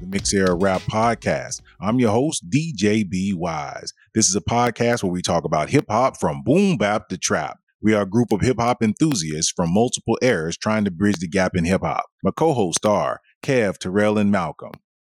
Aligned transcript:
the 0.00 0.06
Mix 0.06 0.32
Era 0.32 0.54
Rap 0.54 0.80
Podcast. 0.82 1.60
I'm 1.78 2.00
your 2.00 2.10
host, 2.10 2.48
DJ 2.48 3.08
B 3.08 3.34
Wise. 3.34 3.92
This 4.14 4.30
is 4.30 4.34
a 4.34 4.40
podcast 4.40 5.02
where 5.02 5.12
we 5.12 5.20
talk 5.20 5.44
about 5.44 5.68
hip 5.68 5.84
hop 5.90 6.18
from 6.18 6.42
boom 6.42 6.78
bap 6.78 7.08
to 7.10 7.18
trap. 7.18 7.58
We 7.82 7.92
are 7.92 8.02
a 8.02 8.08
group 8.08 8.32
of 8.32 8.40
hip 8.40 8.56
hop 8.58 8.82
enthusiasts 8.82 9.52
from 9.54 9.74
multiple 9.74 10.18
eras 10.22 10.56
trying 10.56 10.86
to 10.86 10.90
bridge 10.90 11.18
the 11.18 11.28
gap 11.28 11.54
in 11.54 11.66
hip 11.66 11.82
hop. 11.82 12.06
My 12.22 12.30
co 12.30 12.54
hosts 12.54 12.86
are 12.86 13.20
Kev, 13.42 13.76
Terrell, 13.76 14.16
and 14.16 14.32
Malcolm. 14.32 14.72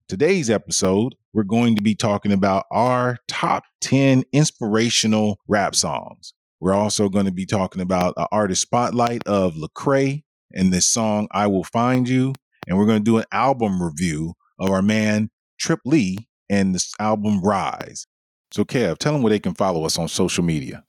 Today's 0.09 0.49
episode, 0.49 1.15
we're 1.31 1.43
going 1.43 1.77
to 1.77 1.81
be 1.81 1.95
talking 1.95 2.33
about 2.33 2.65
our 2.69 3.19
top 3.29 3.63
10 3.79 4.25
inspirational 4.33 5.39
rap 5.47 5.75
songs. 5.75 6.33
We're 6.59 6.73
also 6.73 7.07
going 7.07 7.25
to 7.25 7.31
be 7.31 7.45
talking 7.45 7.81
about 7.81 8.15
an 8.17 8.27
artist 8.33 8.63
spotlight 8.63 9.25
of 9.27 9.55
Lecrae 9.55 10.23
and 10.51 10.73
this 10.73 10.85
song, 10.85 11.29
I 11.31 11.47
Will 11.47 11.63
Find 11.63 12.07
You. 12.07 12.33
And 12.67 12.77
we're 12.77 12.85
going 12.85 12.99
to 12.99 13.03
do 13.03 13.17
an 13.17 13.25
album 13.31 13.81
review 13.81 14.35
of 14.59 14.69
our 14.69 14.81
man, 14.81 15.29
Trip 15.59 15.79
Lee, 15.85 16.17
and 16.49 16.73
this 16.75 16.91
album, 16.99 17.41
Rise. 17.41 18.05
So, 18.51 18.63
Kev, 18.63 18.97
tell 18.97 19.13
them 19.13 19.23
where 19.23 19.31
they 19.31 19.39
can 19.39 19.55
follow 19.55 19.85
us 19.85 19.97
on 19.97 20.07
social 20.07 20.43
media. 20.43 20.83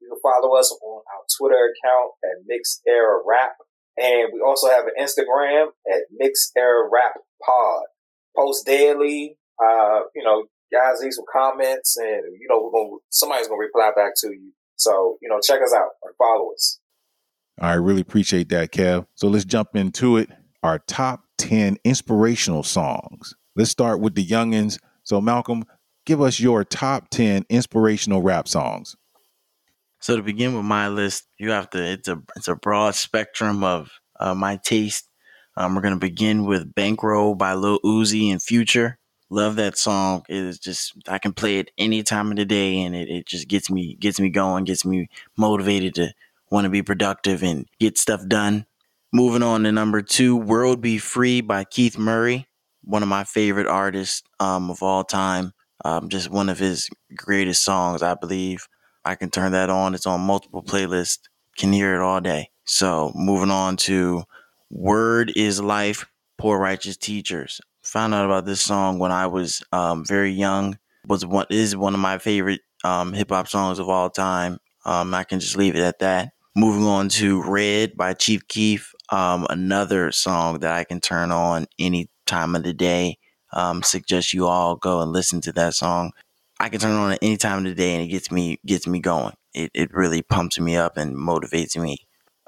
You 0.00 0.08
can 0.08 0.18
follow 0.22 0.56
us 0.56 0.70
on 0.70 1.02
our 1.12 1.22
Twitter 1.38 1.54
account 1.54 2.12
at 2.24 2.44
Mix 2.46 2.80
Era 2.86 3.20
Rap. 3.26 3.56
And 3.96 4.30
we 4.32 4.40
also 4.44 4.68
have 4.70 4.86
an 4.86 4.92
Instagram 4.98 5.66
at 5.90 6.00
Mix 6.16 6.50
Era 6.56 6.88
Rap 6.90 7.14
Pod. 7.44 7.82
Post 8.36 8.66
daily. 8.66 9.36
Uh, 9.62 10.00
you 10.16 10.24
know, 10.24 10.44
guys 10.72 11.00
leave 11.00 11.12
some 11.12 11.24
comments 11.32 11.96
and 11.96 12.24
you 12.40 12.48
know, 12.48 12.62
we're 12.62 12.82
gonna 12.82 12.96
somebody's 13.10 13.46
gonna 13.46 13.60
reply 13.60 13.92
back 13.94 14.12
to 14.16 14.28
you. 14.28 14.52
So, 14.76 15.18
you 15.22 15.28
know, 15.28 15.38
check 15.40 15.60
us 15.62 15.72
out 15.72 15.90
or 16.02 16.12
follow 16.18 16.52
us. 16.52 16.80
I 17.60 17.74
really 17.74 18.00
appreciate 18.00 18.48
that, 18.48 18.72
Kev. 18.72 19.06
So 19.14 19.28
let's 19.28 19.44
jump 19.44 19.76
into 19.76 20.16
it. 20.16 20.30
Our 20.62 20.80
top 20.80 21.23
10 21.38 21.78
inspirational 21.84 22.62
songs. 22.62 23.34
Let's 23.56 23.70
start 23.70 24.00
with 24.00 24.14
the 24.14 24.26
youngins. 24.26 24.78
So, 25.02 25.20
Malcolm, 25.20 25.64
give 26.06 26.20
us 26.20 26.40
your 26.40 26.64
top 26.64 27.08
10 27.10 27.46
inspirational 27.48 28.22
rap 28.22 28.48
songs. 28.48 28.96
So 30.04 30.16
to 30.16 30.22
begin 30.22 30.54
with 30.54 30.66
my 30.66 30.88
list, 30.88 31.24
you 31.38 31.52
have 31.52 31.70
to. 31.70 31.82
It's 31.82 32.08
a 32.08 32.20
it's 32.36 32.48
a 32.48 32.54
broad 32.54 32.94
spectrum 32.94 33.64
of 33.64 33.90
uh, 34.20 34.34
my 34.34 34.58
taste. 34.62 35.08
Um, 35.56 35.74
we're 35.74 35.80
gonna 35.80 35.96
begin 35.96 36.44
with 36.44 36.74
"Bankroll" 36.74 37.34
by 37.34 37.54
Lil 37.54 37.80
Uzi 37.80 38.30
and 38.30 38.42
Future. 38.42 38.98
Love 39.30 39.56
that 39.56 39.78
song. 39.78 40.22
It 40.28 40.36
is 40.36 40.58
just 40.58 40.92
I 41.08 41.16
can 41.16 41.32
play 41.32 41.58
it 41.58 41.70
any 41.78 42.02
time 42.02 42.30
of 42.30 42.36
the 42.36 42.44
day, 42.44 42.82
and 42.82 42.94
it, 42.94 43.08
it 43.08 43.26
just 43.26 43.48
gets 43.48 43.70
me 43.70 43.96
gets 43.98 44.20
me 44.20 44.28
going, 44.28 44.64
gets 44.64 44.84
me 44.84 45.08
motivated 45.38 45.94
to 45.94 46.12
want 46.50 46.66
to 46.66 46.68
be 46.68 46.82
productive 46.82 47.42
and 47.42 47.66
get 47.80 47.96
stuff 47.96 48.20
done. 48.28 48.66
Moving 49.14 49.44
on 49.44 49.62
to 49.62 49.70
number 49.70 50.02
two, 50.02 50.34
"World 50.34 50.80
Be 50.80 50.98
Free" 50.98 51.40
by 51.40 51.62
Keith 51.62 51.96
Murray, 51.96 52.48
one 52.82 53.00
of 53.00 53.08
my 53.08 53.22
favorite 53.22 53.68
artists 53.68 54.24
um, 54.40 54.70
of 54.72 54.82
all 54.82 55.04
time. 55.04 55.52
Um, 55.84 56.08
just 56.08 56.30
one 56.30 56.48
of 56.48 56.58
his 56.58 56.88
greatest 57.16 57.62
songs, 57.62 58.02
I 58.02 58.14
believe. 58.14 58.66
I 59.04 59.14
can 59.14 59.30
turn 59.30 59.52
that 59.52 59.70
on. 59.70 59.94
It's 59.94 60.06
on 60.06 60.20
multiple 60.22 60.64
playlists. 60.64 61.20
Can 61.56 61.72
hear 61.72 61.94
it 61.94 62.00
all 62.00 62.20
day. 62.20 62.50
So 62.64 63.12
moving 63.14 63.52
on 63.52 63.76
to 63.86 64.24
Word 64.68 65.32
is 65.36 65.60
Life, 65.60 66.06
Poor 66.36 66.58
Righteous 66.58 66.96
Teachers. 66.96 67.60
Found 67.84 68.14
out 68.14 68.24
about 68.24 68.46
this 68.46 68.62
song 68.62 68.98
when 68.98 69.12
I 69.12 69.28
was 69.28 69.62
um, 69.70 70.04
very 70.04 70.32
young. 70.32 70.76
Was 71.06 71.24
one 71.24 71.46
is 71.50 71.76
one 71.76 71.94
of 71.94 72.00
my 72.00 72.18
favorite 72.18 72.62
um, 72.82 73.12
hip 73.12 73.30
hop 73.30 73.46
songs 73.46 73.78
of 73.78 73.88
all 73.88 74.10
time. 74.10 74.58
Um, 74.84 75.14
I 75.14 75.22
can 75.22 75.38
just 75.38 75.56
leave 75.56 75.76
it 75.76 75.82
at 75.82 76.00
that. 76.00 76.30
Moving 76.56 76.84
on 76.84 77.08
to 77.10 77.42
Red 77.42 77.96
by 77.96 78.14
Chief 78.14 78.46
Keef, 78.46 78.93
um, 79.14 79.46
another 79.48 80.10
song 80.10 80.58
that 80.58 80.74
I 80.74 80.82
can 80.82 81.00
turn 81.00 81.30
on 81.30 81.66
any 81.78 82.10
time 82.26 82.56
of 82.56 82.64
the 82.64 82.74
day. 82.74 83.18
Um, 83.52 83.84
suggest 83.84 84.32
you 84.32 84.48
all 84.48 84.74
go 84.74 85.00
and 85.02 85.12
listen 85.12 85.40
to 85.42 85.52
that 85.52 85.74
song. 85.74 86.10
I 86.58 86.68
can 86.68 86.80
turn 86.80 86.90
it 86.90 86.98
on 86.98 87.12
at 87.12 87.22
any 87.22 87.36
time 87.36 87.58
of 87.58 87.64
the 87.64 87.74
day 87.74 87.94
and 87.94 88.02
it 88.02 88.08
gets 88.08 88.32
me 88.32 88.58
gets 88.66 88.88
me 88.88 88.98
going. 88.98 89.34
It 89.54 89.70
it 89.72 89.94
really 89.94 90.22
pumps 90.22 90.58
me 90.58 90.76
up 90.76 90.96
and 90.96 91.16
motivates 91.16 91.76
me. 91.80 91.98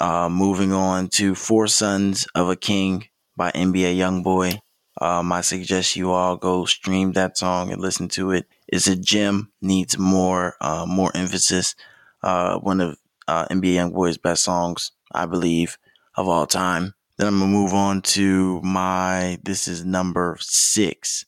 Uh, 0.01 0.29
moving 0.29 0.73
on 0.73 1.07
to 1.09 1.37
Four 1.37 1.69
Sons 1.69 2.27
of 2.35 2.51
a 2.51 2.57
King 2.57 3.05
by 3.37 3.53
NBA 3.53 3.97
YoungBoy. 3.97 4.59
Um, 5.01 5.31
I 5.31 5.43
suggest 5.43 5.95
you 5.95 6.11
all 6.11 6.37
go 6.37 6.65
stream 6.65 7.13
that 7.13 7.39
song 7.39 7.71
and 7.71 7.81
listen 7.81 8.09
to 8.09 8.33
it. 8.33 8.47
It's 8.67 8.89
a 8.89 8.97
gem, 8.97 9.53
needs 9.63 9.97
more 9.99 10.57
uh, 10.61 10.85
more 10.85 11.13
emphasis. 11.15 11.77
Uh, 12.25 12.59
one 12.59 12.81
of 12.81 12.99
uh, 13.29 13.47
NBA 13.53 13.75
YoungBoy's 13.75 14.19
best 14.19 14.43
songs, 14.43 14.91
I 15.13 15.27
believe, 15.27 15.79
of 16.17 16.29
all 16.29 16.47
time. 16.47 16.95
Then 17.17 17.29
I'm 17.29 17.39
gonna 17.39 17.51
move 17.51 17.73
on 17.73 18.03
to 18.03 18.61
my. 18.63 19.39
This 19.43 19.69
is 19.69 19.85
number 19.85 20.37
six. 20.41 21.25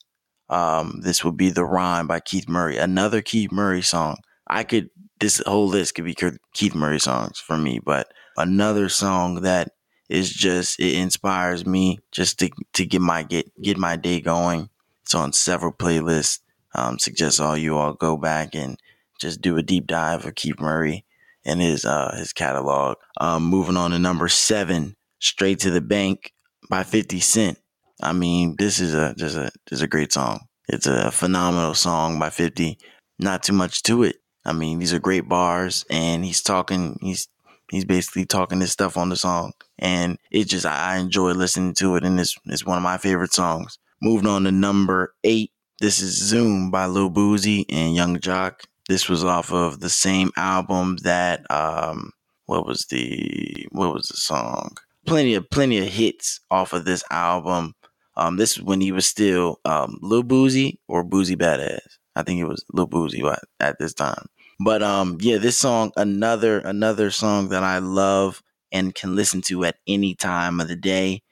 Um, 0.50 1.00
this 1.02 1.24
would 1.24 1.36
be 1.36 1.50
the 1.50 1.64
rhyme 1.64 2.06
by 2.06 2.20
Keith 2.20 2.48
Murray, 2.48 2.78
another 2.78 3.22
Keith 3.22 3.52
Murray 3.52 3.82
song. 3.82 4.16
I 4.46 4.64
could 4.64 4.90
this 5.20 5.42
whole 5.46 5.66
list 5.66 5.94
could 5.94 6.04
be 6.04 6.16
Keith 6.54 6.74
Murray 6.74 7.00
songs 7.00 7.38
for 7.38 7.56
me, 7.56 7.80
but 7.84 8.12
another 8.36 8.88
song 8.88 9.42
that 9.42 9.72
is 10.08 10.30
just 10.30 10.78
it 10.80 10.94
inspires 10.94 11.66
me 11.66 11.98
just 12.12 12.38
to 12.40 12.50
to 12.74 12.86
get 12.86 13.00
my 13.00 13.22
get 13.22 13.50
get 13.62 13.76
my 13.76 13.96
day 13.96 14.20
going. 14.20 14.68
It's 15.02 15.14
on 15.14 15.32
several 15.32 15.72
playlists. 15.72 16.40
Um, 16.74 16.98
suggest 16.98 17.40
all 17.40 17.56
you 17.56 17.76
all 17.76 17.94
go 17.94 18.16
back 18.16 18.54
and 18.54 18.78
just 19.18 19.40
do 19.40 19.56
a 19.56 19.62
deep 19.62 19.86
dive 19.86 20.26
of 20.26 20.34
Keith 20.34 20.60
Murray 20.60 21.04
and 21.48 21.60
his 21.60 21.84
uh 21.84 22.14
his 22.16 22.32
catalog. 22.32 22.96
Um, 23.20 23.44
moving 23.44 23.76
on 23.76 23.90
to 23.90 23.98
number 23.98 24.28
seven, 24.28 24.94
Straight 25.20 25.58
to 25.60 25.70
the 25.70 25.80
Bank 25.80 26.32
by 26.68 26.84
Fifty 26.84 27.20
Cent. 27.20 27.58
I 28.00 28.12
mean, 28.12 28.54
this 28.58 28.78
is 28.80 28.94
a 28.94 29.14
just 29.14 29.36
a 29.36 29.50
just 29.68 29.82
a 29.82 29.88
great 29.88 30.12
song. 30.12 30.40
It's 30.68 30.86
a 30.86 31.10
phenomenal 31.10 31.74
song 31.74 32.18
by 32.18 32.30
50. 32.30 32.78
Not 33.18 33.42
too 33.42 33.54
much 33.54 33.82
to 33.84 34.02
it. 34.02 34.16
I 34.44 34.52
mean, 34.52 34.78
these 34.78 34.92
are 34.92 34.98
great 35.00 35.28
bars 35.28 35.84
and 35.90 36.24
he's 36.24 36.42
talking 36.42 36.98
he's 37.00 37.28
he's 37.70 37.84
basically 37.84 38.26
talking 38.26 38.58
this 38.58 38.72
stuff 38.72 38.96
on 38.96 39.08
the 39.08 39.16
song. 39.16 39.52
And 39.78 40.18
it 40.30 40.44
just 40.44 40.66
I 40.66 40.98
enjoy 40.98 41.32
listening 41.32 41.74
to 41.74 41.96
it 41.96 42.04
and 42.04 42.20
it's 42.20 42.36
it's 42.44 42.66
one 42.66 42.76
of 42.76 42.84
my 42.84 42.98
favorite 42.98 43.32
songs. 43.32 43.78
Moving 44.00 44.28
on 44.28 44.44
to 44.44 44.52
number 44.52 45.14
eight. 45.24 45.52
This 45.80 46.00
is 46.00 46.16
Zoom 46.16 46.70
by 46.70 46.86
Lil 46.86 47.10
Boosie 47.10 47.64
and 47.68 47.94
Young 47.94 48.18
Joc. 48.18 48.64
This 48.88 49.08
was 49.08 49.24
off 49.24 49.52
of 49.52 49.80
the 49.80 49.90
same 49.90 50.30
album 50.36 50.96
that 51.02 51.48
um 51.50 52.12
what 52.46 52.66
was 52.66 52.86
the 52.86 53.66
what 53.72 53.92
was 53.92 54.08
the 54.08 54.16
song? 54.16 54.76
Plenty 55.06 55.34
of 55.34 55.48
plenty 55.50 55.78
of 55.78 55.88
hits 55.88 56.40
off 56.50 56.72
of 56.72 56.84
this 56.84 57.04
album. 57.10 57.74
Um, 58.16 58.36
this 58.36 58.56
is 58.56 58.62
when 58.62 58.80
he 58.80 58.90
was 58.90 59.06
still 59.06 59.60
um, 59.64 59.98
Lil 60.02 60.24
Boosie 60.24 60.78
or 60.88 61.04
Boosie 61.04 61.36
Badass. 61.36 61.78
I 62.16 62.22
think 62.22 62.40
it 62.40 62.48
was 62.48 62.64
Lil 62.72 62.88
Boosie 62.88 63.38
at 63.60 63.78
this 63.78 63.94
time. 63.94 64.26
But 64.58 64.82
um, 64.82 65.18
yeah, 65.20 65.38
this 65.38 65.56
song, 65.56 65.92
another 65.96 66.58
another 66.60 67.10
song 67.10 67.50
that 67.50 67.62
I 67.62 67.78
love 67.78 68.42
and 68.72 68.94
can 68.94 69.14
listen 69.14 69.40
to 69.42 69.64
at 69.64 69.76
any 69.86 70.14
time 70.14 70.60
of 70.60 70.68
the 70.68 70.76
day. 70.76 71.22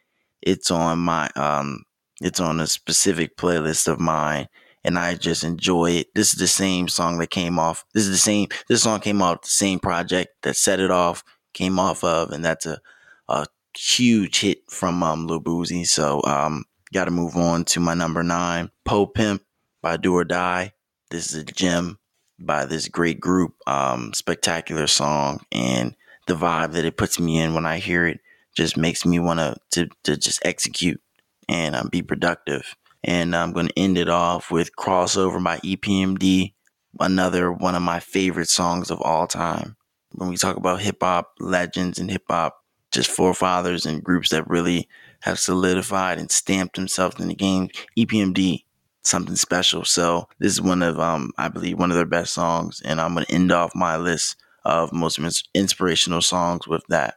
It's 0.43 0.71
on 0.71 0.99
my 1.00 1.28
um, 1.34 1.83
it's 2.21 2.41
on 2.41 2.61
a 2.61 2.67
specific 2.67 3.37
playlist 3.37 3.88
of 3.88 3.99
mine, 3.99 4.47
and 4.86 4.98
I 4.98 5.14
just 5.14 5.44
enjoy 5.44 5.91
it. 5.91 6.14
This 6.14 6.32
is 6.32 6.38
the 6.38 6.47
same 6.47 6.88
song 6.88 7.19
that 7.19 7.30
came 7.30 7.58
off. 7.58 7.84
This 7.92 8.04
is 8.04 8.10
the 8.10 8.16
same. 8.16 8.48
This 8.69 8.82
song 8.82 9.00
came 9.00 9.20
off 9.20 9.42
the 9.42 9.48
same 9.48 9.80
project 9.80 10.30
that 10.42 10.56
set 10.56 10.80
it 10.80 10.91
off 10.91 11.22
came 11.52 11.78
off 11.78 12.02
of, 12.04 12.30
and 12.30 12.44
that's 12.44 12.66
a 12.66 12.80
a 13.28 13.46
huge 13.76 14.41
hit 14.41 14.58
from 14.70 15.02
um, 15.02 15.26
Lil 15.26 15.41
Boosie. 15.41 15.86
So 15.86 16.22
um, 16.25 16.64
Got 16.92 17.06
to 17.06 17.10
move 17.10 17.36
on 17.36 17.64
to 17.66 17.81
my 17.81 17.94
number 17.94 18.22
nine, 18.22 18.70
Po 18.84 19.06
Pimp 19.06 19.43
by 19.82 19.96
Do 19.96 20.14
or 20.14 20.25
Die. 20.25 20.72
This 21.11 21.32
is 21.32 21.43
a 21.43 21.44
gem 21.44 21.99
by 22.38 22.64
this 22.64 22.88
great 22.88 23.20
group. 23.20 23.55
Um, 23.66 24.12
spectacular 24.14 24.87
song 24.87 25.40
and 25.50 25.96
the 26.26 26.34
vibe 26.34 26.72
that 26.72 26.84
it 26.84 26.96
puts 26.96 27.19
me 27.19 27.38
in 27.38 27.55
when 27.55 27.66
I 27.66 27.78
hear 27.78 28.06
it 28.06 28.20
just 28.56 28.76
makes 28.76 29.05
me 29.05 29.19
want 29.19 29.58
to 29.72 29.88
to 30.05 30.16
just 30.16 30.40
execute 30.44 31.00
and 31.49 31.75
um, 31.75 31.88
be 31.88 32.02
productive. 32.02 32.76
And 33.06 33.37
I'm 33.37 33.53
going 33.53 33.69
to 33.69 33.79
end 33.79 33.97
it 33.97 34.08
off 34.08 34.50
with 34.50 34.75
Crossover 34.76 35.43
by 35.43 35.58
EPMD, 35.58 36.53
another 36.99 37.53
one 37.53 37.76
of 37.76 37.82
my 37.82 38.00
favorite 38.00 38.49
songs 38.49 38.91
of 38.91 39.00
all 39.00 39.29
time. 39.29 39.76
When 40.11 40.29
we 40.29 40.37
talk 40.37 40.56
about 40.56 40.82
hip 40.82 40.99
hop 41.00 41.32
legends 41.38 42.00
and 42.00 42.11
hip 42.11 42.25
hop, 42.29 42.58
just 42.93 43.11
forefathers 43.11 43.87
and 43.87 44.03
groups 44.03 44.31
that 44.31 44.49
really 44.49 44.88
have 45.20 45.38
solidified 45.38 46.19
and 46.19 46.31
stamped 46.31 46.76
themselves 46.76 47.20
in 47.20 47.29
the 47.29 47.35
game. 47.35 47.69
EPMD, 47.97 48.64
something 49.05 49.37
special. 49.37 49.85
So 49.85 50.29
this 50.41 50.52
is 50.52 50.61
one 50.61 50.82
of, 50.82 50.99
um, 50.99 51.31
I 51.38 51.49
believe, 51.49 51.79
one 51.79 51.91
of 51.93 51.97
their 51.97 52.06
best 52.06 52.35
songs, 52.35 52.82
and 52.85 53.00
I'm 53.00 53.14
going 53.14 53.25
to 53.26 53.32
end 53.32 53.52
off 53.52 53.73
my 53.75 53.97
list 53.97 54.37
of 54.64 54.93
most 54.93 55.49
inspirational 55.55 56.23
songs 56.23 56.67
with 56.67 56.82
that. 56.88 57.14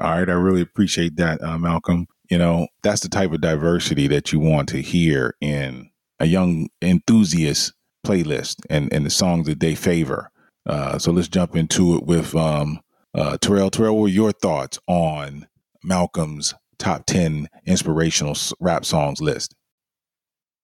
All 0.00 0.10
right, 0.10 0.28
I 0.28 0.32
really 0.32 0.62
appreciate 0.62 1.16
that, 1.16 1.42
uh, 1.42 1.58
Malcolm. 1.58 2.06
You 2.30 2.38
know, 2.38 2.68
that's 2.82 3.02
the 3.02 3.08
type 3.08 3.32
of 3.32 3.40
diversity 3.40 4.06
that 4.08 4.32
you 4.32 4.40
want 4.40 4.68
to 4.70 4.80
hear 4.80 5.34
in 5.40 5.90
a 6.18 6.26
young 6.26 6.68
enthusiast 6.80 7.72
playlist 8.06 8.56
and, 8.70 8.92
and 8.92 9.04
the 9.04 9.10
songs 9.10 9.46
that 9.46 9.60
they 9.60 9.74
favor. 9.74 10.30
Uh, 10.66 10.98
so 10.98 11.12
let's 11.12 11.28
jump 11.28 11.54
into 11.54 11.96
it 11.96 12.04
with 12.04 12.34
um, 12.34 12.80
uh, 13.14 13.36
Terrell. 13.38 13.70
Terrell, 13.70 13.94
what 13.94 14.02
were 14.02 14.08
your 14.08 14.32
thoughts 14.32 14.78
on 14.86 15.46
Malcolm's 15.82 16.54
top 16.78 17.04
10 17.06 17.48
inspirational 17.66 18.34
rap 18.60 18.84
songs 18.84 19.20
list? 19.20 19.54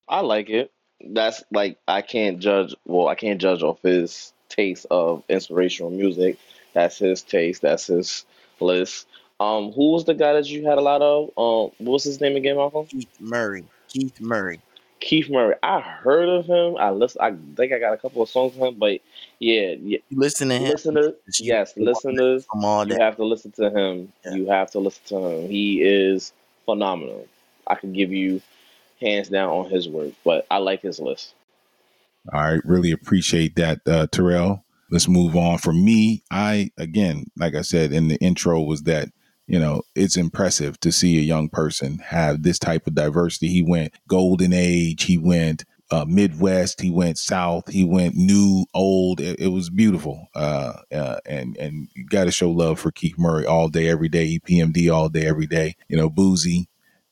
I 0.08 0.20
like 0.20 0.50
it. 0.50 0.72
That's 1.02 1.42
like 1.52 1.78
I 1.86 2.02
can't 2.02 2.40
judge. 2.40 2.74
Well, 2.84 3.08
I 3.08 3.14
can't 3.14 3.40
judge 3.40 3.62
off 3.62 3.80
his 3.82 4.32
taste 4.48 4.86
of 4.90 5.22
inspirational 5.28 5.90
music. 5.90 6.36
That's 6.74 6.98
his 6.98 7.22
taste. 7.22 7.62
That's 7.62 7.86
his 7.86 8.26
list. 8.60 9.06
Um, 9.40 9.72
who 9.72 9.92
was 9.92 10.04
the 10.04 10.14
guy 10.14 10.34
that 10.34 10.48
you 10.48 10.66
had 10.66 10.76
a 10.76 10.82
lot 10.82 11.00
of? 11.00 11.30
Um, 11.36 11.72
what 11.78 11.94
was 11.94 12.04
his 12.04 12.20
name 12.20 12.36
again, 12.36 12.56
Malcolm? 12.56 12.86
Keith 12.86 13.08
Murray. 13.18 13.64
Keith 13.88 14.20
Murray. 14.20 14.60
Keith 15.00 15.30
Murray. 15.30 15.54
I 15.62 15.80
heard 15.80 16.28
of 16.28 16.44
him. 16.44 16.76
I 16.76 16.90
listen. 16.90 17.22
I 17.22 17.34
think 17.56 17.72
I 17.72 17.78
got 17.78 17.94
a 17.94 17.96
couple 17.96 18.20
of 18.20 18.28
songs 18.28 18.52
from 18.52 18.68
him, 18.68 18.74
but 18.78 19.00
yeah, 19.38 19.74
yeah. 19.80 19.98
Listen 20.10 20.50
to 20.50 20.58
him. 20.58 20.70
Listeners, 20.70 21.14
yes, 21.40 21.72
listeners. 21.78 22.44
From 22.44 22.66
all 22.66 22.86
You 22.86 22.98
have 23.00 23.16
to 23.16 23.24
listen 23.24 23.50
to 23.52 23.70
him. 23.70 24.12
Yeah. 24.26 24.34
You 24.34 24.46
have 24.48 24.70
to 24.72 24.78
listen 24.78 25.02
to 25.06 25.16
him. 25.16 25.48
He 25.48 25.82
is 25.82 26.34
phenomenal. 26.66 27.26
I 27.66 27.76
can 27.76 27.94
give 27.94 28.12
you 28.12 28.42
hands 29.00 29.30
down 29.30 29.48
on 29.48 29.70
his 29.70 29.88
work, 29.88 30.12
but 30.22 30.46
I 30.50 30.58
like 30.58 30.82
his 30.82 31.00
list. 31.00 31.32
All 32.30 32.42
right, 32.42 32.60
really 32.66 32.92
appreciate 32.92 33.56
that, 33.56 33.80
uh, 33.86 34.06
Terrell. 34.12 34.62
Let's 34.90 35.08
move 35.08 35.34
on. 35.34 35.56
For 35.56 35.72
me, 35.72 36.22
I 36.30 36.70
again, 36.76 37.24
like 37.38 37.54
I 37.54 37.62
said 37.62 37.92
in 37.92 38.08
the 38.08 38.16
intro, 38.16 38.60
was 38.60 38.82
that 38.82 39.08
you 39.50 39.58
know 39.58 39.82
it's 39.94 40.16
impressive 40.16 40.78
to 40.80 40.92
see 40.92 41.18
a 41.18 41.22
young 41.22 41.48
person 41.48 41.98
have 41.98 42.42
this 42.42 42.58
type 42.58 42.86
of 42.86 42.94
diversity. 42.94 43.48
He 43.48 43.62
went 43.62 43.92
golden 44.08 44.52
age, 44.52 45.04
he 45.04 45.18
went 45.18 45.64
uh, 45.90 46.04
Midwest, 46.06 46.80
he 46.80 46.90
went 46.90 47.18
South, 47.18 47.68
he 47.68 47.82
went 47.82 48.14
new, 48.14 48.64
old. 48.74 49.20
It, 49.20 49.40
it 49.40 49.48
was 49.48 49.70
beautiful, 49.70 50.28
uh, 50.36 50.74
uh, 50.92 51.18
and 51.26 51.56
and 51.56 51.88
you 51.96 52.06
got 52.06 52.24
to 52.24 52.30
show 52.30 52.50
love 52.50 52.78
for 52.78 52.92
Keith 52.92 53.18
Murray 53.18 53.44
all 53.44 53.68
day, 53.68 53.88
every 53.88 54.08
day. 54.08 54.38
EPMD 54.38 54.92
all 54.92 55.08
day, 55.08 55.26
every 55.26 55.46
day. 55.46 55.74
You 55.88 55.96
know, 55.96 56.08
Boosie, 56.08 56.66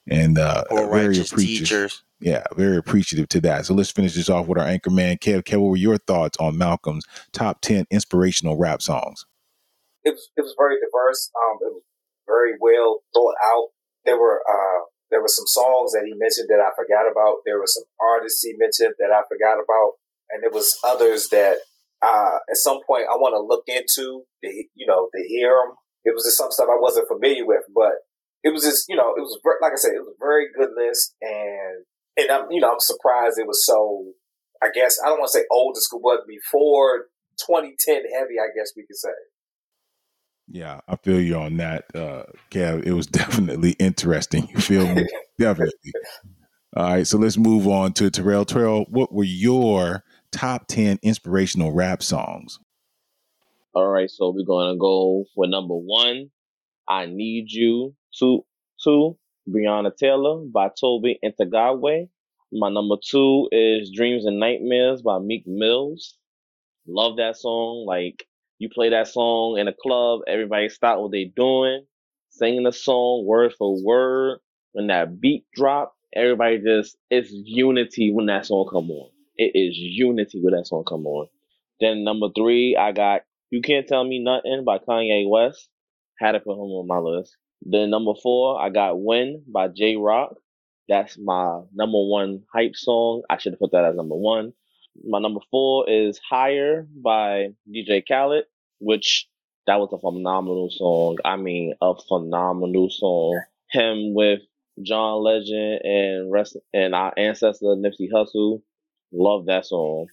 and 0.09 0.39
uh, 0.39 0.63
Poor 0.69 0.89
very 0.89 1.09
righteous 1.09 1.33
appreciative 1.33 1.69
teachers. 1.69 2.03
yeah, 2.21 2.45
very 2.55 2.77
appreciative 2.77 3.29
to 3.31 3.41
that. 3.41 3.67
So 3.67 3.75
let's 3.75 3.91
finish 3.91 4.15
this 4.15 4.31
off 4.31 4.47
with 4.47 4.59
our 4.59 4.67
anchor 4.67 4.91
man, 4.91 5.17
Kev. 5.17 5.43
Kev, 5.43 5.61
what 5.61 5.71
were 5.71 5.77
your 5.77 5.99
thoughts 5.99 6.39
on 6.39 6.57
Malcolm's 6.57 7.05
top 7.33 7.61
10 7.63 7.87
inspirational 7.91 8.57
rap 8.57 8.81
songs? 8.81 9.27
it 10.05 10.11
was 10.13 10.31
it 10.37 10.43
was 10.43 10.55
very 10.57 10.77
diverse. 10.77 11.31
Um, 11.35 11.59
it 11.63 11.73
was 11.75 11.83
very 12.29 12.55
well 12.61 13.01
thought 13.17 13.35
out. 13.41 13.73
There 14.05 14.21
were 14.21 14.45
uh, 14.45 14.87
there 15.11 15.25
were 15.25 15.33
some 15.33 15.49
songs 15.49 15.93
that 15.97 16.05
he 16.05 16.13
mentioned 16.13 16.53
that 16.53 16.61
I 16.61 16.77
forgot 16.77 17.09
about. 17.09 17.41
There 17.49 17.59
were 17.59 17.67
some 17.67 17.89
artists 17.97 18.45
he 18.45 18.53
mentioned 18.61 18.95
that 19.01 19.11
I 19.11 19.25
forgot 19.25 19.57
about, 19.57 19.97
and 20.31 20.45
there 20.45 20.53
was 20.53 20.77
others 20.85 21.33
that 21.33 21.65
uh, 22.05 22.39
at 22.45 22.61
some 22.61 22.85
point 22.87 23.09
I 23.09 23.17
want 23.17 23.33
to 23.33 23.43
look 23.43 23.65
into. 23.67 24.29
To, 24.45 24.49
you 24.77 24.87
know, 24.87 25.09
to 25.17 25.21
hear 25.27 25.57
them. 25.57 25.75
It 26.05 26.15
was 26.15 26.25
just 26.25 26.39
some 26.39 26.53
stuff 26.53 26.71
I 26.71 26.79
wasn't 26.79 27.09
familiar 27.09 27.45
with, 27.45 27.65
but 27.75 28.07
it 28.45 28.53
was 28.53 28.63
just 28.63 28.87
you 28.89 28.97
know 28.97 29.17
it 29.17 29.21
was 29.21 29.37
like 29.61 29.73
I 29.73 29.81
said, 29.81 29.97
it 29.97 30.05
was 30.05 30.15
a 30.15 30.25
very 30.25 30.47
good 30.53 30.71
list, 30.77 31.17
and 31.21 31.85
and 32.17 32.31
I'm 32.31 32.51
you 32.51 32.61
know 32.61 32.73
I'm 32.73 32.81
surprised 32.81 33.39
it 33.39 33.49
was 33.49 33.65
so. 33.65 34.13
I 34.61 34.75
guess 34.75 34.99
I 34.99 35.07
don't 35.09 35.23
want 35.23 35.31
to 35.31 35.39
say 35.39 35.47
old 35.53 35.77
school, 35.77 36.03
but 36.03 36.27
before 36.27 37.07
2010 37.47 38.11
heavy, 38.11 38.43
I 38.43 38.51
guess 38.51 38.75
we 38.75 38.83
could 38.83 38.99
say. 38.99 39.15
Yeah, 40.51 40.81
I 40.89 40.97
feel 40.97 41.21
you 41.21 41.37
on 41.37 41.59
that, 41.59 41.85
uh, 41.95 42.25
Kev. 42.51 42.85
It 42.85 42.93
was 42.93 43.07
definitely 43.23 43.73
interesting. 43.73 44.49
You 44.49 44.61
feel 44.61 44.95
me? 44.95 45.07
definitely. 45.39 45.93
All 46.77 46.91
right, 46.91 47.07
so 47.07 47.19
let's 47.19 47.37
move 47.37 47.67
on 47.67 47.93
to 47.95 48.11
Terrell. 48.11 48.45
Terrell, 48.45 48.87
what 48.89 49.13
were 49.13 49.25
your 49.25 50.05
top 50.33 50.67
10 50.69 50.99
inspirational 51.03 51.73
rap 51.73 52.03
songs? 52.03 52.59
All 53.75 53.89
right, 53.89 54.11
so 54.11 54.31
we're 54.31 54.45
gonna 54.45 54.77
go 54.77 55.25
for 55.35 55.47
number 55.47 55.75
one. 55.75 56.31
I 56.89 57.07
need 57.07 57.51
you 57.51 57.95
to 58.19 58.45
to 58.85 59.19
Breonna 59.49 59.95
Taylor 59.97 60.45
by 60.47 60.71
Tobe 60.81 61.17
Nwigwe. 61.25 62.09
My 62.53 62.71
number 62.71 62.97
two 63.05 63.49
is 63.53 63.91
Dreams 63.91 64.25
and 64.25 64.41
Nightmares 64.41 65.03
by 65.03 65.19
Meek 65.19 65.47
Mills. 65.47 66.17
Love 66.87 67.19
that 67.19 67.37
song. 67.37 67.85
Like 67.87 68.27
you 68.59 68.71
play 68.75 68.91
that 68.91 69.09
song 69.09 69.59
in 69.59 69.69
a 69.69 69.75
club, 69.75 70.23
everybody 70.29 70.71
stop 70.71 71.01
what 71.01 71.13
they're 71.13 71.27
doing, 71.37 71.87
singing 72.31 72.65
the 72.65 72.73
song 72.73 73.27
word 73.27 73.55
for 73.59 73.83
word. 73.85 74.41
When 74.73 74.89
that 74.89 75.21
beat 75.21 75.47
drop, 75.55 75.95
everybody 76.17 76.61
just 76.61 76.97
it's 77.11 77.31
unity 77.33 78.13
when 78.13 78.27
that 78.29 78.47
song 78.47 78.69
come 78.73 78.91
on. 78.91 79.11
It 79.37 79.53
is 79.55 79.77
unity 79.79 80.41
when 80.43 80.55
that 80.55 80.69
song 80.69 80.85
come 80.89 81.07
on. 81.07 81.29
Then 81.81 82.05
number 82.05 82.29
three, 82.37 82.77
I 82.77 82.93
got 82.93 83.23
You 83.51 83.63
Can't 83.63 83.89
Tell 83.89 84.05
Me 84.05 84.21
Nothing 84.21 84.65
by 84.67 84.79
Kanye 84.79 85.29
West. 85.29 85.69
Had 86.21 86.33
to 86.33 86.41
put 86.41 86.55
him 86.55 86.61
on 86.61 86.89
my 86.89 86.99
list. 86.99 87.37
Then 87.63 87.91
number 87.91 88.13
four, 88.23 88.61
I 88.61 88.71
got 88.71 89.01
Win 89.03 89.45
by 89.49 89.69
Jay 89.69 89.97
Rock. 89.97 90.37
That's 90.89 91.19
my 91.19 91.63
number 91.75 91.99
one 91.99 92.45
hype 92.55 92.77
song. 92.77 93.23
I 93.31 93.39
should 93.39 93.55
have 93.55 93.61
put 93.61 93.73
that 93.73 93.85
as 93.85 93.97
number 93.97 94.17
one. 94.17 94.53
My 95.07 95.19
number 95.21 95.41
four 95.51 95.89
is 95.89 96.19
Higher 96.19 96.87
by 96.95 97.55
DJ 97.69 98.03
Khaled, 98.07 98.45
which 98.81 99.29
that 99.67 99.79
was 99.79 99.93
a 99.93 99.99
phenomenal 99.99 100.71
song. 100.71 101.19
I 101.25 101.37
mean, 101.37 101.75
a 101.81 101.95
phenomenal 101.95 102.91
song. 102.91 103.41
Him 103.71 104.15
with 104.15 104.41
John 104.83 105.23
Legend 105.23 105.83
and 105.85 106.33
rest 106.33 106.57
and 106.73 106.95
our 106.95 107.13
ancestor 107.17 107.67
Nipsey 107.67 108.11
Hussle. 108.11 108.63
Love 109.13 109.47
that 109.47 109.67
song. 109.67 110.07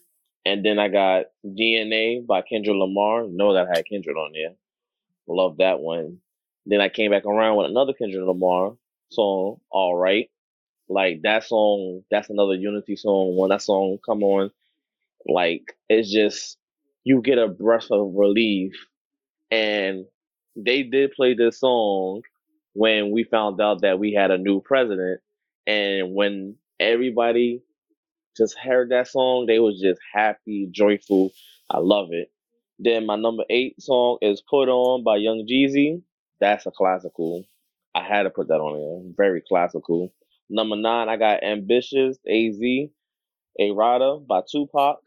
And 0.45 0.63
then 0.63 0.77
I 0.77 0.89
got 0.89 1.25
DNA 1.45 2.25
by 2.25 2.41
Kendrick 2.41 2.75
Lamar. 2.75 3.25
Know 3.27 3.53
that 3.53 3.67
I 3.67 3.77
had 3.77 3.85
Kendrick 3.87 4.15
on 4.15 4.33
there. 4.33 4.55
Love 5.27 5.57
that 5.57 5.79
one. 5.79 6.19
Then 6.65 6.81
I 6.81 6.89
came 6.89 7.11
back 7.11 7.25
around 7.25 7.57
with 7.57 7.69
another 7.69 7.93
Kendrick 7.93 8.25
Lamar 8.25 8.75
song, 9.09 9.59
All 9.69 9.95
Right. 9.95 10.29
Like 10.87 11.23
that 11.23 11.43
song, 11.43 12.03
that's 12.11 12.29
another 12.29 12.53
Unity 12.53 12.95
song. 12.95 13.35
When 13.35 13.49
that 13.49 13.63
song 13.63 13.97
come 14.05 14.21
on, 14.21 14.51
like 15.27 15.75
it's 15.89 16.11
just 16.11 16.57
you 17.03 17.21
get 17.21 17.37
a 17.37 17.47
breath 17.47 17.91
of 17.91 18.13
relief. 18.15 18.73
And 19.51 20.05
they 20.55 20.83
did 20.83 21.13
play 21.13 21.35
this 21.35 21.59
song 21.59 22.21
when 22.73 23.11
we 23.11 23.23
found 23.23 23.61
out 23.61 23.81
that 23.81 23.99
we 23.99 24.13
had 24.13 24.31
a 24.31 24.37
new 24.37 24.61
president. 24.61 25.21
And 25.67 26.13
when 26.15 26.55
everybody 26.79 27.61
just 28.37 28.57
heard 28.57 28.91
that 28.91 29.07
song, 29.07 29.45
they 29.45 29.59
was 29.59 29.79
just 29.81 29.99
happy, 30.13 30.67
joyful. 30.71 31.31
I 31.69 31.79
love 31.79 32.09
it. 32.11 32.31
Then 32.79 33.05
my 33.05 33.15
number 33.15 33.43
eight 33.49 33.81
song 33.81 34.17
is 34.21 34.41
Put 34.41 34.69
On 34.69 35.03
by 35.03 35.17
Young 35.17 35.47
Jeezy. 35.49 36.01
That's 36.41 36.65
a 36.65 36.71
classical. 36.71 37.45
I 37.95 38.03
had 38.03 38.23
to 38.23 38.29
put 38.29 38.49
that 38.49 38.55
on 38.59 38.77
there. 38.77 39.13
Very 39.15 39.41
classical. 39.47 40.13
Number 40.49 40.75
nine, 40.75 41.09
I 41.09 41.17
got 41.17 41.43
Ambitious, 41.43 42.17
AZ, 42.27 42.61
A 43.59 43.71
Rada 43.71 44.17
by 44.19 44.41
Tupac. 44.51 44.97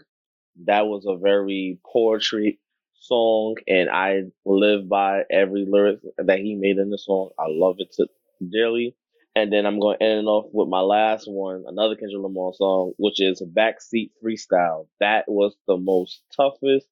That 0.66 0.86
was 0.86 1.06
a 1.06 1.16
very 1.16 1.78
poetry 1.86 2.58
song, 2.94 3.56
and 3.66 3.88
I 3.90 4.24
live 4.44 4.88
by 4.88 5.24
every 5.30 5.66
lyric 5.68 6.00
that 6.18 6.40
he 6.40 6.54
made 6.54 6.78
in 6.78 6.90
the 6.90 6.98
song. 6.98 7.30
I 7.38 7.46
love 7.48 7.76
it 7.78 7.92
to 7.94 8.08
dearly. 8.50 8.96
And 9.36 9.52
then 9.52 9.66
I'm 9.66 9.78
going 9.78 9.98
to 9.98 10.04
end 10.04 10.20
it 10.20 10.28
off 10.28 10.46
with 10.52 10.68
my 10.68 10.80
last 10.80 11.30
one, 11.30 11.64
another 11.68 11.94
Kendrick 11.94 12.22
Lamar 12.22 12.52
song, 12.54 12.92
which 12.98 13.20
is 13.20 13.40
Backseat 13.40 14.10
Freestyle. 14.22 14.88
That 15.00 15.26
was 15.28 15.54
the 15.68 15.76
most 15.76 16.22
toughest 16.36 16.88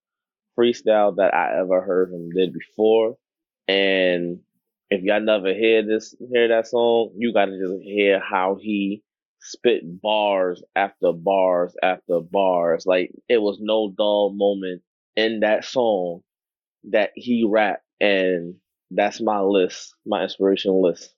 freestyle 0.59 1.17
that 1.17 1.35
I 1.35 1.59
ever 1.61 1.81
heard 1.83 2.13
him 2.13 2.31
did 2.31 2.53
before. 2.53 3.17
And 3.69 4.41
if 4.91 5.03
y'all 5.03 5.21
never 5.21 5.53
hear 5.55 5.85
this, 5.85 6.15
hear 6.33 6.49
that 6.49 6.69
song, 6.69 7.13
you 7.17 7.33
got 7.33 7.47
to 7.47 7.59
just 7.59 7.83
hear 7.83 8.21
how 8.21 8.59
he 8.61 9.03
spit 9.47 9.83
bars 10.03 10.63
after 10.75 11.13
bars 11.13 11.75
after 11.83 12.21
bars. 12.21 12.85
Like 12.87 13.13
it 13.29 13.39
was 13.39 13.59
no 13.61 13.93
dull 13.97 14.33
moment 14.33 14.83
in 15.17 15.41
that 15.41 15.65
song 15.65 16.21
that 16.91 17.11
he 17.15 17.47
rapped. 17.49 17.85
And 18.01 18.57
that's 18.91 19.21
my 19.21 19.41
list, 19.41 19.95
my 20.05 20.23
inspiration 20.23 20.83
list. 20.83 21.13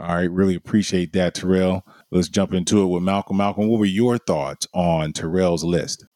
All 0.00 0.14
right, 0.14 0.30
really 0.30 0.54
appreciate 0.54 1.12
that, 1.14 1.34
Terrell. 1.34 1.84
Let's 2.12 2.28
jump 2.28 2.54
into 2.54 2.82
it 2.82 2.86
with 2.86 3.02
Malcolm. 3.02 3.38
Malcolm, 3.38 3.68
what 3.68 3.80
were 3.80 3.84
your 3.84 4.16
thoughts 4.16 4.68
on 4.72 5.12
Terrell's 5.12 5.64
list? 5.64 6.06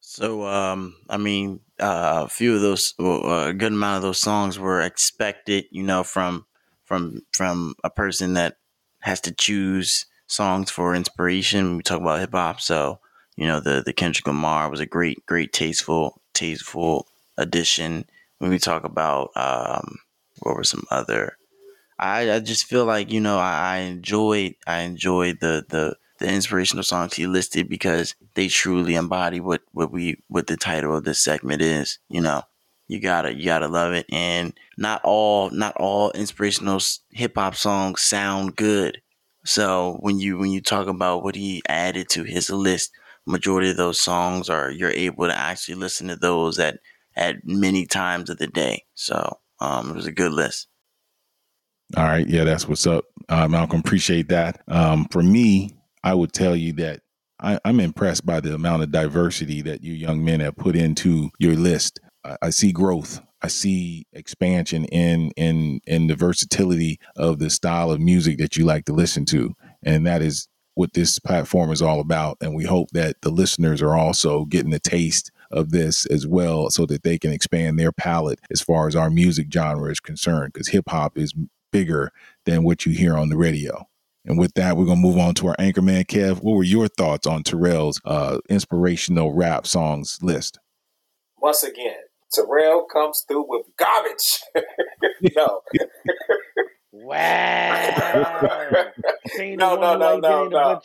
So, 0.00 0.44
um, 0.44 0.96
I 1.08 1.16
mean, 1.16 1.60
uh, 1.78 2.24
a 2.26 2.28
few 2.28 2.56
of 2.56 2.62
those, 2.62 2.94
well, 2.98 3.48
a 3.48 3.54
good 3.54 3.72
amount 3.72 3.98
of 3.98 4.02
those 4.02 4.18
songs 4.18 4.58
were 4.58 4.80
expected, 4.80 5.66
you 5.70 5.84
know, 5.84 6.02
from 6.02 6.46
from 6.84 7.22
from 7.32 7.74
a 7.84 7.90
person 7.90 8.34
that 8.34 8.56
has 9.04 9.20
to 9.20 9.32
choose 9.32 10.06
songs 10.26 10.70
for 10.70 10.94
inspiration. 10.94 11.76
We 11.76 11.82
talk 11.82 12.00
about 12.00 12.20
hip 12.20 12.32
hop, 12.32 12.60
so 12.60 13.00
you 13.36 13.46
know, 13.46 13.60
the 13.60 13.82
the 13.84 13.92
Kendrick 13.92 14.26
Lamar 14.26 14.70
was 14.70 14.80
a 14.80 14.86
great, 14.86 15.24
great, 15.26 15.52
tasteful, 15.52 16.20
tasteful 16.32 17.06
addition. 17.36 18.06
When 18.38 18.50
we 18.50 18.58
talk 18.58 18.84
about, 18.84 19.30
um, 19.36 19.98
what 20.40 20.56
were 20.56 20.64
some 20.64 20.84
other? 20.90 21.36
I, 21.98 22.32
I 22.32 22.40
just 22.40 22.66
feel 22.66 22.84
like 22.84 23.12
you 23.12 23.20
know 23.20 23.38
I, 23.38 23.76
I 23.76 23.76
enjoyed 23.78 24.54
I 24.66 24.80
enjoyed 24.80 25.40
the 25.40 25.64
the 25.68 25.96
the 26.18 26.28
inspirational 26.28 26.82
songs 26.82 27.14
he 27.14 27.26
listed 27.26 27.68
because 27.68 28.14
they 28.34 28.48
truly 28.48 28.94
embody 28.94 29.40
what 29.40 29.62
what 29.72 29.92
we 29.92 30.22
what 30.28 30.46
the 30.46 30.56
title 30.56 30.96
of 30.96 31.04
this 31.04 31.20
segment 31.22 31.62
is. 31.62 31.98
You 32.08 32.22
know, 32.22 32.42
you 32.86 33.00
gotta 33.00 33.34
you 33.34 33.44
gotta 33.44 33.68
love 33.68 33.92
it. 33.92 34.06
And 34.10 34.52
not 34.76 35.00
all 35.04 35.50
not 35.50 35.76
all 35.76 36.10
inspirational 36.12 36.80
hip 37.10 37.32
hop 37.36 37.54
songs 37.54 38.02
sound 38.02 38.56
good. 38.56 39.00
So 39.44 39.98
when 40.00 40.18
you 40.18 40.38
when 40.38 40.50
you 40.50 40.60
talk 40.60 40.86
about 40.86 41.22
what 41.22 41.34
he 41.34 41.62
added 41.68 42.08
to 42.10 42.24
his 42.24 42.50
list, 42.50 42.90
majority 43.26 43.70
of 43.70 43.76
those 43.76 44.00
songs 44.00 44.48
are 44.50 44.70
you're 44.70 44.90
able 44.90 45.26
to 45.26 45.36
actually 45.36 45.76
listen 45.76 46.08
to 46.08 46.16
those 46.16 46.58
at 46.58 46.78
at 47.16 47.36
many 47.44 47.86
times 47.86 48.30
of 48.30 48.38
the 48.38 48.46
day. 48.46 48.84
So 48.94 49.38
um, 49.60 49.90
it 49.90 49.96
was 49.96 50.06
a 50.06 50.12
good 50.12 50.32
list. 50.32 50.68
All 51.96 52.04
right, 52.04 52.26
yeah, 52.26 52.44
that's 52.44 52.66
what's 52.66 52.86
up, 52.86 53.04
uh, 53.28 53.46
Malcolm. 53.46 53.80
Appreciate 53.80 54.28
that. 54.28 54.62
Um, 54.68 55.06
for 55.10 55.22
me, 55.22 55.76
I 56.02 56.14
would 56.14 56.32
tell 56.32 56.56
you 56.56 56.72
that 56.74 57.02
I, 57.38 57.58
I'm 57.64 57.78
impressed 57.78 58.24
by 58.24 58.40
the 58.40 58.54
amount 58.54 58.82
of 58.82 58.90
diversity 58.90 59.62
that 59.62 59.82
you 59.82 59.92
young 59.92 60.24
men 60.24 60.40
have 60.40 60.56
put 60.56 60.76
into 60.76 61.30
your 61.38 61.54
list. 61.54 62.00
I, 62.40 62.50
see 62.50 62.72
growth. 62.72 63.20
I 63.42 63.48
see 63.48 64.06
expansion 64.12 64.84
in 64.86 65.30
in 65.36 65.80
in 65.86 66.06
the 66.06 66.16
versatility 66.16 66.98
of 67.16 67.38
the 67.38 67.50
style 67.50 67.90
of 67.90 68.00
music 68.00 68.38
that 68.38 68.56
you 68.56 68.64
like 68.64 68.86
to 68.86 68.92
listen 68.92 69.24
to, 69.26 69.54
and 69.82 70.06
that 70.06 70.22
is 70.22 70.48
what 70.74 70.94
this 70.94 71.18
platform 71.18 71.70
is 71.70 71.82
all 71.82 72.00
about. 72.00 72.38
And 72.40 72.54
we 72.54 72.64
hope 72.64 72.90
that 72.92 73.20
the 73.22 73.30
listeners 73.30 73.80
are 73.82 73.96
also 73.96 74.44
getting 74.46 74.70
the 74.70 74.80
taste 74.80 75.30
of 75.50 75.70
this 75.70 76.06
as 76.06 76.26
well, 76.26 76.70
so 76.70 76.86
that 76.86 77.02
they 77.02 77.18
can 77.18 77.32
expand 77.32 77.78
their 77.78 77.92
palette 77.92 78.40
as 78.50 78.60
far 78.60 78.88
as 78.88 78.96
our 78.96 79.10
music 79.10 79.48
genre 79.52 79.90
is 79.90 80.00
concerned. 80.00 80.52
Because 80.52 80.68
hip 80.68 80.88
hop 80.88 81.18
is 81.18 81.34
bigger 81.72 82.12
than 82.46 82.64
what 82.64 82.86
you 82.86 82.92
hear 82.92 83.16
on 83.16 83.28
the 83.28 83.36
radio. 83.36 83.86
And 84.24 84.38
with 84.38 84.54
that, 84.54 84.76
we're 84.76 84.86
gonna 84.86 85.00
move 85.00 85.18
on 85.18 85.34
to 85.34 85.48
our 85.48 85.56
anchorman, 85.56 86.06
Kev. 86.06 86.42
What 86.42 86.56
were 86.56 86.64
your 86.64 86.88
thoughts 86.88 87.26
on 87.26 87.42
Terrell's 87.42 88.00
uh, 88.04 88.38
inspirational 88.48 89.34
rap 89.34 89.66
songs 89.66 90.18
list? 90.22 90.58
Once 91.38 91.62
again, 91.62 92.03
Terrell 92.34 92.84
comes 92.84 93.24
through 93.26 93.46
with 93.48 93.66
garbage. 93.76 94.40
no. 95.36 95.60
wow. 96.92 98.40
no, 99.38 99.76
no, 99.76 99.76
no, 99.76 99.96
no, 99.96 100.18
no. 100.18 100.48
no, 100.48 100.80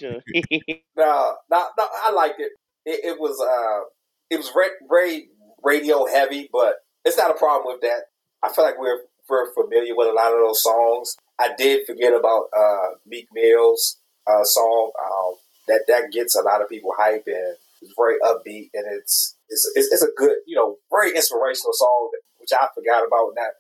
no, 0.98 1.36
no. 1.50 1.66
I 1.80 2.12
liked 2.14 2.40
it. 2.40 2.52
It, 2.86 3.06
it 3.06 3.20
was 3.20 3.40
uh, 3.42 3.86
it 4.30 4.38
was 4.38 4.52
very 4.90 5.30
radio 5.64 6.06
heavy, 6.06 6.50
but 6.52 6.76
it's 7.06 7.18
not 7.18 7.32
a 7.32 7.36
problem 7.36 7.74
with 7.74 7.82
that. 7.82 8.04
I 8.44 8.54
feel 8.54 8.66
like 8.66 8.80
we're 8.80 9.02
we're 9.30 9.54
familiar 9.54 9.96
with 9.96 10.08
a 10.08 10.14
lot 10.14 10.34
of 10.34 10.40
those 10.40 10.64
songs. 10.64 11.16
I 11.40 11.54
did 11.58 11.86
forget 11.86 12.14
about 12.14 12.46
uh, 12.58 12.96
Meek 13.06 13.28
Mill's 13.34 13.98
uh, 14.28 14.44
song. 14.44 14.92
Um, 15.04 15.36
that 15.68 15.84
that 15.88 16.12
gets 16.12 16.36
a 16.36 16.42
lot 16.42 16.62
of 16.62 16.70
people 16.70 16.92
hype 16.98 17.24
and 17.28 17.56
it's 17.82 17.94
very 17.98 18.16
upbeat 18.20 18.70
and 18.74 18.86
it's 18.98 19.36
it's, 19.50 19.72
it's, 19.76 19.92
it's 19.92 20.04
a 20.04 20.12
good, 20.16 20.36
you 20.46 20.56
know, 20.56 20.78
very 20.92 21.16
inspirational 21.16 21.74
song, 21.74 22.12
which 22.38 22.50
I 22.54 22.68
forgot 22.74 23.06
about 23.06 23.34
that. 23.36 23.54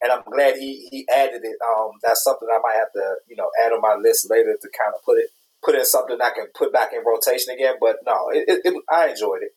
And 0.00 0.12
I'm 0.12 0.22
glad 0.22 0.56
he, 0.56 0.88
he 0.90 1.06
added 1.12 1.40
it. 1.42 1.56
Um, 1.66 1.90
that's 2.02 2.22
something 2.22 2.48
I 2.50 2.58
might 2.62 2.76
have 2.76 2.92
to, 2.94 3.16
you 3.26 3.36
know, 3.36 3.48
add 3.64 3.72
on 3.72 3.80
my 3.80 3.96
list 4.00 4.30
later 4.30 4.56
to 4.60 4.68
kind 4.78 4.94
of 4.94 5.02
put 5.04 5.18
it, 5.18 5.30
put 5.64 5.74
in 5.74 5.84
something 5.84 6.18
I 6.22 6.30
can 6.30 6.46
put 6.54 6.72
back 6.72 6.90
in 6.92 7.02
rotation 7.04 7.54
again. 7.54 7.74
But 7.80 7.96
no, 8.06 8.28
it, 8.30 8.44
it, 8.48 8.60
it 8.64 8.82
I 8.90 9.08
enjoyed 9.08 9.42
it. 9.42 9.50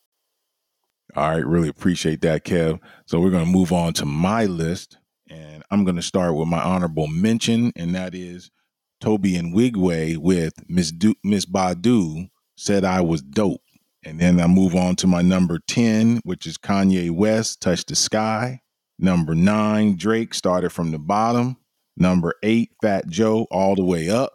All 1.15 1.29
right, 1.29 1.45
really 1.45 1.67
appreciate 1.67 2.21
that, 2.21 2.45
Kev. 2.45 2.79
So 3.05 3.19
we're 3.19 3.31
going 3.31 3.45
to 3.45 3.51
move 3.51 3.73
on 3.73 3.93
to 3.93 4.05
my 4.05 4.45
list, 4.45 4.97
and 5.29 5.61
I'm 5.69 5.83
going 5.83 5.97
to 5.97 6.01
start 6.01 6.35
with 6.35 6.47
my 6.47 6.61
honorable 6.61 7.07
mention, 7.07 7.73
and 7.75 7.93
that 7.95 8.15
is 8.15 8.49
Tobe 9.01 9.25
Nwigwe 9.25 10.17
with 10.17 10.53
Miss 10.69 10.93
Miss 11.23 11.45
Badu 11.45 12.29
said 12.55 12.85
I 12.85 13.01
was 13.01 13.21
dope. 13.21 13.61
And 14.03 14.19
then 14.19 14.39
I 14.39 14.47
move 14.47 14.75
on 14.75 14.95
to 14.97 15.07
my 15.07 15.21
number 15.21 15.59
10, 15.67 16.21
which 16.23 16.47
is 16.47 16.57
Kanye 16.57 17.11
West, 17.11 17.61
Touch 17.61 17.85
the 17.85 17.95
Sky. 17.95 18.61
Number 18.97 19.33
nine, 19.33 19.95
Drake 19.95 20.33
started 20.33 20.71
from 20.71 20.91
the 20.91 20.99
bottom. 20.99 21.57
Number 21.97 22.35
eight, 22.43 22.71
Fat 22.81 23.07
Joe, 23.07 23.47
all 23.51 23.75
the 23.75 23.83
way 23.83 24.09
up. 24.09 24.33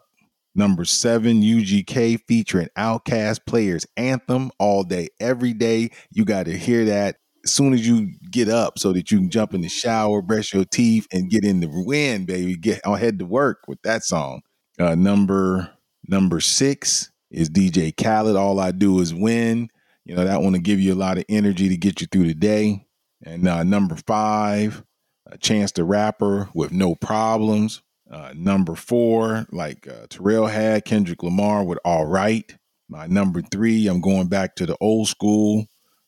Number 0.55 0.85
seven, 0.85 1.41
UGK 1.41 2.19
featuring 2.27 2.67
OutKast 2.77 3.45
Players 3.45 3.85
Anthem 3.95 4.51
all 4.59 4.83
day, 4.83 5.09
every 5.19 5.53
day. 5.53 5.91
You 6.11 6.25
got 6.25 6.47
to 6.47 6.57
hear 6.57 6.85
that 6.85 7.17
as 7.45 7.53
soon 7.53 7.73
as 7.73 7.87
you 7.87 8.11
get 8.31 8.49
up 8.49 8.77
so 8.77 8.91
that 8.91 9.11
you 9.11 9.19
can 9.19 9.29
jump 9.29 9.53
in 9.53 9.61
the 9.61 9.69
shower, 9.69 10.21
brush 10.21 10.53
your 10.53 10.65
teeth, 10.65 11.07
and 11.13 11.29
get 11.29 11.45
in 11.45 11.61
the 11.61 11.69
wind, 11.71 12.27
baby. 12.27 12.55
Get 12.57 12.85
on 12.85 12.97
head 12.97 13.19
to 13.19 13.25
work 13.25 13.59
with 13.67 13.81
that 13.83 14.03
song. 14.03 14.41
Uh, 14.79 14.95
number 14.95 15.71
number 16.07 16.39
six, 16.39 17.11
is 17.31 17.49
DJ 17.49 17.95
Khaled. 17.95 18.35
All 18.35 18.59
I 18.59 18.71
do 18.71 18.99
is 18.99 19.13
win. 19.13 19.69
You 20.05 20.15
know, 20.15 20.23
that 20.23 20.41
one 20.41 20.53
to 20.53 20.59
give 20.59 20.79
you 20.79 20.93
a 20.93 20.95
lot 20.95 21.17
of 21.17 21.25
energy 21.27 21.69
to 21.69 21.77
get 21.77 21.99
you 21.99 22.07
through 22.07 22.27
the 22.27 22.33
day. 22.33 22.85
And 23.23 23.47
uh, 23.47 23.63
number 23.63 23.95
five, 24.07 24.83
a 25.25 25.37
Chance 25.37 25.73
the 25.73 25.83
Rapper 25.83 26.49
with 26.53 26.71
No 26.71 26.95
Problems. 26.95 27.81
Uh, 28.09 28.31
number 28.35 28.73
four, 28.73 29.45
like 29.51 29.85
uh, 29.87 30.07
Terrell 30.09 30.47
had, 30.47 30.85
Kendrick 30.85 31.23
Lamar 31.23 31.63
with 31.63 31.79
All 31.83 32.05
Right. 32.05 32.55
My 32.87 33.05
number 33.05 33.41
three, 33.41 33.87
I'm 33.87 33.99
going 33.99 34.27
back 34.29 34.55
to 34.55 34.65
the 34.65 34.77
old 34.79 35.09
school 35.09 35.65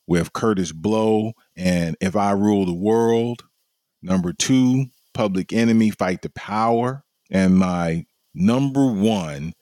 with 0.07 0.31
Kurtis 0.31 0.73
Blow 0.73 1.33
and 1.57 1.97
If 1.99 2.15
I 2.15 2.31
Rule 2.31 2.65
the 2.65 2.73
World. 2.73 3.43
Number 4.01 4.31
two, 4.31 4.85
Public 5.13 5.51
Enemy, 5.51 5.89
Fight 5.89 6.21
the 6.21 6.29
Power. 6.29 7.03
And 7.29 7.57
my 7.57 8.05
number 8.33 8.85
one 8.85 9.53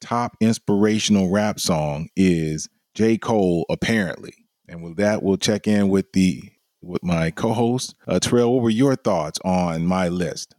top 0.00 0.36
inspirational 0.40 1.30
rap 1.30 1.60
song 1.60 2.08
is 2.16 2.68
J. 2.94 3.18
Cole, 3.18 3.66
apparently. 3.70 4.34
And 4.68 4.82
with 4.82 4.96
that, 4.96 5.22
we'll 5.22 5.36
check 5.36 5.66
in 5.66 5.88
with 5.88 6.12
the 6.12 6.42
with 6.82 7.02
my 7.02 7.30
co-host. 7.30 7.94
Uh, 8.06 8.18
Terrell, 8.18 8.54
what 8.54 8.62
were 8.62 8.70
your 8.70 8.96
thoughts 8.96 9.38
on 9.44 9.86
my 9.86 10.08
list? 10.08 10.54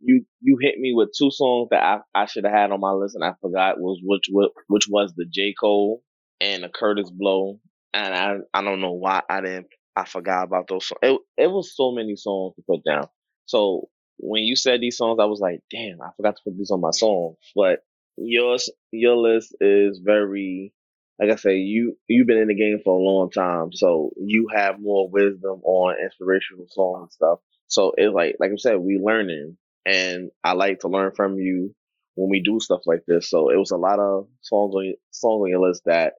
You 0.00 0.24
you 0.40 0.58
hit 0.60 0.78
me 0.78 0.92
with 0.94 1.10
two 1.16 1.30
songs 1.30 1.68
that 1.70 1.82
I, 1.82 2.22
I 2.22 2.26
should 2.26 2.44
have 2.44 2.52
had 2.52 2.70
on 2.72 2.80
my 2.80 2.92
list 2.92 3.14
and 3.14 3.24
I 3.24 3.34
forgot 3.40 3.80
was 3.80 4.00
which 4.02 4.26
which 4.68 4.88
was 4.88 5.14
the 5.16 5.24
J. 5.24 5.54
Cole 5.58 6.02
and 6.40 6.62
the 6.62 6.68
Kurtis 6.68 7.10
Blow. 7.10 7.60
And 7.94 8.14
I 8.14 8.36
I 8.52 8.62
don't 8.62 8.80
know 8.80 8.92
why 8.92 9.22
I 9.28 9.40
didn't 9.40 9.68
I 9.96 10.04
forgot 10.04 10.44
about 10.44 10.68
those 10.68 10.86
songs. 10.86 10.98
It, 11.02 11.20
it 11.36 11.46
was 11.46 11.74
so 11.74 11.92
many 11.92 12.16
songs 12.16 12.54
to 12.56 12.62
put 12.68 12.84
down. 12.84 13.08
So 13.46 13.88
when 14.18 14.42
you 14.42 14.56
said 14.56 14.80
these 14.80 14.96
songs, 14.96 15.18
I 15.20 15.26
was 15.26 15.40
like, 15.40 15.60
damn, 15.70 16.02
I 16.02 16.10
forgot 16.16 16.36
to 16.36 16.42
put 16.44 16.56
these 16.56 16.70
on 16.70 16.80
my 16.80 16.90
song. 16.90 17.36
But 17.54 17.80
yours 18.16 18.70
your 18.92 19.16
list 19.16 19.54
is 19.60 20.00
very 20.04 20.72
like 21.20 21.30
I 21.30 21.36
say, 21.36 21.56
you 21.58 21.96
you've 22.08 22.26
been 22.26 22.38
in 22.38 22.48
the 22.48 22.56
game 22.56 22.80
for 22.84 22.98
a 22.98 23.02
long 23.02 23.30
time, 23.30 23.72
so 23.72 24.10
you 24.16 24.48
have 24.54 24.80
more 24.80 25.08
wisdom 25.08 25.60
on 25.62 25.96
inspirational 26.02 26.66
songs 26.68 27.02
and 27.02 27.12
stuff. 27.12 27.38
So 27.68 27.92
it's 27.96 28.12
like 28.12 28.36
like 28.40 28.50
I 28.50 28.56
said, 28.56 28.78
we 28.78 28.98
learning, 29.02 29.56
and 29.86 30.30
I 30.42 30.52
like 30.52 30.80
to 30.80 30.88
learn 30.88 31.12
from 31.14 31.38
you 31.38 31.74
when 32.16 32.30
we 32.30 32.42
do 32.42 32.58
stuff 32.60 32.80
like 32.86 33.02
this. 33.06 33.30
So 33.30 33.50
it 33.50 33.56
was 33.56 33.70
a 33.70 33.76
lot 33.76 34.00
of 34.00 34.26
songs 34.40 34.74
on 34.74 34.84
your, 34.84 34.94
songs 35.10 35.42
on 35.42 35.50
your 35.50 35.66
list 35.66 35.82
that 35.86 36.14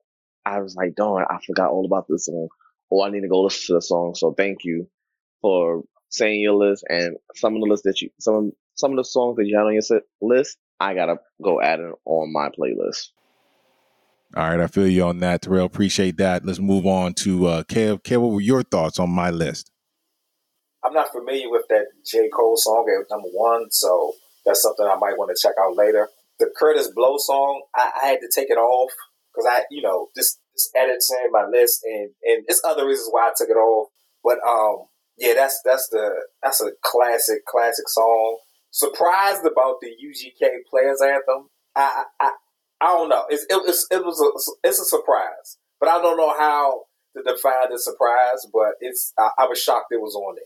I 0.46 0.62
was 0.62 0.76
like, 0.76 0.96
darn, 0.96 1.26
I 1.30 1.40
forgot 1.46 1.72
all 1.72 1.86
about 1.86 2.06
this 2.08 2.26
song, 2.26 2.48
Oh, 2.92 3.02
I 3.04 3.10
need 3.10 3.22
to 3.22 3.28
go 3.28 3.42
listen 3.42 3.68
to 3.68 3.74
the 3.78 3.82
song. 3.82 4.14
So 4.16 4.34
thank 4.34 4.60
you 4.64 4.88
for 5.42 5.84
saying 6.10 6.42
your 6.42 6.56
list 6.56 6.86
and 6.88 7.18
some 7.36 7.56
of 7.56 7.62
the 7.62 7.68
list 7.68 7.84
that 7.84 8.00
you 8.02 8.10
some 8.20 8.52
some 8.76 8.92
of 8.92 8.98
the 8.98 9.04
songs 9.04 9.38
that 9.38 9.46
you 9.46 9.58
had 9.58 9.66
on 9.66 9.74
your 9.74 10.02
list 10.22 10.58
I 10.80 10.94
gotta 10.94 11.18
go 11.42 11.62
add 11.62 11.80
it 11.80 11.94
on 12.06 12.34
my 12.34 12.50
playlist. 12.50 13.10
All 14.36 14.50
right, 14.50 14.60
I 14.60 14.68
feel 14.68 14.88
you 14.88 15.04
on 15.04 15.20
that, 15.20 15.44
Terrell. 15.44 15.66
Appreciate 15.66 16.18
that. 16.18 16.46
Let's 16.46 16.60
move 16.60 16.86
on 16.86 17.14
to 17.16 17.46
uh, 17.46 17.64
Kev. 17.64 18.02
Kev, 18.02 18.20
what 18.20 18.34
were 18.34 18.42
your 18.42 18.64
thoughts 18.64 19.00
on 19.00 19.10
my 19.10 19.30
list? 19.30 19.72
I'm 20.84 20.94
not 20.94 21.12
familiar 21.12 21.50
with 21.50 21.64
that 21.70 21.86
J. 22.06 22.30
Cole 22.30 22.58
song 22.58 22.86
at 22.90 23.10
number 23.10 23.30
one, 23.32 23.72
so 23.72 24.14
that's 24.46 24.62
something 24.62 24.86
I 24.86 24.96
might 24.96 25.18
want 25.18 25.32
to 25.36 25.42
check 25.42 25.56
out 25.60 25.76
later. 25.76 26.10
The 26.40 26.52
Kurtis 26.62 26.94
Blow 26.94 27.18
song, 27.18 27.64
I, 27.76 27.92
I 28.04 28.08
had 28.08 28.20
to 28.20 28.30
take 28.34 28.50
it 28.50 28.58
off 28.58 28.92
because 29.34 29.50
I, 29.50 29.64
you 29.72 29.82
know, 29.82 30.10
just, 30.16 30.40
just 30.54 30.70
added 30.76 31.00
to 31.00 31.16
my 31.32 31.46
list, 31.46 31.82
and 31.86 32.10
and 32.24 32.44
it's 32.48 32.62
other 32.68 32.86
reasons 32.86 33.10
why 33.12 33.30
I 33.30 33.34
took 33.38 33.50
it 33.50 33.54
off. 33.54 33.90
But 34.24 34.40
um, 34.46 34.88
yeah, 35.18 35.34
that's 35.36 35.62
that's 35.64 35.88
the 35.90 36.14
that's 36.44 36.62
a 36.62 36.72
classic 36.84 37.46
classic 37.46 37.88
song 37.88 38.38
surprised 38.76 39.46
about 39.46 39.80
the 39.80 39.88
UGK 39.88 40.48
Players 40.70 41.02
Anthem. 41.02 41.50
I 41.76 42.04
I, 42.20 42.32
I 42.82 42.86
don't 42.88 43.10
know. 43.10 43.24
It's, 43.30 43.44
it, 43.44 43.62
it's 43.66 43.88
it 43.90 44.04
was 44.04 44.20
a, 44.22 44.68
it's 44.68 44.80
a 44.80 44.86
surprise, 44.86 45.58
but 45.80 45.90
I 45.90 46.02
don't 46.02 46.18
know 46.18 46.38
how 46.38 46.84
to 47.16 47.24
define 47.24 47.72
the 47.72 47.80
surprise. 47.80 48.46
But 48.52 48.74
it's 48.82 49.14
I, 49.18 49.30
I 49.40 49.48
was 49.48 49.62
shocked 49.62 49.92
it 49.92 50.02
was 50.02 50.16
on 50.16 50.36
there. 50.36 50.44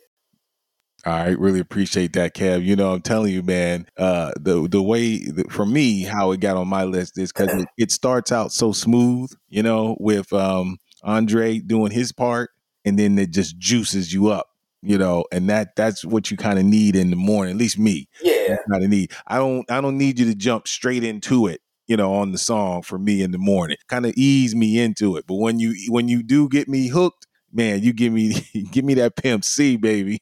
All 1.06 1.26
right, 1.26 1.40
really 1.40 1.62
appreciate 1.62 2.14
that, 2.14 2.36
Kev. 2.36 2.64
You 2.64 2.76
know, 2.76 2.94
I'm 2.94 3.02
telling 3.02 3.34
you, 3.34 3.42
man. 3.42 3.88
Uh, 3.98 4.32
the 4.40 4.68
the 4.68 4.84
way 4.84 5.26
for 5.50 5.66
me 5.66 6.04
how 6.04 6.32
it 6.32 6.40
got 6.40 6.58
on 6.58 6.68
my 6.68 6.84
list 6.84 7.18
is 7.18 7.32
because 7.32 7.54
it, 7.54 7.68
it, 7.78 7.92
starts 7.92 8.32
out 8.32 8.52
so 8.52 8.74
smooth, 8.74 9.32
you 9.48 9.64
know, 9.64 9.96
with 10.00 10.32
um, 10.34 10.78
Andre 11.04 11.60
doing 11.60 11.92
his 11.92 12.12
part, 12.12 12.52
and 12.86 13.00
then 13.00 13.18
it 13.18 13.32
just 13.32 13.58
juices 13.58 14.14
you 14.14 14.28
up 14.28 14.50
you 14.82 14.98
know, 14.98 15.26
and 15.32 15.50
that 15.50 15.76
that's 15.76 16.06
what 16.06 16.32
you 16.32 16.38
kind 16.38 16.60
of 16.60 16.66
need 16.66 16.96
in 16.96 17.10
the 17.10 17.16
morning. 17.16 17.52
At 17.52 17.58
least 17.58 17.78
me, 17.78 18.08
yeah, 18.22 18.58
kind 18.70 18.84
of 18.84 18.90
need. 18.90 19.12
I 19.28 19.38
don't 19.38 19.70
I 19.70 19.82
don't 19.82 19.98
need 19.98 20.20
you 20.20 20.26
to 20.26 20.36
jump 20.36 20.68
straight 20.68 21.04
into 21.04 21.48
it, 21.48 21.62
you 21.88 21.98
know, 21.98 22.14
on 22.14 22.32
the 22.32 22.38
song 22.38 22.82
for 22.82 22.98
me 22.98 23.22
in 23.22 23.32
the 23.32 23.38
morning. 23.38 23.78
Kind 23.88 24.06
of 24.06 24.14
ease 24.16 24.56
me 24.56 24.80
into 24.80 25.18
it. 25.18 25.26
But 25.28 25.36
when 25.36 25.60
you 25.60 25.76
when 25.90 26.08
you 26.08 26.24
do 26.24 26.48
get 26.50 26.70
me 26.70 26.88
hooked, 26.88 27.28
man, 27.52 27.84
you 27.84 27.94
give 27.94 28.14
me 28.14 28.34
give 28.72 28.86
me 28.86 28.94
that 28.96 29.16
Pimp 29.16 29.44
C, 29.44 29.76
baby. 29.78 30.20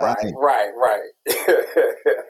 right, 0.00 0.16
right, 0.36 0.70
right. 0.76 2.14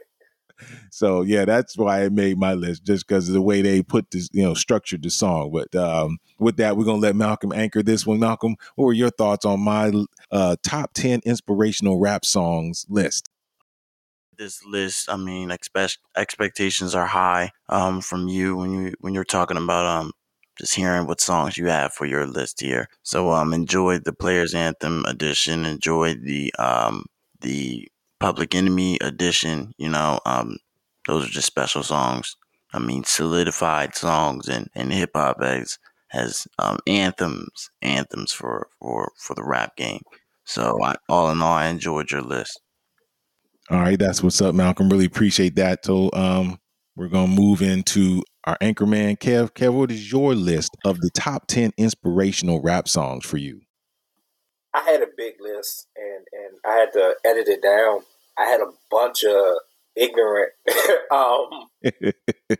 so 0.90 1.22
yeah, 1.22 1.44
that's 1.44 1.76
why 1.76 2.04
I 2.04 2.08
made 2.08 2.38
my 2.38 2.54
list, 2.54 2.84
just 2.84 3.06
because 3.06 3.28
of 3.28 3.34
the 3.34 3.42
way 3.42 3.62
they 3.62 3.82
put 3.82 4.10
this, 4.10 4.28
you 4.32 4.42
know, 4.42 4.54
structured 4.54 5.02
the 5.02 5.10
song. 5.10 5.52
But 5.52 5.74
um, 5.74 6.18
with 6.38 6.56
that, 6.56 6.76
we're 6.76 6.84
gonna 6.84 7.00
let 7.00 7.16
Malcolm 7.16 7.52
anchor 7.52 7.82
this 7.82 8.06
one. 8.06 8.18
Malcolm, 8.18 8.56
what 8.76 8.86
were 8.86 8.92
your 8.92 9.10
thoughts 9.10 9.44
on 9.44 9.60
my 9.60 9.92
uh, 10.30 10.56
top 10.62 10.92
ten 10.94 11.20
inspirational 11.24 11.98
rap 11.98 12.24
songs 12.24 12.86
list? 12.88 13.28
This 14.36 14.64
list, 14.64 15.10
I 15.10 15.16
mean, 15.16 15.50
expect 15.50 15.98
expectations 16.16 16.94
are 16.94 17.06
high 17.06 17.50
um, 17.68 18.00
from 18.00 18.28
you 18.28 18.56
when 18.56 18.72
you 18.72 18.94
when 19.00 19.14
you're 19.14 19.24
talking 19.24 19.56
about 19.56 19.84
um 19.86 20.12
just 20.58 20.74
hearing 20.74 21.06
what 21.06 21.20
songs 21.20 21.56
you 21.56 21.66
have 21.66 21.92
for 21.92 22.04
your 22.04 22.26
list 22.26 22.60
here. 22.60 22.88
So 23.02 23.30
um 23.30 23.52
enjoy 23.52 23.98
the 23.98 24.12
Players 24.12 24.54
Anthem 24.54 25.04
edition, 25.06 25.64
enjoy 25.64 26.14
the 26.14 26.52
um 26.58 27.06
the 27.40 27.88
Public 28.20 28.54
Enemy 28.54 28.98
edition, 29.00 29.72
you 29.78 29.88
know, 29.88 30.20
um 30.26 30.56
those 31.06 31.26
are 31.26 31.30
just 31.30 31.46
special 31.46 31.82
songs. 31.82 32.36
I 32.72 32.78
mean 32.78 33.04
solidified 33.04 33.94
songs 33.94 34.48
and, 34.48 34.68
and 34.74 34.92
hip 34.92 35.10
hop 35.14 35.40
as 35.42 35.78
has 36.10 36.46
um, 36.58 36.78
anthems, 36.86 37.70
anthems 37.82 38.32
for, 38.32 38.68
for 38.80 39.12
for 39.18 39.34
the 39.34 39.44
rap 39.44 39.76
game. 39.76 40.02
So 40.44 40.82
I, 40.82 40.96
all 41.08 41.30
in 41.30 41.42
all, 41.42 41.52
I 41.52 41.66
enjoyed 41.66 42.10
your 42.10 42.22
list. 42.22 42.60
All 43.70 43.80
right, 43.80 43.98
that's 43.98 44.22
what's 44.22 44.40
up, 44.40 44.54
Malcolm. 44.54 44.88
Really 44.88 45.04
appreciate 45.04 45.56
that. 45.56 45.84
So 45.84 46.10
um, 46.14 46.58
we're 46.96 47.08
gonna 47.08 47.28
move 47.28 47.60
into 47.60 48.22
our 48.44 48.56
anchorman, 48.58 49.18
Kev. 49.18 49.52
Kev, 49.52 49.74
what 49.74 49.90
is 49.90 50.10
your 50.10 50.34
list 50.34 50.74
of 50.84 51.00
the 51.00 51.10
top 51.10 51.46
ten 51.46 51.72
inspirational 51.76 52.62
rap 52.62 52.88
songs 52.88 53.26
for 53.26 53.36
you? 53.36 53.60
I 54.74 54.80
had 54.80 55.02
a 55.02 55.08
big 55.16 55.34
list, 55.40 55.86
and 55.96 56.24
and 56.48 56.58
I 56.64 56.76
had 56.76 56.92
to 56.92 57.14
edit 57.24 57.48
it 57.48 57.62
down. 57.62 58.00
I 58.38 58.44
had 58.46 58.60
a 58.60 58.70
bunch 58.90 59.24
of 59.24 59.58
ignorant, 59.96 60.52
um, 61.12 61.68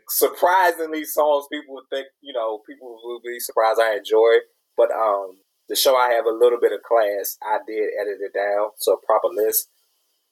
surprisingly 0.09 1.05
songs 1.05 1.47
people 1.51 1.75
would 1.75 1.89
think, 1.89 2.07
you 2.21 2.33
know, 2.33 2.59
people 2.67 2.99
would 3.03 3.23
be 3.23 3.39
surprised 3.39 3.79
I 3.79 3.95
enjoy. 3.97 4.43
But 4.75 4.91
um, 4.91 5.39
to 5.69 5.75
show 5.75 5.95
I 5.95 6.11
have 6.11 6.25
a 6.25 6.35
little 6.35 6.59
bit 6.59 6.73
of 6.73 6.83
class, 6.83 7.37
I 7.41 7.59
did 7.65 7.89
edit 7.99 8.19
it 8.19 8.33
down 8.33 8.69
to 8.83 8.91
a 8.91 9.05
proper 9.05 9.29
list. 9.33 9.69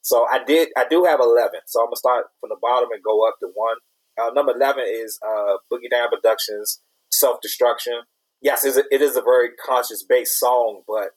So 0.01 0.25
I 0.29 0.43
did, 0.43 0.69
I 0.77 0.85
do 0.89 1.05
have 1.05 1.19
11. 1.19 1.59
So 1.65 1.81
I'm 1.81 1.87
going 1.87 1.95
to 1.95 1.99
start 1.99 2.25
from 2.39 2.49
the 2.49 2.57
bottom 2.61 2.89
and 2.91 3.03
go 3.03 3.27
up 3.27 3.35
to 3.41 3.49
one. 3.53 3.77
Uh, 4.19 4.31
number 4.33 4.53
11 4.55 4.83
is 4.87 5.19
uh, 5.25 5.57
Boogie 5.71 5.91
Down 5.91 6.09
Productions, 6.09 6.81
Self 7.11 7.39
Destruction. 7.41 8.01
Yes, 8.41 8.65
it 8.65 8.69
is, 8.69 8.77
a, 8.77 8.83
it 8.91 9.01
is 9.01 9.15
a 9.15 9.21
very 9.21 9.49
conscious 9.65 10.03
based 10.07 10.39
song, 10.39 10.81
but 10.87 11.09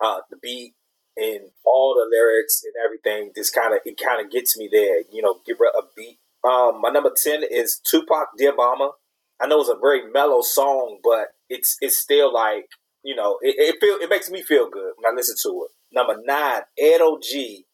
uh, 0.00 0.20
the 0.30 0.36
beat 0.40 0.74
and 1.18 1.50
all 1.64 1.94
the 1.94 2.08
lyrics 2.16 2.62
and 2.64 2.72
everything 2.84 3.32
just 3.34 3.54
kind 3.54 3.74
of 3.74 3.80
it 3.84 3.98
kind 4.02 4.24
of 4.24 4.30
gets 4.30 4.56
me 4.56 4.68
there. 4.70 5.02
You 5.12 5.22
know, 5.22 5.40
give 5.46 5.58
her 5.58 5.66
a 5.66 5.82
beat. 5.96 6.18
Um, 6.44 6.80
my 6.80 6.90
number 6.90 7.10
ten 7.16 7.42
is 7.50 7.80
Tupac, 7.84 8.28
Dear 8.38 8.54
Mama. 8.54 8.92
I 9.40 9.46
know 9.46 9.60
it's 9.60 9.68
a 9.68 9.78
very 9.80 10.10
mellow 10.10 10.42
song, 10.42 10.98
but 11.02 11.28
it's 11.48 11.76
it's 11.80 11.98
still 11.98 12.32
like 12.32 12.66
you 13.02 13.14
know 13.14 13.38
it, 13.42 13.56
it 13.58 13.76
feel 13.80 13.96
it 14.00 14.10
makes 14.10 14.30
me 14.30 14.42
feel 14.42 14.70
good 14.70 14.92
when 14.96 15.12
I 15.12 15.14
listen 15.14 15.36
to 15.44 15.66
it. 15.66 15.70
Number 15.92 16.16
nine, 16.24 16.62
Ed 16.78 17.00
O.G. 17.00 17.64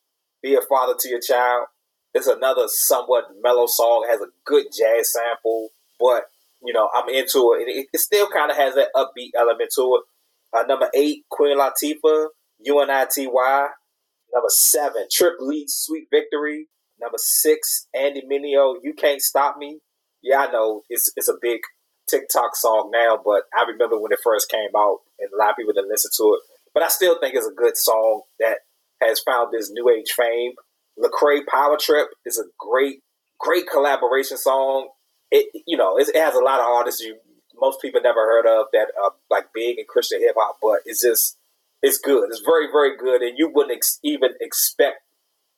Be 0.42 0.54
a 0.54 0.60
father 0.68 0.94
to 0.98 1.08
your 1.08 1.20
child. 1.20 1.66
It's 2.12 2.26
another 2.26 2.64
somewhat 2.66 3.24
mellow 3.42 3.66
song. 3.66 4.06
It 4.06 4.12
has 4.12 4.20
a 4.20 4.30
good 4.44 4.66
jazz 4.76 5.12
sample, 5.12 5.70
but 5.98 6.24
you 6.62 6.72
know 6.72 6.88
I'm 6.94 7.08
into 7.08 7.56
it. 7.58 7.68
It, 7.68 7.86
it 7.92 8.00
still 8.00 8.28
kind 8.28 8.50
of 8.50 8.56
has 8.56 8.74
that 8.74 8.88
upbeat 8.94 9.30
element 9.36 9.70
to 9.76 10.00
it. 10.00 10.02
Uh, 10.56 10.62
number 10.68 10.88
eight, 10.94 11.24
Queen 11.30 11.58
Latifah, 11.58 12.28
UNITY. 12.64 13.26
Number 13.26 14.48
seven, 14.48 15.06
Trip 15.10 15.34
Lee, 15.38 15.66
Sweet 15.68 16.08
Victory. 16.10 16.68
Number 17.00 17.18
six, 17.18 17.86
Andy 17.94 18.22
Mineo, 18.22 18.76
You 18.82 18.94
Can't 18.94 19.20
Stop 19.20 19.58
Me. 19.58 19.80
Yeah, 20.22 20.46
I 20.48 20.52
know 20.52 20.82
it's 20.88 21.12
it's 21.16 21.28
a 21.28 21.34
big 21.40 21.60
TikTok 22.08 22.56
song 22.56 22.90
now, 22.92 23.20
but 23.22 23.44
I 23.56 23.64
remember 23.70 24.00
when 24.00 24.12
it 24.12 24.20
first 24.22 24.50
came 24.50 24.70
out, 24.76 25.00
and 25.18 25.30
a 25.32 25.36
lot 25.36 25.50
of 25.50 25.56
people 25.56 25.72
didn't 25.72 25.90
listen 25.90 26.10
to 26.16 26.34
it. 26.34 26.40
But 26.72 26.82
I 26.82 26.88
still 26.88 27.18
think 27.20 27.34
it's 27.34 27.46
a 27.46 27.54
good 27.54 27.76
song 27.76 28.22
that 28.40 28.58
has 29.00 29.20
found 29.20 29.52
this 29.52 29.70
new 29.70 29.88
age 29.90 30.12
fame. 30.12 30.52
Lecrae 30.98 31.46
Power 31.46 31.76
Trip 31.78 32.08
is 32.24 32.38
a 32.38 32.44
great, 32.58 33.00
great 33.38 33.64
collaboration 33.70 34.36
song. 34.36 34.88
It 35.30 35.46
you 35.66 35.76
know 35.76 35.96
it, 35.98 36.08
it 36.08 36.16
has 36.16 36.34
a 36.34 36.42
lot 36.42 36.60
of 36.60 36.66
artists 36.66 37.00
you 37.00 37.16
most 37.60 37.80
people 37.80 38.00
never 38.02 38.20
heard 38.20 38.46
of 38.46 38.66
that 38.72 38.88
are 39.02 39.12
like 39.30 39.46
big 39.54 39.78
in 39.78 39.84
Christian 39.88 40.20
hip 40.20 40.34
hop, 40.38 40.58
but 40.60 40.80
it's 40.84 41.02
just 41.02 41.38
it's 41.84 41.98
good. 41.98 42.30
It's 42.30 42.40
very, 42.40 42.66
very 42.72 42.96
good, 42.96 43.20
and 43.20 43.36
you 43.36 43.50
wouldn't 43.52 43.76
ex- 43.76 44.00
even 44.02 44.30
expect 44.40 45.02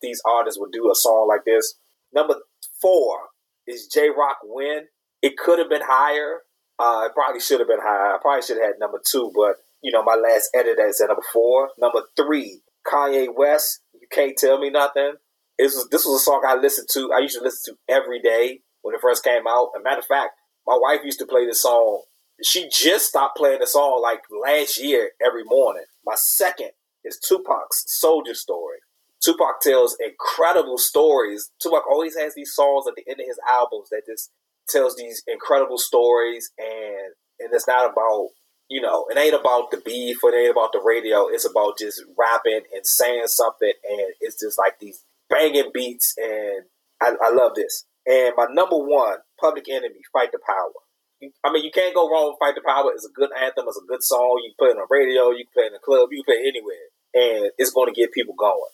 these 0.02 0.20
artists 0.26 0.58
would 0.58 0.72
do 0.72 0.90
a 0.90 0.94
song 0.94 1.28
like 1.28 1.44
this. 1.46 1.76
Number 2.12 2.34
four 2.82 3.28
is 3.64 3.86
Jay 3.86 4.08
Rock 4.08 4.38
Win. 4.42 4.86
It 5.22 5.36
could 5.36 5.60
have 5.60 5.70
been 5.70 5.84
higher. 5.84 6.40
Uh, 6.80 7.04
it 7.06 7.14
probably 7.14 7.40
should 7.40 7.60
have 7.60 7.68
been 7.68 7.80
higher. 7.80 8.14
I 8.14 8.18
probably 8.20 8.42
should 8.42 8.56
have 8.56 8.66
had 8.66 8.80
number 8.80 9.00
two, 9.08 9.30
but 9.36 9.58
you 9.82 9.92
know, 9.92 10.02
my 10.02 10.16
last 10.16 10.50
edit 10.52 10.80
is 10.80 11.00
at 11.00 11.06
number 11.06 11.22
four. 11.32 11.70
Number 11.78 12.02
three, 12.16 12.60
Kanye 12.84 13.28
West. 13.32 13.82
You 13.94 14.08
can't 14.10 14.36
tell 14.36 14.58
me 14.58 14.68
nothing. 14.68 15.12
This 15.60 15.76
was 15.76 15.88
this 15.90 16.04
was 16.04 16.20
a 16.20 16.24
song 16.24 16.42
I 16.44 16.56
listened 16.56 16.88
to. 16.94 17.12
I 17.14 17.20
used 17.20 17.38
to 17.38 17.44
listen 17.44 17.74
to 17.74 17.94
every 17.94 18.20
day 18.20 18.62
when 18.82 18.96
it 18.96 19.00
first 19.00 19.22
came 19.22 19.46
out. 19.48 19.70
As 19.76 19.80
a 19.80 19.84
matter 19.84 20.00
of 20.00 20.06
fact, 20.06 20.32
my 20.66 20.76
wife 20.76 21.02
used 21.04 21.20
to 21.20 21.26
play 21.26 21.46
this 21.46 21.62
song 21.62 22.02
she 22.42 22.68
just 22.72 23.08
stopped 23.08 23.36
playing 23.36 23.60
the 23.60 23.66
song 23.66 24.00
like 24.02 24.22
last 24.44 24.82
year 24.82 25.10
every 25.24 25.44
morning. 25.44 25.84
My 26.04 26.14
second 26.16 26.70
is 27.04 27.18
Tupac's 27.18 27.84
Soldier 27.86 28.34
Story. 28.34 28.78
Tupac 29.24 29.60
tells 29.60 29.96
incredible 30.04 30.78
stories. 30.78 31.50
Tupac 31.60 31.84
always 31.90 32.16
has 32.16 32.34
these 32.34 32.52
songs 32.54 32.86
at 32.86 32.94
the 32.94 33.04
end 33.10 33.20
of 33.20 33.26
his 33.26 33.40
albums 33.48 33.88
that 33.90 34.02
just 34.06 34.30
tells 34.68 34.96
these 34.96 35.22
incredible 35.26 35.78
stories 35.78 36.50
and 36.58 37.14
and 37.38 37.52
it's 37.52 37.68
not 37.68 37.90
about 37.90 38.28
you 38.68 38.80
know, 38.80 39.06
it 39.08 39.16
ain't 39.16 39.34
about 39.34 39.70
the 39.70 39.76
beef 39.76 40.24
or 40.24 40.30
it 40.30 40.42
ain't 40.42 40.50
about 40.50 40.72
the 40.72 40.82
radio. 40.84 41.28
It's 41.28 41.48
about 41.48 41.78
just 41.78 42.02
rapping 42.18 42.62
and 42.74 42.84
saying 42.84 43.28
something 43.28 43.72
and 43.88 44.12
it's 44.20 44.40
just 44.40 44.58
like 44.58 44.78
these 44.80 45.04
banging 45.30 45.70
beats 45.72 46.14
and 46.18 46.64
I, 47.00 47.12
I 47.22 47.30
love 47.32 47.52
this. 47.54 47.84
And 48.06 48.34
my 48.36 48.46
number 48.50 48.76
one, 48.76 49.18
Public 49.40 49.68
Enemy, 49.68 50.00
Fight 50.12 50.32
the 50.32 50.38
Power. 50.44 50.85
I 51.44 51.52
mean, 51.52 51.64
you 51.64 51.70
can't 51.70 51.94
go 51.94 52.10
wrong 52.10 52.28
with 52.28 52.38
Fight 52.38 52.54
the 52.54 52.62
Power. 52.66 52.92
It's 52.92 53.06
a 53.06 53.12
good 53.12 53.30
anthem. 53.32 53.64
It's 53.68 53.80
a 53.82 53.86
good 53.88 54.02
song. 54.02 54.42
You 54.44 54.52
play 54.58 54.68
it 54.68 54.76
on 54.76 54.86
radio. 54.90 55.30
You 55.30 55.44
can 55.44 55.52
play 55.54 55.66
in 55.66 55.72
the 55.72 55.78
club. 55.78 56.08
You 56.12 56.22
can 56.22 56.34
play 56.34 56.44
anywhere. 56.46 56.86
And 57.14 57.50
it's 57.56 57.70
going 57.70 57.92
to 57.92 57.98
get 57.98 58.12
people 58.12 58.34
going. 58.38 58.70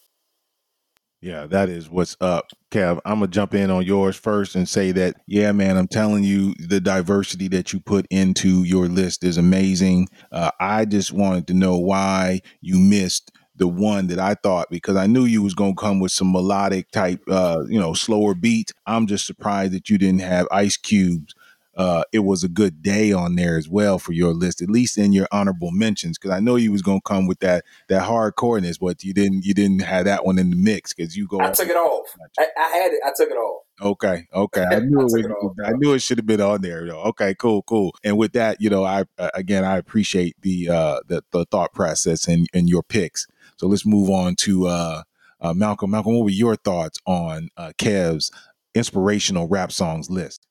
Yeah, 1.22 1.46
that 1.46 1.68
is 1.68 1.88
what's 1.88 2.16
up, 2.20 2.46
Kev. 2.72 3.00
I'm 3.04 3.20
gonna 3.20 3.28
jump 3.28 3.54
in 3.54 3.70
on 3.70 3.84
yours 3.84 4.16
first 4.16 4.56
and 4.56 4.68
say 4.68 4.90
that, 4.90 5.14
yeah, 5.28 5.52
man, 5.52 5.76
I'm 5.76 5.86
telling 5.86 6.24
you, 6.24 6.52
the 6.58 6.80
diversity 6.80 7.46
that 7.46 7.72
you 7.72 7.78
put 7.78 8.08
into 8.10 8.64
your 8.64 8.88
list 8.88 9.22
is 9.22 9.36
amazing. 9.36 10.08
Uh, 10.32 10.50
I 10.58 10.84
just 10.84 11.12
wanted 11.12 11.46
to 11.46 11.54
know 11.54 11.78
why 11.78 12.40
you 12.60 12.76
missed 12.76 13.30
the 13.54 13.68
one 13.68 14.08
that 14.08 14.18
I 14.18 14.34
thought 14.34 14.68
because 14.68 14.96
I 14.96 15.06
knew 15.06 15.24
you 15.24 15.44
was 15.44 15.54
gonna 15.54 15.76
come 15.76 16.00
with 16.00 16.10
some 16.10 16.32
melodic 16.32 16.90
type, 16.90 17.22
uh, 17.30 17.62
you 17.68 17.78
know, 17.78 17.94
slower 17.94 18.34
beat. 18.34 18.72
I'm 18.84 19.06
just 19.06 19.24
surprised 19.24 19.74
that 19.74 19.88
you 19.88 19.98
didn't 19.98 20.22
have 20.22 20.48
Ice 20.50 20.76
Cube's 20.76 21.36
uh, 21.76 22.04
it 22.12 22.20
was 22.20 22.44
a 22.44 22.48
good 22.48 22.82
day 22.82 23.12
on 23.12 23.34
there 23.36 23.56
as 23.56 23.68
well 23.68 23.98
for 23.98 24.12
your 24.12 24.34
list, 24.34 24.60
at 24.60 24.68
least 24.68 24.98
in 24.98 25.12
your 25.12 25.26
honorable 25.32 25.70
mentions. 25.70 26.18
Because 26.18 26.30
I 26.30 26.40
know 26.40 26.56
you 26.56 26.70
was 26.70 26.82
gonna 26.82 27.00
come 27.00 27.26
with 27.26 27.40
that 27.40 27.64
that 27.88 28.02
hardcoreness, 28.02 28.78
but 28.78 29.02
you 29.02 29.14
didn't 29.14 29.44
you 29.44 29.54
didn't 29.54 29.80
have 29.80 30.04
that 30.04 30.26
one 30.26 30.38
in 30.38 30.50
the 30.50 30.56
mix 30.56 30.92
because 30.92 31.16
you 31.16 31.26
go. 31.26 31.40
I 31.40 31.50
took 31.52 31.68
it 31.68 31.76
off. 31.76 32.06
I, 32.38 32.46
I, 32.58 32.68
had 32.68 32.92
it. 32.92 33.00
I 33.04 33.12
took 33.16 33.30
it 33.30 33.36
off. 33.36 33.62
Okay, 33.80 34.26
okay. 34.34 34.64
I 34.64 34.80
knew 34.80 35.00
I 35.00 35.04
it, 35.04 35.24
it 35.24 35.66
I 35.66 35.72
knew 35.72 35.94
it 35.94 36.00
should 36.00 36.18
have 36.18 36.26
been 36.26 36.40
on 36.40 36.60
there 36.60 36.86
though. 36.86 37.02
Okay, 37.04 37.34
cool, 37.34 37.62
cool. 37.62 37.94
And 38.04 38.18
with 38.18 38.32
that, 38.34 38.60
you 38.60 38.68
know, 38.68 38.84
I 38.84 39.04
uh, 39.18 39.30
again 39.34 39.64
I 39.64 39.78
appreciate 39.78 40.36
the 40.42 40.68
uh 40.68 41.00
the, 41.06 41.24
the 41.30 41.46
thought 41.46 41.72
process 41.72 42.28
and 42.28 42.46
and 42.52 42.68
your 42.68 42.82
picks. 42.82 43.26
So 43.56 43.66
let's 43.66 43.86
move 43.86 44.10
on 44.10 44.36
to 44.36 44.66
uh, 44.66 45.02
uh 45.40 45.54
Malcolm. 45.54 45.92
Malcolm, 45.92 46.16
what 46.16 46.24
were 46.24 46.30
your 46.30 46.56
thoughts 46.56 46.98
on 47.06 47.48
uh, 47.56 47.72
Kev's 47.78 48.30
inspirational 48.74 49.48
rap 49.48 49.72
songs 49.72 50.10
list? 50.10 50.46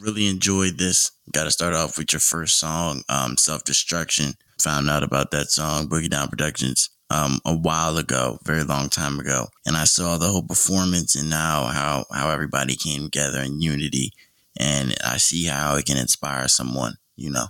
Really 0.00 0.28
enjoyed 0.28 0.78
this. 0.78 1.10
Got 1.32 1.44
to 1.44 1.50
start 1.50 1.74
off 1.74 1.98
with 1.98 2.12
your 2.12 2.20
first 2.20 2.58
song, 2.58 3.02
um, 3.08 3.36
Self 3.36 3.64
Destruction. 3.64 4.34
Found 4.62 4.90
out 4.90 5.02
about 5.02 5.30
that 5.30 5.50
song, 5.50 5.88
Boogie 5.88 6.10
Down 6.10 6.28
Productions, 6.28 6.90
um, 7.10 7.40
a 7.44 7.54
while 7.54 7.96
ago, 7.96 8.38
very 8.44 8.64
long 8.64 8.88
time 8.88 9.20
ago. 9.20 9.46
And 9.64 9.76
I 9.76 9.84
saw 9.84 10.16
the 10.16 10.26
whole 10.26 10.42
performance 10.42 11.14
and 11.14 11.30
now 11.30 11.66
how, 11.66 12.06
how 12.12 12.30
everybody 12.30 12.74
came 12.74 13.04
together 13.04 13.40
in 13.40 13.60
unity. 13.60 14.12
And 14.58 14.96
I 15.04 15.18
see 15.18 15.46
how 15.46 15.76
it 15.76 15.86
can 15.86 15.96
inspire 15.96 16.48
someone, 16.48 16.94
you 17.16 17.30
know. 17.30 17.46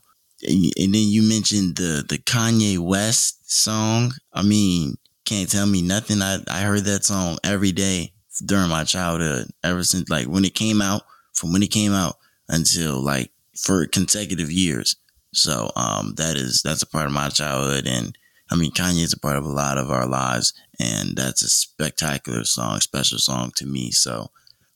And, 0.46 0.94
then 0.94 1.08
you 1.08 1.22
mentioned 1.22 1.76
the, 1.76 2.04
the 2.06 2.18
Kanye 2.18 2.78
West 2.78 3.50
song. 3.50 4.12
I 4.32 4.42
mean, 4.42 4.96
can't 5.24 5.50
tell 5.50 5.66
me 5.66 5.82
nothing. 5.82 6.20
I, 6.20 6.38
I 6.48 6.61
heard 6.61 6.84
that 6.84 7.04
song 7.04 7.38
every 7.42 7.72
day 7.72 8.12
during 8.44 8.68
my 8.68 8.84
childhood, 8.84 9.48
ever 9.64 9.82
since 9.82 10.08
like 10.11 10.26
when 10.26 10.44
it 10.44 10.54
came 10.54 10.82
out, 10.82 11.02
from 11.32 11.52
when 11.52 11.62
it 11.62 11.72
came 11.72 11.92
out 11.92 12.17
until 12.48 13.00
like 13.00 13.30
for 13.56 13.87
consecutive 13.87 14.50
years. 14.50 14.96
So 15.34 15.70
um, 15.76 16.14
that 16.16 16.37
is 16.37 16.62
that's 16.62 16.82
a 16.82 16.87
part 16.87 17.06
of 17.06 17.12
my 17.12 17.28
childhood, 17.28 17.87
and 17.87 18.16
I 18.50 18.56
mean, 18.56 18.72
Kanye 18.72 19.02
is 19.02 19.12
a 19.12 19.20
part 19.20 19.37
of 19.37 19.44
a 19.44 19.48
lot 19.48 19.76
of 19.78 19.90
our 19.90 20.06
lives, 20.06 20.54
and 20.80 21.16
that's 21.16 21.42
a 21.42 21.48
spectacular 21.48 22.44
song, 22.44 22.80
special 22.80 23.18
song 23.18 23.52
to 23.56 23.66
me. 23.66 23.90
So 23.90 24.30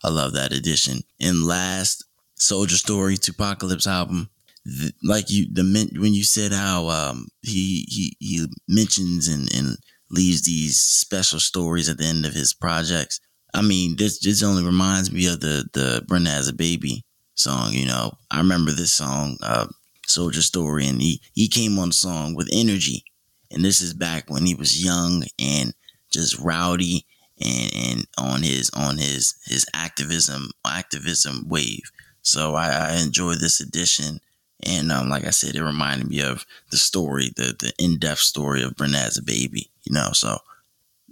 I 0.04 0.10
love 0.10 0.34
that 0.34 0.52
addition. 0.52 1.00
And 1.20 1.46
last, 1.46 2.04
Soldier 2.34 2.76
Story, 2.76 3.16
Apocalypse 3.28 3.86
album. 3.86 4.28
The, 4.64 4.92
like 5.02 5.28
you, 5.28 5.46
the 5.52 5.64
when 5.98 6.14
you 6.14 6.22
said 6.22 6.52
how 6.52 6.88
um, 6.88 7.28
he 7.40 7.84
he 7.88 8.16
he 8.20 8.46
mentions 8.68 9.26
and, 9.26 9.52
and 9.52 9.76
leaves 10.08 10.42
these 10.42 10.80
special 10.80 11.40
stories 11.40 11.88
at 11.88 11.98
the 11.98 12.04
end 12.04 12.26
of 12.26 12.34
his 12.34 12.54
projects. 12.54 13.18
I 13.54 13.62
mean, 13.62 13.96
this 13.96 14.20
this 14.20 14.42
only 14.42 14.62
reminds 14.62 15.10
me 15.10 15.26
of 15.26 15.40
the 15.40 15.66
the 15.72 16.04
Brenda 16.06 16.30
as 16.30 16.46
a 16.46 16.52
baby 16.52 17.04
song. 17.34 17.72
You 17.72 17.86
know, 17.86 18.12
I 18.30 18.38
remember 18.38 18.70
this 18.70 18.92
song, 18.92 19.36
uh, 19.42 19.66
Soldier 20.06 20.42
Story, 20.42 20.86
and 20.86 21.00
he 21.00 21.20
he 21.32 21.48
came 21.48 21.78
on 21.78 21.88
the 21.88 21.94
song 21.94 22.34
with 22.34 22.48
energy, 22.52 23.04
and 23.50 23.64
this 23.64 23.80
is 23.80 23.94
back 23.94 24.28
when 24.28 24.46
he 24.46 24.54
was 24.54 24.84
young 24.84 25.24
and 25.38 25.74
just 26.10 26.38
rowdy 26.38 27.06
and, 27.40 27.72
and 27.74 28.06
on 28.18 28.42
his 28.42 28.70
on 28.70 28.98
his 28.98 29.34
his 29.46 29.66
activism 29.74 30.50
activism 30.66 31.48
wave. 31.48 31.90
So 32.22 32.54
I, 32.54 32.68
I 32.68 32.96
enjoy 32.96 33.34
this 33.34 33.60
edition. 33.60 34.20
And 34.64 34.92
um, 34.92 35.08
like 35.08 35.26
I 35.26 35.30
said, 35.30 35.56
it 35.56 35.64
reminded 35.64 36.08
me 36.08 36.20
of 36.22 36.46
the 36.70 36.76
story, 36.76 37.32
the 37.36 37.54
the 37.58 37.72
in 37.78 37.98
depth 37.98 38.20
story 38.20 38.62
of 38.62 38.76
Brenda 38.76 38.98
as 38.98 39.18
a 39.18 39.22
baby. 39.22 39.70
You 39.82 39.94
know, 39.94 40.10
so 40.12 40.38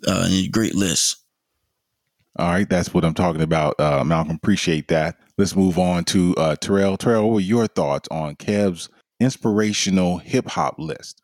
uh, 0.06 0.28
great 0.50 0.74
list. 0.74 1.16
All 2.37 2.48
right, 2.48 2.68
that's 2.68 2.94
what 2.94 3.04
I'm 3.04 3.14
talking 3.14 3.42
about, 3.42 3.78
uh, 3.80 4.04
Malcolm. 4.04 4.37
Appreciate 4.37 4.87
that. 4.88 5.16
Let's 5.40 5.57
move 5.57 5.79
on 5.79 6.05
to 6.05 6.35
uh, 6.37 6.57
Terrell. 6.57 6.98
Terrell, 6.98 7.22
what 7.24 7.33
were 7.33 7.40
your 7.40 7.66
thoughts 7.66 8.07
on 8.11 8.37
Kev's 8.37 8.90
inspirational 9.20 10.18
hip 10.18 10.46
hop 10.46 10.79
list? 10.79 11.22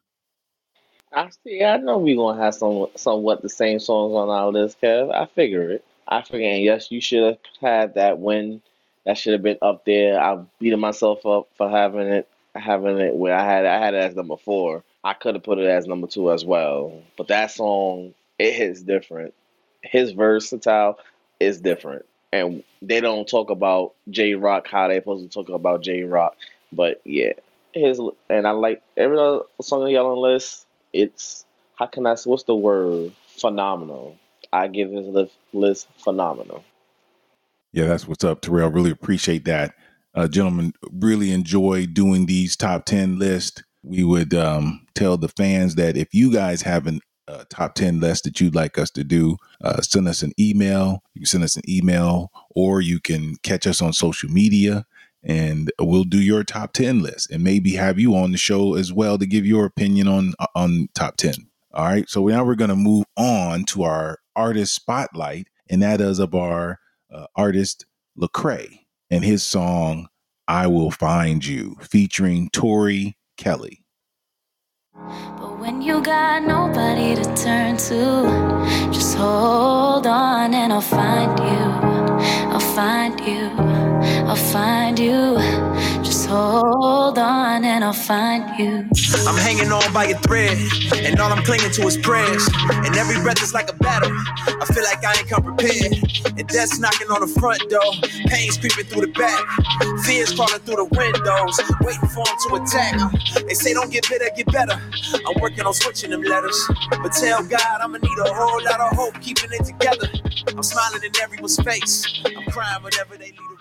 I 1.12 1.28
see. 1.44 1.62
I 1.62 1.76
know 1.76 1.98
we're 1.98 2.16
gonna 2.16 2.42
have 2.42 2.54
some 2.54 2.86
somewhat 2.96 3.42
the 3.42 3.50
same 3.50 3.78
songs 3.78 4.14
on 4.14 4.30
our 4.30 4.50
list, 4.50 4.80
Kev. 4.80 5.14
I 5.14 5.26
figure 5.26 5.70
it. 5.70 5.84
I 6.08 6.22
figure, 6.22 6.48
and 6.48 6.62
yes, 6.62 6.90
you 6.90 6.98
should 6.98 7.24
have 7.24 7.38
had 7.60 7.94
that 7.96 8.18
win. 8.18 8.62
That 9.04 9.18
should 9.18 9.34
have 9.34 9.42
been 9.42 9.58
up 9.60 9.84
there. 9.84 10.18
I'm 10.18 10.48
beating 10.60 10.80
myself 10.80 11.26
up 11.26 11.48
for 11.58 11.68
having 11.68 12.06
it, 12.06 12.26
having 12.54 12.96
it 12.96 13.14
where 13.16 13.36
I 13.36 13.44
had 13.44 13.66
I 13.66 13.78
had 13.78 13.92
it 13.92 13.98
as 13.98 14.16
number 14.16 14.38
four. 14.38 14.82
I 15.04 15.12
could 15.12 15.34
have 15.34 15.44
put 15.44 15.58
it 15.58 15.66
as 15.66 15.86
number 15.86 16.06
two 16.06 16.32
as 16.32 16.42
well. 16.42 17.02
But 17.18 17.28
that 17.28 17.50
song, 17.50 18.14
it 18.38 18.54
hits 18.54 18.80
different. 18.80 19.34
His 19.82 20.12
versatile 20.12 20.98
is 21.38 21.60
different, 21.60 22.06
and 22.36 22.62
they 22.82 23.00
don't 23.00 23.28
talk 23.28 23.50
about 23.50 23.94
Jay 24.10 24.34
Rock 24.34 24.68
how 24.68 24.88
they 24.88 24.98
supposed 24.98 25.30
to 25.30 25.34
talk 25.34 25.48
about 25.48 25.82
Jay 25.82 26.02
Rock. 26.02 26.36
But 26.72 27.00
yeah, 27.04 27.32
his 27.72 28.00
and 28.28 28.46
I 28.46 28.50
like 28.52 28.82
every 28.96 29.18
other 29.18 29.42
song 29.60 29.80
on 29.80 29.86
the 29.86 29.92
yellow 29.92 30.18
list 30.18 30.66
it's 30.96 31.44
how 31.76 31.86
can 31.86 32.06
I 32.06 32.14
say 32.14 32.30
what's 32.30 32.44
the 32.44 32.54
word? 32.54 33.12
Phenomenal. 33.26 34.16
I 34.52 34.68
give 34.68 34.90
his 34.90 35.28
list, 35.52 35.88
phenomenal. 35.98 36.64
Yeah, 37.72 37.86
that's 37.86 38.08
what's 38.08 38.24
up, 38.24 38.40
Terrell. 38.40 38.70
Really 38.70 38.90
appreciate 38.90 39.44
that. 39.44 39.74
Uh, 40.14 40.26
gentlemen, 40.26 40.72
really 40.92 41.32
enjoy 41.32 41.84
doing 41.84 42.24
these 42.24 42.56
top 42.56 42.86
10 42.86 43.18
lists. 43.18 43.62
We 43.82 44.02
would 44.02 44.32
um, 44.32 44.86
tell 44.94 45.18
the 45.18 45.28
fans 45.28 45.74
that 45.74 45.96
if 45.96 46.14
you 46.14 46.32
guys 46.32 46.62
have 46.62 46.86
a 46.86 46.98
uh, 47.28 47.44
top 47.48 47.74
10 47.74 48.00
list 48.00 48.24
that 48.24 48.40
you'd 48.40 48.54
like 48.54 48.78
us 48.78 48.90
to 48.90 49.04
do, 49.04 49.36
uh, 49.62 49.80
send 49.82 50.08
us 50.08 50.22
an 50.22 50.32
email. 50.38 51.02
You 51.14 51.20
can 51.20 51.26
send 51.26 51.44
us 51.44 51.56
an 51.56 51.68
email 51.68 52.30
or 52.54 52.80
you 52.80 53.00
can 53.00 53.36
catch 53.42 53.66
us 53.66 53.82
on 53.82 53.92
social 53.92 54.30
media 54.30 54.84
and 55.26 55.72
we'll 55.80 56.04
do 56.04 56.20
your 56.20 56.44
top 56.44 56.72
10 56.72 57.02
list 57.02 57.30
and 57.30 57.42
maybe 57.42 57.72
have 57.72 57.98
you 57.98 58.14
on 58.14 58.32
the 58.32 58.38
show 58.38 58.74
as 58.74 58.92
well 58.92 59.18
to 59.18 59.26
give 59.26 59.44
your 59.44 59.64
opinion 59.64 60.06
on 60.06 60.34
on 60.54 60.88
top 60.94 61.16
10 61.16 61.34
all 61.74 61.84
right 61.84 62.08
so 62.08 62.26
now 62.26 62.44
we're 62.44 62.54
going 62.54 62.70
to 62.70 62.76
move 62.76 63.04
on 63.16 63.64
to 63.64 63.82
our 63.82 64.18
artist 64.36 64.74
spotlight 64.74 65.48
and 65.68 65.82
that 65.82 66.00
is 66.00 66.18
of 66.18 66.34
our 66.34 66.78
uh, 67.12 67.26
artist 67.34 67.86
Lecrae 68.18 68.80
and 69.10 69.24
his 69.24 69.42
song 69.42 70.08
I 70.48 70.68
Will 70.68 70.92
Find 70.92 71.44
You 71.44 71.76
featuring 71.80 72.48
Tori 72.50 73.16
Kelly 73.36 73.84
but 75.38 75.58
when 75.58 75.82
you 75.82 76.00
got 76.00 76.42
nobody 76.42 77.14
to 77.14 77.24
turn 77.34 77.76
to, 77.76 78.90
just 78.92 79.16
hold 79.16 80.06
on 80.06 80.54
and 80.54 80.72
I'll 80.72 80.80
find 80.80 81.38
you. 81.38 81.66
I'll 82.52 82.60
find 82.60 83.20
you. 83.20 83.50
I'll 84.26 84.36
find 84.36 84.98
you. 84.98 85.36
Hold 86.28 87.18
on 87.18 87.64
and 87.64 87.84
I'll 87.84 87.92
find 87.92 88.58
you. 88.58 88.84
I'm 89.28 89.38
hanging 89.38 89.70
on 89.70 89.92
by 89.92 90.06
a 90.06 90.18
thread, 90.18 90.58
and 90.94 91.20
all 91.20 91.32
I'm 91.32 91.44
clinging 91.44 91.70
to 91.70 91.82
is 91.86 91.96
prayers. 91.98 92.48
And 92.70 92.96
every 92.96 93.14
breath 93.22 93.42
is 93.44 93.54
like 93.54 93.70
a 93.70 93.76
battle. 93.76 94.10
I 94.12 94.66
feel 94.74 94.82
like 94.82 95.04
I 95.04 95.14
ain't 95.18 95.28
come 95.28 95.44
prepared. 95.44 95.94
And 96.36 96.48
death's 96.48 96.80
knocking 96.80 97.12
on 97.12 97.20
the 97.20 97.28
front 97.40 97.62
door. 97.70 97.92
Pain's 98.26 98.58
creeping 98.58 98.86
through 98.86 99.06
the 99.06 99.12
back. 99.12 99.40
Fears 100.04 100.34
crawling 100.34 100.58
through 100.66 100.82
the 100.82 100.90
windows. 100.98 101.60
Waiting 101.82 102.08
for 102.10 102.24
them 102.26 102.36
to 102.48 102.48
attack. 102.58 103.46
They 103.46 103.54
say 103.54 103.72
don't 103.72 103.92
get 103.92 104.08
bitter, 104.08 104.28
get 104.36 104.50
better. 104.52 104.82
I'm 105.14 105.40
working 105.40 105.64
on 105.64 105.74
switching 105.74 106.10
them 106.10 106.22
letters. 106.22 106.58
But 106.90 107.12
tell 107.12 107.44
God 107.46 107.80
I'ma 107.82 107.98
need 107.98 108.18
a 108.18 108.34
whole 108.34 108.64
lot 108.64 108.80
of 108.80 108.96
hope 108.98 109.20
keeping 109.20 109.50
it 109.52 109.64
together. 109.64 110.08
I'm 110.48 110.62
smiling 110.64 111.04
in 111.04 111.12
everyone's 111.22 111.56
face. 111.62 112.20
I'm 112.26 112.50
crying 112.50 112.82
whenever 112.82 113.16
they 113.16 113.30
leave. 113.30 113.55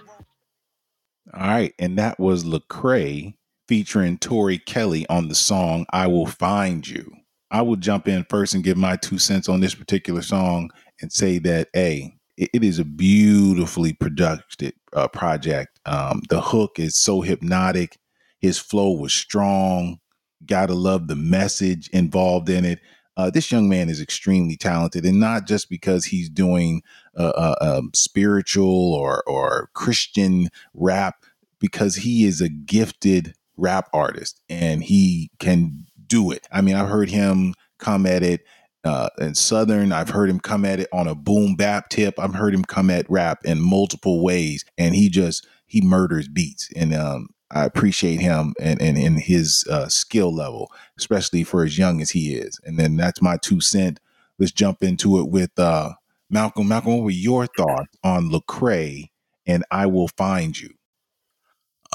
All 1.36 1.48
right, 1.48 1.74
and 1.80 1.98
that 1.98 2.18
was 2.18 2.46
Lecrae 2.46 3.34
featuring 3.68 4.18
Tori 4.18 4.58
Kelly 4.58 5.06
on 5.10 5.28
the 5.28 5.36
song 5.36 5.86
"I 5.92 6.08
Will 6.08 6.28
Find 6.28 6.88
You." 6.88 7.12
I 7.52 7.62
will 7.62 7.76
jump 7.76 8.08
in 8.08 8.26
first 8.30 8.54
and 8.54 8.64
give 8.64 8.78
my 8.78 8.96
two 8.96 9.20
cents 9.20 9.50
on 9.50 9.60
this 9.60 9.76
particular 9.76 10.22
song 10.22 10.72
and 11.02 11.12
say 11.12 11.40
that 11.40 11.68
a 11.76 12.14
it 12.38 12.64
is 12.64 12.80
a 12.80 12.86
beautifully 12.86 13.94
produced 13.94 14.64
uh, 14.94 15.08
project. 15.10 15.80
Um, 15.86 16.22
the 16.30 16.42
hook 16.42 16.80
is 16.80 16.96
so 16.98 17.22
hypnotic. 17.22 17.98
His 18.40 18.58
flow 18.58 18.92
was 18.92 19.14
strong. 19.14 20.00
Gotta 20.46 20.74
love 20.74 21.08
the 21.08 21.16
message 21.16 21.90
involved 21.90 22.50
in 22.50 22.64
it. 22.64 22.80
Uh, 23.18 23.30
this 23.30 23.52
young 23.52 23.70
man 23.70 23.90
is 23.90 24.02
extremely 24.02 24.58
talented, 24.58 25.06
and 25.06 25.20
not 25.20 25.48
just 25.48 25.70
because 25.70 26.06
he's 26.06 26.30
doing 26.30 26.82
uh, 27.18 27.32
uh, 27.36 27.56
um, 27.62 27.92
spiritual 27.94 28.94
or 28.94 29.24
or 29.28 29.70
Christian 29.74 30.50
rap, 30.74 31.25
because 31.66 31.96
he 31.96 32.26
is 32.26 32.42
a 32.42 32.50
gifted 32.50 33.34
rap 33.58 33.90
artist 33.92 34.40
and 34.50 34.84
he 34.84 35.32
can 35.40 35.88
do 36.06 36.30
it. 36.30 36.48
I 36.52 36.62
mean, 36.62 36.76
I've 36.76 36.90
heard 36.90 37.10
him 37.10 37.56
come 37.80 38.06
at 38.06 38.22
it 38.22 38.42
uh, 38.84 39.10
in 39.18 39.34
Southern. 39.34 39.92
I've 39.92 40.10
heard 40.10 40.30
him 40.30 40.40
come 40.40 40.64
at 40.64 40.80
it 40.80 40.88
on 40.94 41.08
a 41.08 41.16
boom 41.16 41.56
bap 41.56 41.90
tip. 41.90 42.20
I've 42.20 42.36
heard 42.36 42.54
him 42.54 42.64
come 42.64 42.92
at 42.92 43.10
rap 43.10 43.40
in 43.44 43.60
multiple 43.60 44.24
ways, 44.24 44.64
and 44.78 44.94
he 44.94 45.10
just 45.10 45.48
he 45.66 45.82
murders 45.82 46.28
beats. 46.28 46.70
And 46.76 46.94
um, 46.94 47.30
I 47.50 47.66
appreciate 47.66 48.20
him 48.20 48.54
and 48.60 48.80
and, 48.80 48.96
and 48.96 49.20
his 49.20 49.66
uh, 49.72 49.88
skill 49.88 50.34
level, 50.34 50.72
especially 51.00 51.44
for 51.44 51.64
as 51.64 51.80
young 51.80 52.00
as 52.00 52.12
he 52.12 52.36
is. 52.36 52.60
And 52.64 52.78
then 52.78 52.96
that's 52.96 53.24
my 53.24 53.38
two 53.38 53.60
cent. 53.60 54.00
Let's 54.38 54.52
jump 54.52 54.84
into 54.84 55.18
it 55.20 55.30
with 55.30 55.58
uh, 55.58 55.94
Malcolm. 56.30 56.68
Malcolm, 56.68 56.98
what 56.98 57.06
were 57.06 57.10
your 57.10 57.48
thoughts 57.48 57.98
on 58.04 58.30
Lecrae 58.30 59.10
and 59.48 59.66
"I 59.72 59.88
Will 59.88 60.10
Find 60.10 60.60
You"? 60.60 60.75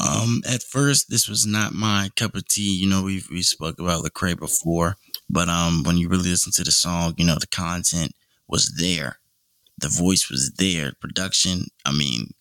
Um, 0.00 0.42
at 0.48 0.62
first, 0.62 1.10
this 1.10 1.28
was 1.28 1.46
not 1.46 1.74
my 1.74 2.10
cup 2.16 2.34
of 2.34 2.48
tea. 2.48 2.74
You 2.76 2.88
know, 2.88 3.02
we 3.02 3.22
we 3.30 3.42
spoke 3.42 3.78
about 3.78 4.02
Lecrae 4.02 4.38
before, 4.38 4.96
but 5.28 5.48
um, 5.48 5.82
when 5.84 5.98
you 5.98 6.08
really 6.08 6.30
listen 6.30 6.52
to 6.52 6.64
the 6.64 6.72
song, 6.72 7.14
you 7.18 7.26
know, 7.26 7.36
the 7.38 7.46
content 7.46 8.12
was 8.48 8.74
there, 8.78 9.18
the 9.78 9.88
voice 9.88 10.30
was 10.30 10.52
there, 10.52 10.92
production. 11.00 11.66
I 11.84 11.92
mean, 11.92 12.32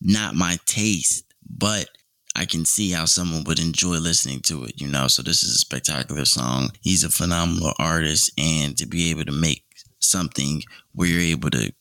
not 0.00 0.34
my 0.36 0.58
taste, 0.66 1.24
but 1.48 1.88
I 2.36 2.44
can 2.44 2.64
see 2.64 2.92
how 2.92 3.06
someone 3.06 3.42
would 3.44 3.58
enjoy 3.58 3.96
listening 3.98 4.40
to 4.42 4.64
it, 4.64 4.80
you 4.80 4.86
know. 4.86 5.08
So 5.08 5.22
this 5.22 5.42
is 5.42 5.54
a 5.56 5.58
spectacular 5.58 6.24
song. 6.24 6.70
He's 6.80 7.02
a 7.02 7.10
phenomenal 7.10 7.72
artist, 7.80 8.30
and 8.38 8.78
to 8.78 8.86
be 8.86 9.10
able 9.10 9.24
to 9.24 9.32
make 9.32 9.64
something 9.98 10.62
where 10.94 11.08
you're 11.08 11.20
able 11.20 11.50
to 11.50 11.72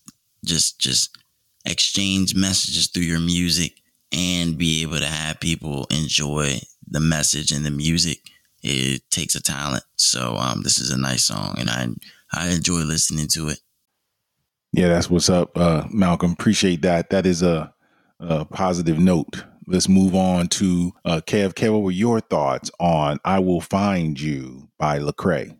just 0.43 0.79
just 0.79 1.15
exchange 1.65 2.33
messages 2.33 2.87
through 2.87 3.03
your 3.03 3.19
music 3.19 3.78
and 4.11 4.57
be 4.57 4.81
able 4.81 4.99
to 4.99 5.05
have 5.05 5.39
people 5.39 5.85
enjoy 5.89 6.59
the 6.87 6.99
message 6.99 7.51
and 7.51 7.65
the 7.65 7.71
music, 7.71 8.19
it 8.61 9.09
takes 9.11 9.35
a 9.35 9.41
talent. 9.41 9.83
So 9.95 10.35
um, 10.35 10.63
this 10.63 10.79
is 10.79 10.91
a 10.91 10.97
nice 10.97 11.25
song, 11.25 11.55
and 11.57 11.69
I 11.69 11.87
I 12.33 12.49
enjoy 12.49 12.81
listening 12.81 13.27
to 13.33 13.49
it. 13.49 13.59
Yeah, 14.71 14.89
that's 14.89 15.09
what's 15.09 15.29
up, 15.29 15.57
uh, 15.57 15.85
Malcolm. 15.89 16.31
Appreciate 16.31 16.83
that. 16.83 17.09
That 17.09 17.25
is 17.25 17.41
a, 17.41 17.73
a 18.19 18.45
positive 18.45 18.99
note 18.99 19.43
let's 19.69 19.87
move 19.87 20.15
on 20.15 20.47
to 20.47 20.91
uh, 21.05 21.21
Kev. 21.25 21.53
Kev, 21.53 21.73
what 21.73 21.83
were 21.83 21.91
your 21.91 22.19
thoughts 22.19 22.69
on 22.79 23.19
"I 23.23 23.39
Will 23.39 23.61
Find 23.61 24.19
You" 24.19 24.69
by 24.77 24.99
Lecrae? 24.99 25.55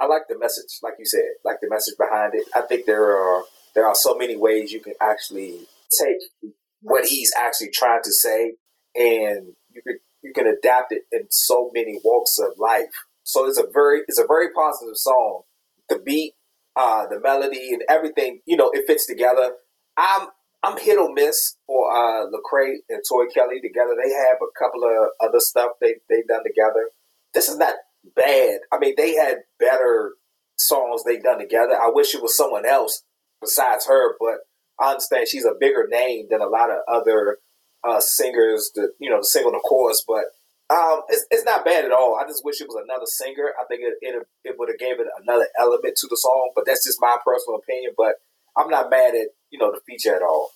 I 0.00 0.06
like 0.06 0.22
the 0.28 0.38
message, 0.38 0.80
like 0.82 0.94
you 0.98 1.06
said, 1.06 1.20
like 1.44 1.60
the 1.60 1.70
message 1.70 1.94
behind 1.96 2.34
it. 2.34 2.46
I 2.54 2.62
think 2.62 2.86
there 2.86 3.16
are 3.16 3.44
there 3.74 3.86
are 3.86 3.94
so 3.94 4.16
many 4.16 4.36
ways 4.36 4.72
you 4.72 4.80
can 4.80 4.94
actually 5.00 5.60
take 5.90 6.52
what 6.84 7.06
he's 7.06 7.32
actually 7.36 7.70
trying 7.70 8.02
to 8.04 8.12
say, 8.12 8.54
and 8.94 9.54
you 9.70 9.82
could 9.82 9.96
you 10.22 10.32
can 10.34 10.46
adapt 10.46 10.92
it 10.92 11.02
in 11.10 11.26
so 11.30 11.70
many 11.74 11.98
walks 12.04 12.38
of 12.38 12.58
life. 12.58 12.92
So 13.24 13.46
it's 13.46 13.58
a 13.58 13.66
very 13.72 14.02
it's 14.06 14.20
a 14.20 14.26
very 14.28 14.52
positive 14.52 14.96
song. 14.96 15.42
The 15.88 15.98
beat, 15.98 16.34
uh, 16.76 17.06
the 17.08 17.20
melody, 17.20 17.72
and 17.72 17.82
everything, 17.88 18.40
you 18.46 18.56
know, 18.56 18.70
it 18.72 18.84
fits 18.86 19.06
together. 19.06 19.52
I'm 19.96 20.28
I'm 20.62 20.78
hit 20.78 20.98
or 20.98 21.12
miss 21.12 21.56
for 21.66 21.90
uh, 21.90 22.26
Lecrae 22.26 22.76
and 22.90 23.02
Tori 23.08 23.28
Kelly 23.32 23.60
together. 23.62 23.96
They 23.96 24.12
have 24.12 24.36
a 24.42 24.52
couple 24.58 24.84
of 24.84 25.08
other 25.26 25.40
stuff 25.40 25.72
they 25.80 25.94
they've 26.10 26.28
done 26.28 26.44
together. 26.44 26.90
This 27.32 27.48
is 27.48 27.56
not 27.56 27.74
bad. 28.14 28.60
I 28.70 28.78
mean, 28.78 28.94
they 28.96 29.14
had 29.14 29.38
better 29.58 30.12
songs 30.58 31.02
they 31.04 31.18
done 31.18 31.38
together. 31.38 31.74
I 31.74 31.90
wish 31.92 32.14
it 32.14 32.22
was 32.22 32.36
someone 32.36 32.66
else 32.66 33.02
besides 33.40 33.86
her, 33.86 34.16
but 34.20 34.40
I 34.80 34.90
understand 34.90 35.28
she's 35.28 35.44
a 35.44 35.54
bigger 35.58 35.86
name 35.88 36.26
than 36.30 36.40
a 36.40 36.46
lot 36.46 36.70
of 36.70 36.78
other 36.88 37.38
uh, 37.86 38.00
singers 38.00 38.70
that 38.74 38.92
you 38.98 39.10
know 39.10 39.20
sing 39.22 39.44
on 39.44 39.52
the 39.52 39.60
chorus. 39.60 40.04
But 40.06 40.24
um, 40.70 41.02
it's, 41.08 41.26
it's 41.30 41.44
not 41.44 41.64
bad 41.64 41.84
at 41.84 41.92
all. 41.92 42.18
I 42.20 42.26
just 42.26 42.44
wish 42.44 42.60
it 42.60 42.68
was 42.68 42.82
another 42.82 43.06
singer. 43.06 43.52
I 43.60 43.64
think 43.66 43.82
it 43.82 43.94
it, 44.00 44.26
it 44.44 44.56
would 44.58 44.68
have 44.68 44.78
gave 44.78 45.00
it 45.00 45.06
another 45.22 45.48
element 45.58 45.96
to 45.96 46.06
the 46.08 46.16
song. 46.16 46.52
But 46.54 46.66
that's 46.66 46.84
just 46.84 46.98
my 47.00 47.16
personal 47.24 47.58
opinion. 47.58 47.92
But 47.96 48.16
I'm 48.56 48.70
not 48.70 48.90
mad 48.90 49.14
at 49.14 49.28
you 49.50 49.58
know 49.58 49.70
the 49.70 49.80
feature 49.86 50.14
at 50.14 50.22
all. 50.22 50.50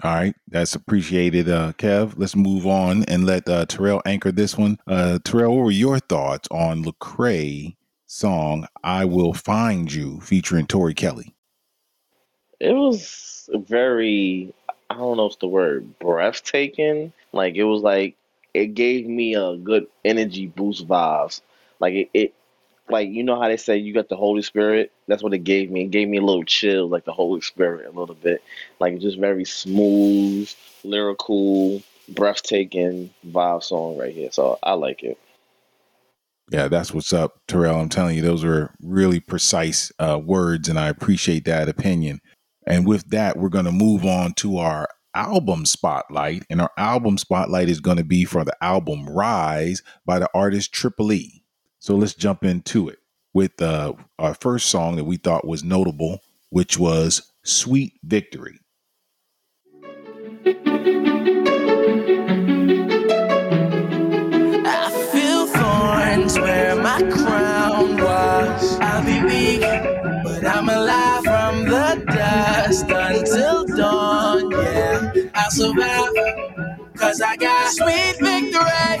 All 0.00 0.14
right, 0.14 0.34
that's 0.46 0.76
appreciated, 0.76 1.48
uh, 1.48 1.72
Kev. 1.72 2.14
Let's 2.16 2.36
move 2.36 2.68
on 2.68 3.02
and 3.04 3.26
let 3.26 3.48
uh, 3.48 3.66
Terrell 3.66 4.00
anchor 4.06 4.30
this 4.30 4.56
one. 4.56 4.78
Uh, 4.86 5.18
Terrell, 5.24 5.56
what 5.56 5.64
were 5.64 5.70
your 5.72 5.98
thoughts 5.98 6.46
on 6.52 6.84
Lecrae 6.84 7.74
song 8.06 8.68
"I 8.84 9.04
Will 9.04 9.32
Find 9.32 9.92
You" 9.92 10.20
featuring 10.20 10.66
Tori 10.66 10.94
Kelly? 10.94 11.34
It 12.60 12.72
was 12.72 13.48
very, 13.52 14.52
I 14.90 14.94
don't 14.94 15.16
know 15.16 15.26
if 15.26 15.38
the 15.38 15.48
word 15.48 15.98
breathtaking. 15.98 17.12
Like 17.32 17.54
it 17.54 17.64
was 17.64 17.82
like 17.82 18.16
it 18.54 18.74
gave 18.74 19.06
me 19.06 19.34
a 19.34 19.56
good 19.56 19.86
energy 20.04 20.46
boost 20.46 20.86
vibes. 20.86 21.40
Like 21.80 21.94
it, 21.94 22.10
it 22.14 22.34
like 22.90 23.08
you 23.10 23.22
know 23.22 23.40
how 23.40 23.48
they 23.48 23.56
say 23.56 23.76
you 23.76 23.94
got 23.94 24.08
the 24.08 24.16
Holy 24.16 24.42
Spirit. 24.42 24.92
That's 25.06 25.22
what 25.22 25.34
it 25.34 25.44
gave 25.44 25.70
me. 25.70 25.82
It 25.82 25.90
gave 25.90 26.08
me 26.08 26.18
a 26.18 26.22
little 26.22 26.44
chill, 26.44 26.88
like 26.88 27.04
the 27.04 27.12
Holy 27.12 27.40
Spirit, 27.40 27.86
a 27.86 27.98
little 27.98 28.14
bit. 28.14 28.42
Like 28.80 28.98
just 28.98 29.18
very 29.18 29.44
smooth, 29.44 30.52
lyrical, 30.84 31.82
breathtaking 32.08 33.10
vibe 33.26 33.62
song 33.62 33.98
right 33.98 34.12
here. 34.12 34.30
So 34.32 34.58
I 34.62 34.72
like 34.72 35.04
it. 35.04 35.18
Yeah, 36.50 36.68
that's 36.68 36.94
what's 36.94 37.12
up, 37.12 37.40
Terrell. 37.46 37.78
I'm 37.78 37.90
telling 37.90 38.16
you, 38.16 38.22
those 38.22 38.42
were 38.42 38.70
really 38.82 39.20
precise 39.20 39.92
uh, 39.98 40.18
words, 40.22 40.68
and 40.68 40.78
I 40.78 40.88
appreciate 40.88 41.44
that 41.44 41.68
opinion. 41.68 42.20
And 42.68 42.86
with 42.86 43.08
that, 43.10 43.38
we're 43.38 43.48
going 43.48 43.64
to 43.64 43.72
move 43.72 44.04
on 44.04 44.34
to 44.34 44.58
our 44.58 44.88
album 45.14 45.64
spotlight. 45.64 46.44
And 46.50 46.60
our 46.60 46.70
album 46.76 47.16
spotlight 47.16 47.70
is 47.70 47.80
going 47.80 47.96
to 47.96 48.04
be 48.04 48.24
for 48.26 48.44
the 48.44 48.56
album 48.62 49.08
Rise 49.08 49.82
by 50.04 50.18
the 50.18 50.28
artist 50.34 50.72
Triple 50.72 51.12
E. 51.12 51.42
So 51.78 51.96
let's 51.96 52.14
jump 52.14 52.44
into 52.44 52.88
it 52.88 52.98
with 53.32 53.60
uh, 53.62 53.94
our 54.18 54.34
first 54.34 54.68
song 54.68 54.96
that 54.96 55.04
we 55.04 55.16
thought 55.16 55.46
was 55.46 55.64
notable, 55.64 56.20
which 56.50 56.78
was 56.78 57.32
Sweet 57.42 57.94
Victory. 58.04 58.60
Cause 77.08 77.22
I 77.22 77.36
got 77.36 77.72
sweet 77.72 78.16
victory. 78.20 78.98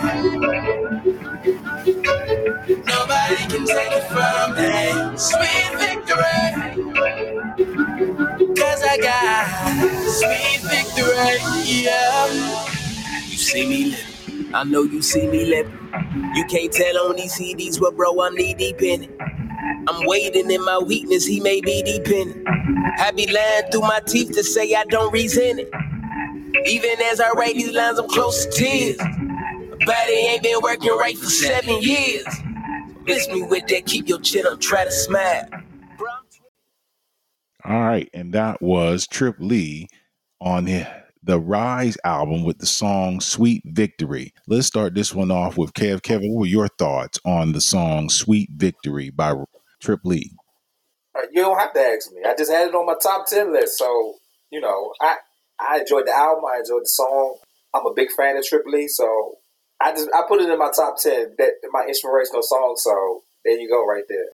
Nobody 2.86 3.36
can 3.52 3.66
take 3.66 3.92
it 3.92 4.04
from 4.08 4.54
me. 4.56 5.18
Sweet 5.18 5.72
victory. 5.78 6.40
Cause 8.56 8.82
I 8.82 8.98
got 9.02 9.46
sweet 10.08 10.60
victory. 10.70 11.82
Yeah. 11.82 12.64
You 13.28 13.36
see 13.36 13.68
me 13.68 13.84
living. 13.90 14.54
I 14.54 14.64
know 14.64 14.84
you 14.84 15.02
see 15.02 15.26
me 15.26 15.44
living. 15.44 15.78
You 16.34 16.46
can't 16.46 16.72
tell 16.72 16.96
on 17.10 17.16
these 17.16 17.34
CDs, 17.38 17.78
but 17.78 17.94
bro, 17.94 18.22
I'm 18.22 18.34
knee 18.34 18.54
deep 18.54 18.80
in 18.80 19.04
it. 19.04 19.10
I'm 19.88 20.06
waiting 20.06 20.50
in 20.50 20.64
my 20.64 20.78
weakness, 20.78 21.26
he 21.26 21.40
may 21.40 21.60
be 21.60 21.82
deep 21.82 22.08
in 22.08 22.30
it. 22.30 22.36
I 23.00 23.10
be 23.10 23.26
lying 23.30 23.70
through 23.70 23.82
my 23.82 24.00
teeth 24.06 24.32
to 24.32 24.42
say 24.44 24.74
I 24.74 24.84
don't 24.84 25.12
resent 25.12 25.60
it. 25.60 25.70
Even 26.66 27.00
as 27.02 27.20
I 27.20 27.30
write 27.30 27.54
these 27.54 27.72
lines, 27.72 27.98
I'm 27.98 28.08
close 28.08 28.46
to 28.46 28.50
tears. 28.50 28.98
My 28.98 29.84
body 29.86 30.12
ain't 30.12 30.42
been 30.42 30.60
working 30.62 30.90
right 30.90 31.16
for 31.16 31.26
seven 31.26 31.80
years. 31.80 32.26
Miss 33.04 33.28
me 33.28 33.42
with 33.42 33.66
that, 33.68 33.86
keep 33.86 34.08
your 34.08 34.20
chin 34.20 34.46
up, 34.46 34.60
try 34.60 34.84
to 34.84 34.90
smile. 34.90 35.48
All 37.64 37.80
right, 37.80 38.08
and 38.14 38.32
that 38.34 38.62
was 38.62 39.06
Trip 39.06 39.36
Lee 39.38 39.88
on 40.40 40.64
the, 40.64 40.86
the 41.22 41.38
Rise 41.38 41.98
album 42.04 42.44
with 42.44 42.58
the 42.58 42.66
song 42.66 43.20
Sweet 43.20 43.62
Victory. 43.66 44.32
Let's 44.46 44.66
start 44.66 44.94
this 44.94 45.14
one 45.14 45.30
off 45.30 45.58
with 45.58 45.72
Kev. 45.74 46.02
Kevin, 46.02 46.32
what 46.32 46.40
were 46.40 46.46
your 46.46 46.68
thoughts 46.68 47.18
on 47.24 47.52
the 47.52 47.60
song 47.60 48.08
Sweet 48.08 48.50
Victory 48.56 49.10
by 49.10 49.34
Trip 49.80 50.00
Lee? 50.04 50.32
You 51.32 51.42
don't 51.42 51.58
have 51.58 51.72
to 51.74 51.80
ask 51.80 52.12
me. 52.12 52.22
I 52.24 52.34
just 52.36 52.50
had 52.50 52.68
it 52.68 52.74
on 52.74 52.86
my 52.86 52.94
top 53.02 53.26
ten 53.26 53.52
list. 53.52 53.76
So 53.76 54.14
you 54.50 54.60
know, 54.60 54.92
I 55.00 55.16
I 55.60 55.80
enjoyed 55.80 56.06
the 56.06 56.16
album. 56.16 56.44
I 56.44 56.58
enjoyed 56.58 56.82
the 56.82 56.88
song. 56.88 57.36
I'm 57.74 57.86
a 57.86 57.94
big 57.94 58.10
fan 58.12 58.36
of 58.36 58.44
Triple 58.44 58.74
E, 58.76 58.88
so 58.88 59.36
I 59.80 59.92
just 59.92 60.08
I 60.14 60.22
put 60.26 60.40
it 60.40 60.48
in 60.48 60.58
my 60.58 60.70
top 60.74 60.96
ten. 60.98 61.34
That 61.38 61.52
my 61.72 61.84
inspirational 61.86 62.42
song. 62.42 62.74
So 62.78 63.22
there 63.44 63.58
you 63.58 63.68
go, 63.68 63.86
right 63.86 64.04
there. 64.08 64.26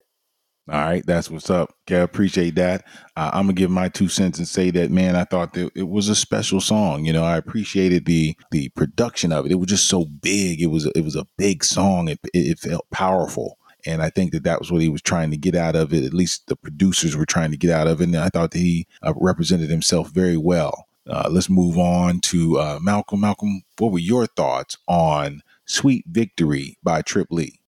All 0.67 0.81
right, 0.81 1.05
that's 1.05 1.31
what's 1.31 1.51
up. 1.51 1.75
Kev, 1.87 2.05
appreciate 2.05 2.55
that. 2.55 2.87
Uh, 3.17 3.31
I'm 3.35 3.45
gonna 3.45 3.53
give 3.53 3.71
my 3.71 3.91
two 3.91 4.09
cents 4.09 4.39
and 4.39 4.49
say 4.49 4.71
that, 4.71 4.91
man, 4.91 5.15
I 5.15 5.25
thought 5.25 5.53
that 5.55 5.71
it 5.75 5.89
was 5.89 6.09
a 6.09 6.15
special 6.15 6.59
song. 6.59 7.05
You 7.05 7.13
know, 7.13 7.25
I 7.25 7.37
appreciated 7.37 8.07
the 8.07 8.35
the 8.51 8.71
production 8.71 9.31
of 9.31 9.45
it. 9.45 9.53
It 9.53 9.57
was 9.57 9.69
just 9.69 9.89
so 9.89 10.07
big. 10.07 10.63
It 10.63 10.69
was 10.69 10.87
it 10.87 11.03
was 11.03 11.17
a 11.17 11.27
big 11.37 11.65
song. 11.65 12.09
It 12.09 12.21
it 12.33 12.59
felt 12.59 12.89
powerful. 12.91 13.59
And 13.87 14.01
I 14.01 14.09
think 14.09 14.33
that 14.33 14.45
that 14.45 14.59
was 14.59 14.73
what 14.73 14.81
he 14.81 14.89
was 14.89 15.03
trying 15.03 15.31
to 15.33 15.37
get 15.37 15.55
out 15.55 15.77
of 15.77 15.93
it. 15.93 16.05
At 16.05 16.15
least 16.15 16.47
the 16.47 16.57
producers 16.57 17.15
were 17.15 17.27
trying 17.27 17.51
to 17.51 17.59
get 17.59 17.71
out 17.71 17.87
of 17.87 18.01
it. 18.01 18.05
And 18.05 18.17
I 18.17 18.31
thought 18.31 18.53
that 18.53 18.59
he 18.59 18.87
uh, 19.03 19.13
represented 19.15 19.69
himself 19.69 20.11
very 20.11 20.39
well. 20.39 20.87
Uh, 21.09 21.29
let's 21.31 21.51
move 21.51 21.79
on 21.79 22.21
to 22.21 22.59
uh, 22.59 22.79
Malcolm. 22.83 23.21
Malcolm, 23.21 23.62
what 23.79 23.93
were 23.93 23.99
your 23.99 24.27
thoughts 24.27 24.77
on 24.88 25.43
"Sweet 25.67 26.05
Victory" 26.09 26.77
by 26.83 27.03
Trip 27.03 27.29
Lee? 27.31 27.61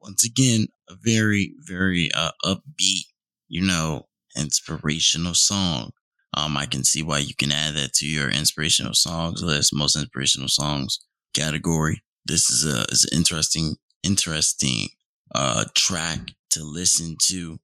once 0.00 0.24
again 0.24 0.66
a 0.88 0.94
very 0.94 1.54
very 1.60 2.10
uh, 2.14 2.32
upbeat 2.44 3.04
you 3.48 3.60
know 3.60 4.06
inspirational 4.36 5.34
song 5.34 5.90
um 6.36 6.56
i 6.56 6.66
can 6.66 6.84
see 6.84 7.02
why 7.02 7.18
you 7.18 7.34
can 7.34 7.52
add 7.52 7.74
that 7.74 7.92
to 7.92 8.06
your 8.06 8.28
inspirational 8.30 8.94
songs 8.94 9.42
list 9.42 9.74
most 9.74 9.96
inspirational 9.96 10.48
songs 10.48 11.00
category 11.34 12.02
this 12.24 12.50
is 12.50 12.64
a 12.64 12.82
is 12.92 13.04
an 13.10 13.16
interesting 13.16 13.76
interesting 14.02 14.88
uh 15.34 15.64
track 15.74 16.32
to 16.50 16.62
listen 16.62 17.16
to 17.20 17.58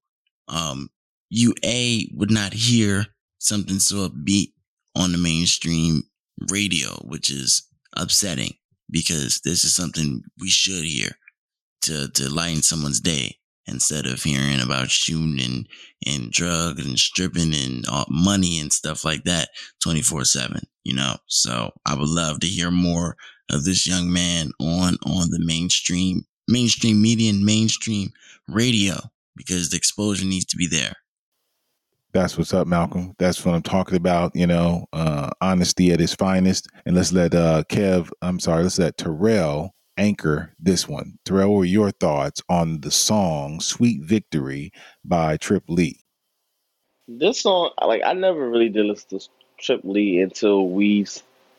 um 0.48 0.88
you 1.30 1.54
a 1.64 2.08
would 2.12 2.30
not 2.30 2.52
hear 2.52 3.06
something 3.38 3.78
so 3.78 4.08
upbeat 4.08 4.52
on 4.96 5.12
the 5.12 5.18
mainstream 5.18 6.02
radio 6.50 6.88
which 7.04 7.30
is 7.30 7.62
upsetting 7.96 8.54
because 8.90 9.40
this 9.44 9.64
is 9.64 9.74
something 9.74 10.22
we 10.40 10.48
should 10.48 10.84
hear 10.84 11.10
to 11.82 12.08
to 12.08 12.28
lighten 12.28 12.62
someone's 12.62 13.00
day 13.00 13.36
instead 13.66 14.06
of 14.06 14.22
hearing 14.22 14.60
about 14.60 14.90
shooting 14.90 15.40
and 15.40 15.68
and 16.06 16.30
drugs 16.30 16.84
and 16.84 16.98
stripping 16.98 17.52
and 17.54 17.84
money 18.08 18.58
and 18.58 18.72
stuff 18.72 19.04
like 19.04 19.24
that 19.24 19.48
24/7 19.84 20.62
you 20.84 20.94
know? 20.94 21.16
So 21.26 21.72
i 21.84 21.94
would 21.94 22.08
love 22.08 22.40
to 22.40 22.46
hear 22.46 22.70
more 22.70 23.16
of 23.50 23.64
this 23.64 23.86
young 23.86 24.12
man 24.12 24.50
on 24.60 24.96
on 25.04 25.30
the 25.30 25.40
mainstream 25.44 26.24
mainstream 26.48 27.00
media 27.02 27.30
and 27.30 27.44
mainstream 27.44 28.10
radio 28.48 28.94
because 29.36 29.70
the 29.70 29.76
exposure 29.76 30.24
needs 30.24 30.46
to 30.46 30.56
be 30.56 30.66
there 30.66 30.94
That's 32.16 32.38
what's 32.38 32.54
up, 32.54 32.66
Malcolm. 32.66 33.14
That's 33.18 33.44
what 33.44 33.54
I'm 33.54 33.60
talking 33.60 33.94
about. 33.94 34.34
You 34.34 34.46
know, 34.46 34.86
uh, 34.94 35.28
honesty 35.42 35.92
at 35.92 36.00
its 36.00 36.14
finest. 36.14 36.66
And 36.86 36.96
let's 36.96 37.12
let 37.12 37.34
uh, 37.34 37.64
Kev, 37.68 38.10
I'm 38.22 38.40
sorry, 38.40 38.62
let's 38.62 38.78
let 38.78 38.96
Terrell 38.96 39.74
anchor 39.98 40.54
this 40.58 40.88
one. 40.88 41.18
Terrell, 41.26 41.50
what 41.50 41.58
were 41.58 41.64
your 41.66 41.90
thoughts 41.90 42.42
on 42.48 42.80
the 42.80 42.90
song 42.90 43.60
Sweet 43.60 44.00
Victory 44.00 44.72
by 45.04 45.36
Trip 45.36 45.62
Lee? 45.68 46.00
This 47.06 47.42
song, 47.42 47.72
like 47.84 48.00
I 48.02 48.14
never 48.14 48.48
really 48.48 48.70
did 48.70 48.86
listen 48.86 49.18
to 49.18 49.28
Trip 49.58 49.82
Lee 49.84 50.22
until 50.22 50.70
we 50.70 51.06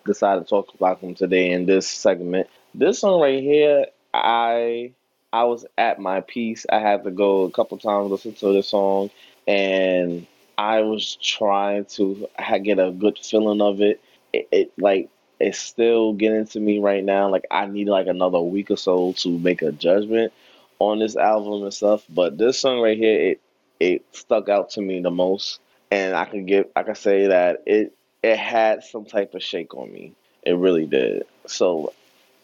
decided 0.08 0.46
to 0.46 0.50
talk 0.50 0.74
about 0.74 1.02
him 1.02 1.14
today 1.14 1.52
in 1.52 1.68
this 1.68 1.88
segment. 1.88 2.48
This 2.74 3.02
song 3.02 3.22
right 3.22 3.44
here, 3.44 3.86
I 4.12 4.92
I 5.32 5.44
was 5.44 5.68
at 5.78 6.00
my 6.00 6.22
piece. 6.22 6.66
I 6.72 6.80
had 6.80 7.04
to 7.04 7.12
go 7.12 7.44
a 7.44 7.52
couple 7.52 7.78
times 7.78 8.10
listen 8.10 8.34
to 8.34 8.54
this 8.54 8.70
song, 8.70 9.12
and 9.48 10.26
I 10.58 10.82
was 10.82 11.16
trying 11.22 11.86
to 11.86 12.28
get 12.64 12.80
a 12.80 12.92
good 12.92 13.20
feeling 13.20 13.62
of 13.62 13.82
it. 13.82 14.02
It, 14.34 14.48
it 14.52 14.72
like 14.78 15.10
it's 15.40 15.60
still 15.60 16.14
getting 16.14 16.46
to 16.48 16.60
me 16.60 16.80
right 16.80 17.04
now. 17.04 17.30
Like 17.30 17.46
I 17.52 17.66
need 17.68 17.88
like 17.88 18.08
another 18.08 18.40
week 18.40 18.72
or 18.72 18.78
so 18.78 19.14
to 19.18 19.38
make 19.40 19.62
a 19.62 19.72
judgment 19.72 20.34
on 20.80 21.00
this 21.00 21.16
album 21.16 21.64
and 21.64 21.74
stuff. 21.74 22.04
But 22.10 22.38
this 22.38 22.60
song 22.60 22.82
right 22.82 22.98
here, 22.98 23.32
it 23.32 23.42
it 23.80 24.06
stuck 24.12 24.50
out 24.50 24.72
to 24.72 24.82
me 24.82 25.02
the 25.02 25.12
most, 25.12 25.60
and 25.92 26.16
I 26.16 26.26
can 26.26 26.46
give 26.46 26.68
I 26.76 26.84
can 26.84 26.96
say 26.96 27.28
that 27.28 27.64
it 27.66 27.94
it 28.24 28.38
had 28.38 28.84
some 28.84 29.06
type 29.06 29.36
of 29.36 29.44
shake 29.44 29.76
on 29.76 29.92
me. 29.92 30.14
It 30.44 30.54
really 30.54 30.86
did. 30.86 31.26
So 31.46 31.94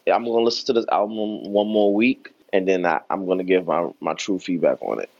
I'm 0.06 0.24
gonna 0.24 0.44
listen 0.44 0.66
to 0.66 0.72
this 0.74 0.86
album 0.90 1.52
one 1.52 1.68
more 1.68 1.92
week, 1.94 2.32
and 2.52 2.68
then 2.68 2.86
I, 2.86 3.00
I'm 3.10 3.26
gonna 3.26 3.44
give 3.44 3.66
my 3.66 3.90
my 4.00 4.14
true 4.14 4.38
feedback 4.38 4.78
on 4.82 5.00
it. 5.00 5.10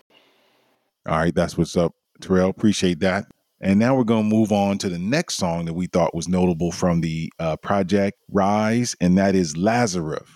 All 1.06 1.18
right, 1.18 1.34
that's 1.34 1.58
what's 1.58 1.76
up, 1.76 1.94
Terrell. 2.20 2.50
Appreciate 2.50 3.00
that. 3.00 3.26
And 3.60 3.78
now 3.78 3.96
we're 3.96 4.04
going 4.04 4.28
to 4.28 4.36
move 4.36 4.52
on 4.52 4.78
to 4.78 4.88
the 4.88 4.98
next 4.98 5.36
song 5.36 5.64
that 5.64 5.72
we 5.72 5.86
thought 5.86 6.14
was 6.14 6.28
notable 6.28 6.70
from 6.70 7.00
the 7.00 7.32
uh, 7.38 7.56
project 7.56 8.18
Rise, 8.30 8.94
and 9.00 9.16
that 9.16 9.34
is 9.34 9.56
Lazarus. 9.56 10.28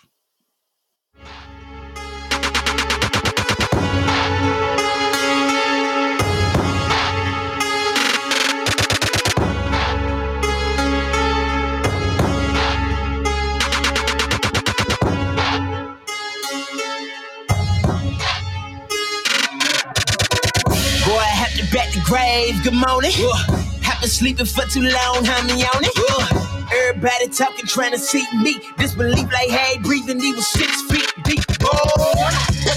Back 21.72 21.90
to 21.92 22.00
grave, 22.00 22.62
good 22.62 22.74
morning. 22.74 23.12
Uh, 23.16 23.56
have 23.82 24.00
been 24.00 24.08
sleeping 24.08 24.46
for 24.46 24.64
too 24.66 24.82
long, 24.82 25.24
honey 25.24 25.64
on 25.64 25.84
it. 25.84 25.92
Uh, 25.96 26.66
everybody 26.72 27.28
talking, 27.28 27.66
trying 27.66 27.92
to 27.92 27.98
see 27.98 28.24
me. 28.42 28.60
Disbelief 28.78 29.30
like, 29.32 29.48
hey, 29.50 29.78
breathing, 29.78 30.20
he 30.20 30.32
was 30.32 30.46
six 30.46 30.82
feet 30.82 31.12
deep. 31.24 31.44
Oh, 31.62 32.07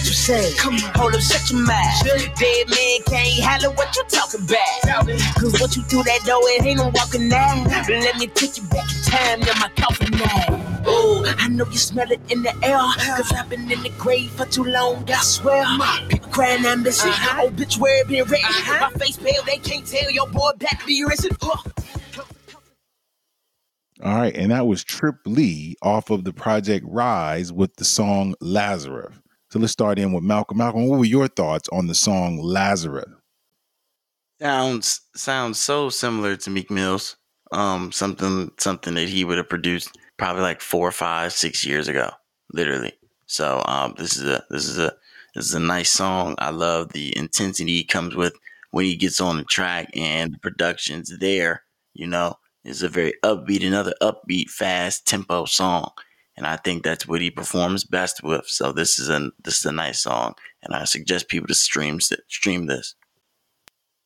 what 0.01 0.07
you 0.07 0.13
say? 0.13 0.55
Come 0.57 0.73
on, 0.75 0.91
hold 0.95 1.13
up, 1.13 1.21
shut 1.21 1.51
your 1.51 1.59
mouth. 1.59 2.03
Dead 2.03 2.69
man 2.69 2.99
can't 3.05 3.43
holler 3.43 3.73
what 3.75 3.95
you 3.95 4.03
talking 4.09 4.41
about. 4.41 5.07
Cause 5.37 5.53
what 5.61 5.75
you 5.75 5.83
do 5.83 6.01
that 6.01 6.21
door, 6.25 6.41
it 6.43 6.65
ain't 6.65 6.77
no 6.77 6.89
walking 6.89 7.29
now. 7.29 7.63
Let 7.87 8.17
me 8.17 8.25
take 8.27 8.57
you 8.57 8.63
back 8.63 8.89
in 8.89 9.03
time 9.03 9.41
to 9.41 9.59
my 9.59 9.69
coffin 9.77 10.11
now. 10.17 10.81
Oh, 10.87 11.23
I 11.37 11.47
know 11.49 11.65
you 11.67 11.77
smell 11.77 12.11
it 12.11 12.19
in 12.31 12.41
the 12.41 12.53
air. 12.63 12.79
Cause 13.15 13.31
I've 13.31 13.47
been 13.49 13.71
in 13.71 13.83
the 13.83 13.91
grave 13.99 14.31
for 14.31 14.45
too 14.45 14.63
long, 14.63 15.07
I 15.07 15.21
swear. 15.21 15.63
People 16.09 16.29
crying, 16.31 16.65
I'm 16.65 16.81
missing. 16.81 17.11
Uh-huh. 17.11 17.43
Oh, 17.43 17.49
bitch, 17.51 17.77
where 17.77 18.01
it 18.01 18.07
been 18.07 18.25
written? 18.25 18.45
Uh-huh. 18.45 18.89
My 18.89 18.99
face 18.99 19.17
pale, 19.17 19.43
they 19.45 19.57
can't 19.57 19.85
tell 19.85 20.09
your 20.09 20.27
boy 20.29 20.51
back 20.57 20.79
to 20.79 20.85
be 20.87 21.03
risen. 21.05 21.31
All 24.03 24.15
right, 24.15 24.35
and 24.35 24.49
that 24.49 24.65
was 24.65 24.83
Trip 24.83 25.17
Lee 25.27 25.75
off 25.83 26.09
of 26.09 26.23
the 26.23 26.33
project 26.33 26.83
Rise 26.89 27.53
with 27.53 27.75
the 27.75 27.85
song 27.85 28.33
Lazarus. 28.41 29.13
So 29.51 29.59
let's 29.59 29.73
start 29.73 29.99
in 29.99 30.13
with 30.13 30.23
Malcolm. 30.23 30.59
Malcolm, 30.59 30.87
what 30.87 30.99
were 30.99 31.05
your 31.05 31.27
thoughts 31.27 31.67
on 31.73 31.87
the 31.87 31.93
song 31.93 32.39
Lazarus? 32.41 33.09
Sounds 34.39 35.01
sounds 35.13 35.59
so 35.59 35.89
similar 35.89 36.37
to 36.37 36.49
Meek 36.49 36.71
Mill's. 36.71 37.17
Um, 37.51 37.91
something 37.91 38.51
something 38.57 38.93
that 38.93 39.09
he 39.09 39.25
would 39.25 39.37
have 39.37 39.49
produced 39.49 39.97
probably 40.17 40.41
like 40.41 40.61
four, 40.61 40.89
five, 40.93 41.33
six 41.33 41.65
years 41.65 41.89
ago, 41.89 42.11
literally. 42.53 42.93
So 43.25 43.61
um, 43.65 43.93
this 43.97 44.15
is 44.15 44.23
a 44.23 44.45
this 44.49 44.65
is 44.67 44.79
a 44.79 44.93
this 45.35 45.45
is 45.45 45.53
a 45.53 45.59
nice 45.59 45.91
song. 45.91 46.35
I 46.37 46.51
love 46.51 46.93
the 46.93 47.15
intensity 47.17 47.75
he 47.75 47.83
comes 47.83 48.15
with 48.15 48.33
when 48.71 48.85
he 48.85 48.95
gets 48.95 49.19
on 49.19 49.35
the 49.37 49.43
track 49.43 49.89
and 49.93 50.33
the 50.33 50.39
production's 50.39 51.17
there. 51.19 51.63
You 51.93 52.07
know, 52.07 52.35
it's 52.63 52.83
a 52.83 52.89
very 52.89 53.15
upbeat, 53.21 53.67
another 53.67 53.93
upbeat, 54.01 54.49
fast 54.49 55.05
tempo 55.05 55.43
song, 55.43 55.91
and 56.37 56.47
I 56.47 56.57
think 56.57 56.83
that's 56.83 57.07
what 57.07 57.21
he 57.21 57.29
performs 57.29 57.83
best 57.83 58.23
with. 58.23 58.47
So 58.47 58.71
this 58.71 58.99
is 58.99 59.09
a 59.09 59.31
this 59.43 59.59
is 59.59 59.65
a 59.65 59.71
nice 59.71 60.01
song, 60.01 60.33
and 60.63 60.73
I 60.73 60.85
suggest 60.85 61.29
people 61.29 61.47
to 61.47 61.55
stream 61.55 61.99
stream 62.27 62.67
this. 62.67 62.95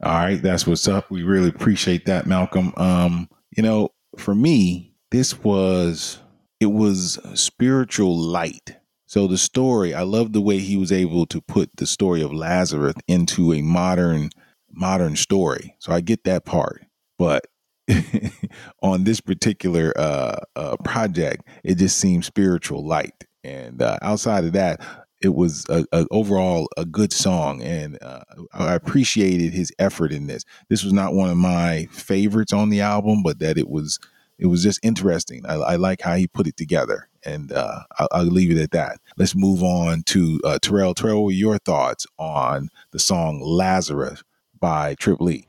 All 0.04 0.14
right, 0.14 0.42
that's 0.42 0.68
what's 0.68 0.88
up. 0.88 1.10
We 1.10 1.24
really 1.24 1.50
appreciate 1.50 2.06
that, 2.06 2.26
Malcolm. 2.26 2.74
Um, 2.76 3.30
you 3.56 3.64
know, 3.64 3.90
for 4.18 4.36
me, 4.36 4.94
this 5.12 5.40
was 5.40 6.20
it 6.60 6.68
was 6.68 7.20
spiritual 7.34 8.18
light. 8.18 8.78
So 9.06 9.28
the 9.28 9.38
story, 9.38 9.94
I 9.94 10.02
love 10.02 10.34
the 10.34 10.42
way 10.42 10.60
he 10.60 10.78
was 10.78 10.92
able 10.92 11.26
to 11.28 11.40
put 11.40 11.70
the 11.78 11.86
story 11.86 12.22
of 12.22 12.34
Lazarus 12.34 12.96
into 13.08 13.54
a 13.54 13.62
modern 13.62 14.32
modern 14.72 15.16
story. 15.16 15.76
So 15.80 15.94
I 15.94 16.02
get 16.02 16.24
that 16.26 16.44
part. 16.44 16.86
But 17.18 17.46
on 18.82 19.04
this 19.04 19.22
particular 19.22 19.94
uh, 19.96 20.38
uh, 20.56 20.76
project, 20.84 21.48
it 21.64 21.76
just 21.76 21.98
seemed 21.98 22.26
spiritual 22.26 22.86
light. 22.86 23.26
And 23.44 23.82
uh, 23.82 23.98
outside 24.02 24.44
of 24.46 24.54
that, 24.54 24.82
it 25.22 25.34
was 25.34 25.66
a, 25.70 25.86
a, 25.92 26.06
overall 26.12 26.68
a 26.78 26.86
good 26.86 27.14
song, 27.14 27.62
and 27.62 27.98
uh, 28.02 28.22
I 28.54 28.74
appreciated 28.74 29.54
his 29.54 29.72
effort 29.80 30.12
in 30.12 30.28
this. 30.28 30.44
This 30.70 30.84
was 30.84 30.94
not 30.94 31.14
one 31.14 31.30
of 31.30 31.38
my 31.38 31.88
favorites 31.92 32.54
on 32.54 32.70
the 32.70 32.82
album, 32.82 33.24
but 33.24 33.40
that 33.40 33.58
it 33.58 33.70
was 33.70 34.00
it 34.38 34.48
was 34.48 34.62
just 34.62 34.80
interesting. 34.84 35.46
I, 35.46 35.54
I 35.54 35.76
like 35.78 36.02
how 36.02 36.16
he 36.16 36.28
put 36.28 36.48
it 36.48 36.58
together, 36.58 37.08
and 37.24 37.52
uh, 37.52 37.82
I'll, 37.98 38.08
I'll, 38.12 38.26
leave 38.26 38.52
it 38.52 38.62
at 38.62 38.72
that. 38.72 39.00
Let's 39.18 39.36
move 39.36 39.64
on 39.64 40.04
to 40.08 40.42
uh, 40.44 40.60
Terrell. 40.62 40.94
Terrell, 40.94 41.32
your 41.32 41.58
thoughts 41.60 42.06
on 42.20 42.70
the 42.92 43.00
song 43.00 43.42
"Lazarus" 43.42 44.24
by 44.60 44.96
Trip 44.96 45.22
Lee? 45.22 45.48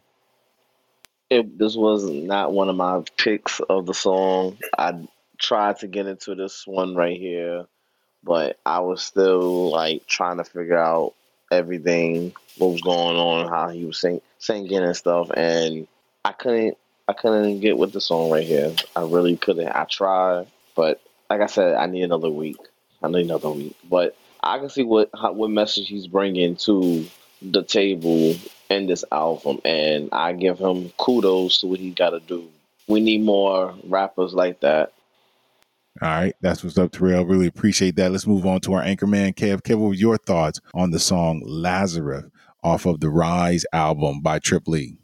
It, 1.28 1.58
this 1.58 1.74
was 1.74 2.04
not 2.04 2.52
one 2.52 2.68
of 2.68 2.76
my 2.76 3.02
picks 3.16 3.60
of 3.60 3.86
the 3.86 3.94
song. 3.94 4.58
I 4.78 5.08
tried 5.38 5.78
to 5.80 5.88
get 5.88 6.06
into 6.06 6.34
this 6.34 6.66
one 6.66 6.94
right 6.94 7.18
here, 7.18 7.66
but 8.22 8.58
I 8.64 8.80
was 8.80 9.02
still 9.02 9.70
like 9.70 10.06
trying 10.06 10.36
to 10.38 10.44
figure 10.44 10.78
out 10.78 11.14
everything, 11.50 12.32
what 12.58 12.68
was 12.72 12.80
going 12.80 13.16
on, 13.16 13.48
how 13.48 13.68
he 13.70 13.84
was 13.84 13.98
sing, 13.98 14.20
singing 14.38 14.78
and 14.78 14.96
stuff, 14.96 15.30
and 15.34 15.86
I 16.24 16.32
couldn't 16.32 16.76
I 17.08 17.12
couldn't 17.12 17.60
get 17.60 17.78
with 17.78 17.92
the 17.92 18.00
song 18.00 18.30
right 18.30 18.46
here. 18.46 18.74
I 18.96 19.02
really 19.02 19.36
couldn't. 19.36 19.68
I 19.68 19.84
tried, 19.84 20.46
but 20.74 21.00
like 21.30 21.40
I 21.40 21.46
said, 21.46 21.74
I 21.74 21.86
need 21.86 22.02
another 22.02 22.30
week. 22.30 22.58
I 23.02 23.08
need 23.08 23.26
another 23.26 23.50
week. 23.50 23.76
But 23.88 24.16
I 24.42 24.58
can 24.58 24.68
see 24.68 24.82
what 24.82 25.10
how, 25.14 25.32
what 25.32 25.50
message 25.50 25.88
he's 25.88 26.06
bringing 26.06 26.56
to 26.56 27.06
the 27.52 27.62
table 27.62 28.35
in 28.70 28.87
this 28.87 29.04
album, 29.12 29.61
and 29.64 30.09
I 30.12 30.32
give 30.32 30.59
him 30.59 30.90
kudos 30.98 31.61
to 31.61 31.66
what 31.66 31.80
he 31.80 31.90
got 31.90 32.11
to 32.11 32.20
do. 32.20 32.48
We 32.88 33.00
need 33.00 33.22
more 33.22 33.74
rappers 33.85 34.35
like 34.35 34.61
that. 34.61 34.92
All 36.02 36.09
right, 36.09 36.35
that's 36.42 36.62
what's 36.62 36.76
up, 36.76 36.92
Terrell. 36.92 37.24
Really 37.24 37.46
appreciate 37.46 37.96
that. 37.96 38.12
Let's 38.12 38.26
move 38.26 38.44
on 38.44 38.61
to 38.62 38.74
our 38.74 38.82
anchor 38.82 39.06
man, 39.06 39.32
Kev. 39.32 39.62
Kev, 39.62 39.78
what 39.78 39.88
were 39.88 39.94
your 39.94 40.18
thoughts 40.18 40.61
on 40.74 40.90
the 40.90 40.98
song 40.98 41.42
Lazarus 41.46 42.26
off 42.62 42.85
of 42.85 43.00
the 43.00 43.09
Rise 43.09 43.64
album 43.72 44.20
by 44.20 44.38
Trip 44.38 44.68
Lee? 44.68 44.98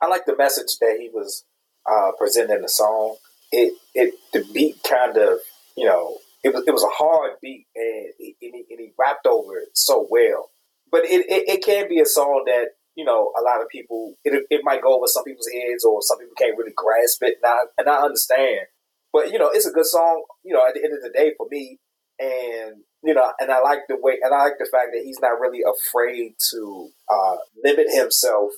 I 0.00 0.06
like 0.06 0.24
the 0.24 0.36
message 0.36 0.78
that 0.80 0.96
he 0.98 1.10
was 1.12 1.44
uh, 1.90 2.12
presenting 2.18 2.56
in 2.56 2.62
the 2.62 2.68
song. 2.68 3.16
It 3.52 3.74
it 3.94 4.14
the 4.32 4.44
beat 4.52 4.82
kind 4.88 5.16
of 5.16 5.38
you 5.76 5.86
know 5.86 6.16
it 6.42 6.54
was 6.54 6.64
it 6.66 6.72
was 6.72 6.82
a 6.82 6.88
hard 6.88 7.32
beat 7.42 7.66
and, 7.76 8.12
and, 8.18 8.34
he, 8.40 8.64
and 8.70 8.80
he 8.80 8.92
rapped 8.98 9.26
over 9.26 9.58
it 9.58 9.68
so 9.74 10.06
well. 10.10 10.50
But 10.94 11.06
it, 11.06 11.26
it, 11.28 11.48
it 11.48 11.64
can 11.64 11.88
be 11.88 11.98
a 11.98 12.06
song 12.06 12.44
that 12.46 12.66
you 12.94 13.04
know 13.04 13.32
a 13.36 13.42
lot 13.42 13.60
of 13.60 13.68
people 13.68 14.14
it, 14.22 14.46
it 14.48 14.60
might 14.62 14.80
go 14.80 14.96
over 14.96 15.08
some 15.08 15.24
people's 15.24 15.48
heads 15.52 15.84
or 15.84 16.00
some 16.00 16.20
people 16.20 16.34
can't 16.38 16.56
really 16.56 16.72
grasp 16.76 17.20
it. 17.22 17.38
And 17.42 17.52
I, 17.52 17.58
and 17.78 17.88
I 17.88 18.02
understand, 18.04 18.68
but 19.12 19.32
you 19.32 19.40
know 19.40 19.50
it's 19.52 19.66
a 19.66 19.72
good 19.72 19.86
song. 19.86 20.22
You 20.44 20.54
know 20.54 20.60
at 20.68 20.74
the 20.74 20.84
end 20.84 20.94
of 20.94 21.02
the 21.02 21.10
day 21.10 21.32
for 21.36 21.48
me, 21.50 21.80
and 22.20 22.76
you 23.02 23.12
know, 23.12 23.32
and 23.40 23.50
I 23.50 23.60
like 23.60 23.80
the 23.88 23.96
way, 24.00 24.18
and 24.22 24.32
I 24.32 24.44
like 24.44 24.58
the 24.60 24.68
fact 24.70 24.90
that 24.92 25.02
he's 25.04 25.18
not 25.18 25.40
really 25.40 25.62
afraid 25.66 26.34
to 26.52 26.90
uh, 27.12 27.36
limit 27.64 27.86
himself 27.90 28.52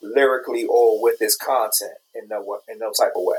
lyrically 0.00 0.66
or 0.66 1.02
with 1.02 1.18
his 1.18 1.34
content 1.34 1.98
in 2.14 2.28
no 2.28 2.60
in 2.68 2.78
no 2.78 2.92
type 2.96 3.14
of 3.16 3.24
way. 3.24 3.38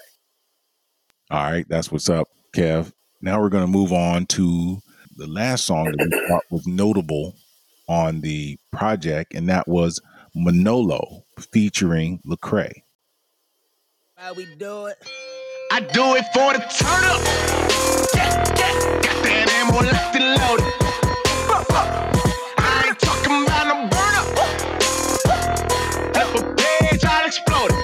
All 1.30 1.52
right, 1.52 1.66
that's 1.70 1.90
what's 1.90 2.10
up, 2.10 2.28
Kev. 2.54 2.92
Now 3.22 3.40
we're 3.40 3.48
going 3.48 3.66
to 3.66 3.72
move 3.72 3.94
on 3.94 4.26
to 4.26 4.82
the 5.16 5.28
last 5.28 5.68
song 5.68 5.86
that 5.86 6.10
we 6.12 6.28
thought 6.28 6.44
was 6.50 6.68
notable 6.68 7.38
on 7.92 8.22
the 8.22 8.58
project, 8.72 9.34
and 9.34 9.50
that 9.50 9.68
was 9.68 10.00
Manolo 10.34 11.26
featuring 11.52 12.22
Lecrae. 12.26 12.84
How 14.16 14.34
we 14.34 14.46
do 14.56 14.86
it? 14.86 14.98
I 15.74 15.82
do 15.82 16.16
it 16.16 16.24
for 16.34 16.54
the 16.54 16.60
turn 16.60 17.04
up. 17.04 17.22
Yeah, 18.16 18.44
yeah, 18.58 19.02
got 19.02 19.24
that 19.26 19.50
ammo 19.60 19.80
locked 19.92 20.16
and 20.16 20.40
loaded. 20.40 20.74
I 22.58 22.84
ain't 22.88 23.00
talking 23.00 23.44
about 23.44 23.66
no 23.68 23.76
burner. 23.92 24.24
up. 26.16 26.32
A 26.36 26.56
page, 26.56 27.04
I'll 27.04 27.26
explode 27.28 27.72
it. 27.72 27.81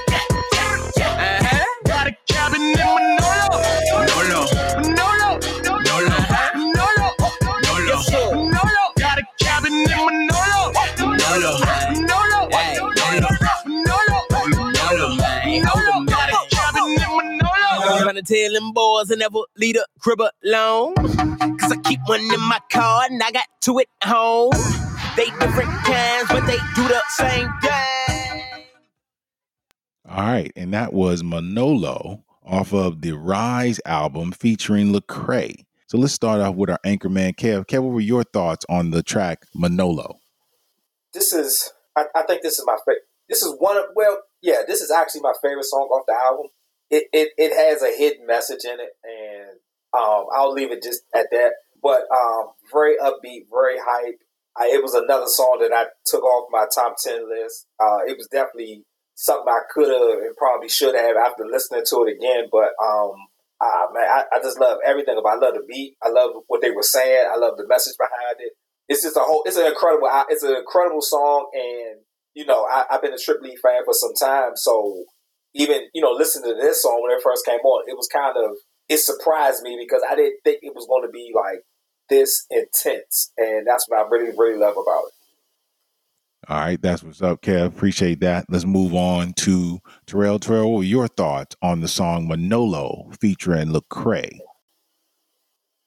Trying 17.88 18.15
to 18.15 18.21
tell 18.21 18.53
them 18.53 18.71
boys 18.73 19.11
I 19.11 19.15
never 19.15 19.39
lead 19.57 19.77
a 19.77 19.85
crib 19.99 20.19
alone. 20.19 20.95
Cause 20.95 21.71
I 21.71 21.77
keep 21.83 21.99
one 22.05 22.19
in 22.21 22.41
my 22.41 22.59
car 22.71 23.03
and 23.09 23.21
I 23.23 23.31
got 23.31 23.45
two 23.61 23.79
at 23.79 23.88
home. 24.03 24.51
They 25.15 25.25
different 25.25 25.69
kinds, 25.83 26.27
but 26.29 26.45
they 26.45 26.57
do 26.75 26.88
the 26.88 27.01
same 27.09 27.49
thing. 27.61 28.43
All 30.07 30.23
right, 30.23 30.51
and 30.55 30.73
that 30.73 30.93
was 30.93 31.23
Manolo 31.23 32.23
off 32.45 32.73
of 32.73 33.01
the 33.01 33.13
Rise 33.13 33.79
album 33.85 34.31
featuring 34.31 34.93
Lecrae. 34.93 35.65
So 35.88 35.97
let's 35.97 36.13
start 36.13 36.39
off 36.39 36.55
with 36.55 36.69
our 36.69 36.79
anchor 36.85 37.09
man, 37.09 37.33
Kev. 37.33 37.65
Kev, 37.65 37.81
what 37.81 37.93
were 37.93 37.99
your 37.99 38.23
thoughts 38.23 38.65
on 38.69 38.91
the 38.91 39.01
track 39.01 39.45
Manolo? 39.55 40.19
This 41.13 41.33
is, 41.33 41.71
I, 41.95 42.05
I 42.15 42.23
think 42.23 42.41
this 42.41 42.59
is 42.59 42.65
my 42.65 42.77
favorite. 42.85 43.03
This 43.27 43.41
is 43.41 43.55
one 43.59 43.77
of, 43.77 43.85
well, 43.95 44.19
yeah, 44.41 44.61
this 44.67 44.81
is 44.81 44.91
actually 44.91 45.21
my 45.21 45.33
favorite 45.41 45.65
song 45.65 45.88
off 45.91 46.05
the 46.07 46.13
album. 46.13 46.47
It, 46.89 47.05
it, 47.11 47.29
it 47.38 47.53
has 47.53 47.81
a 47.81 47.95
hidden 47.95 48.25
message 48.25 48.63
in 48.63 48.79
it, 48.79 48.95
and 49.03 49.59
um, 49.97 50.25
I'll 50.35 50.53
leave 50.53 50.71
it 50.71 50.83
just 50.83 51.01
at 51.13 51.27
that. 51.31 51.51
But 51.81 52.01
um, 52.11 52.51
very 52.71 52.95
upbeat, 52.97 53.47
very 53.51 53.77
hype. 53.77 54.19
I, 54.57 54.71
it 54.73 54.81
was 54.81 54.93
another 54.93 55.27
song 55.27 55.59
that 55.61 55.75
I 55.75 55.85
took 56.05 56.23
off 56.23 56.49
my 56.51 56.65
top 56.73 56.95
10 56.97 57.29
list. 57.29 57.67
Uh, 57.79 58.07
it 58.07 58.17
was 58.17 58.27
definitely 58.31 58.83
something 59.17 59.49
I 59.49 59.65
could 59.69 59.89
have 59.89 60.19
and 60.23 60.35
probably 60.38 60.69
should 60.69 60.95
have 60.95 61.17
after 61.17 61.45
listening 61.45 61.83
to 61.89 62.05
it 62.05 62.17
again. 62.17 62.49
But 62.51 62.73
um, 62.81 63.27
ah, 63.61 63.88
man, 63.93 64.07
I, 64.07 64.23
I, 64.33 64.39
just 64.41 64.59
love 64.59 64.77
everything 64.85 65.17
about. 65.17 65.38
It. 65.38 65.43
I 65.43 65.45
love 65.45 65.53
the 65.55 65.65
beat. 65.67 65.97
I 66.01 66.09
love 66.09 66.31
what 66.47 66.61
they 66.61 66.71
were 66.71 66.83
saying. 66.83 67.25
I 67.29 67.38
love 67.38 67.57
the 67.57 67.67
message 67.67 67.95
behind 67.97 68.38
it. 68.39 68.53
It's 68.88 69.03
just 69.03 69.17
a 69.17 69.21
whole. 69.21 69.43
It's 69.45 69.57
an 69.57 69.67
incredible. 69.67 70.09
It's 70.29 70.43
an 70.43 70.55
incredible 70.55 71.01
song, 71.01 71.49
and 71.53 72.01
you 72.33 72.45
know, 72.45 72.63
I, 72.65 72.85
have 72.89 73.01
been 73.01 73.13
a 73.13 73.17
Trip 73.17 73.41
Lee 73.41 73.57
fan 73.61 73.83
for 73.83 73.93
some 73.93 74.13
time, 74.13 74.55
so 74.55 75.03
even 75.53 75.87
you 75.93 76.01
know, 76.01 76.11
listening 76.11 76.53
to 76.53 76.61
this 76.61 76.81
song 76.81 77.01
when 77.01 77.15
it 77.15 77.23
first 77.23 77.45
came 77.45 77.59
on, 77.59 77.89
it 77.89 77.97
was 77.97 78.07
kind 78.07 78.35
of 78.37 78.57
it 78.89 78.97
surprised 78.97 79.63
me 79.63 79.77
because 79.79 80.01
I 80.09 80.15
didn't 80.15 80.39
think 80.43 80.59
it 80.61 80.75
was 80.75 80.85
going 80.87 81.05
to 81.05 81.11
be 81.11 81.31
like 81.35 81.63
this 82.09 82.45
intense, 82.49 83.31
and 83.37 83.65
that's 83.67 83.87
what 83.87 83.99
I 83.99 84.09
really 84.09 84.33
really 84.37 84.57
love 84.57 84.75
about 84.77 85.03
it. 85.07 85.13
All 86.49 86.59
right, 86.59 86.81
that's 86.81 87.03
what's 87.03 87.21
up, 87.21 87.41
Kev. 87.41 87.65
Appreciate 87.65 88.21
that. 88.21 88.45
Let's 88.49 88.63
move 88.63 88.93
on 88.93 89.33
to 89.33 89.79
Terrell. 90.05 90.39
Terrell, 90.39 90.71
what 90.71 90.77
were 90.77 90.83
your 90.83 91.07
thoughts 91.07 91.57
on 91.61 91.81
the 91.81 91.89
song 91.89 92.27
Manolo 92.27 93.09
featuring 93.19 93.69
Lecrae? 93.69 94.39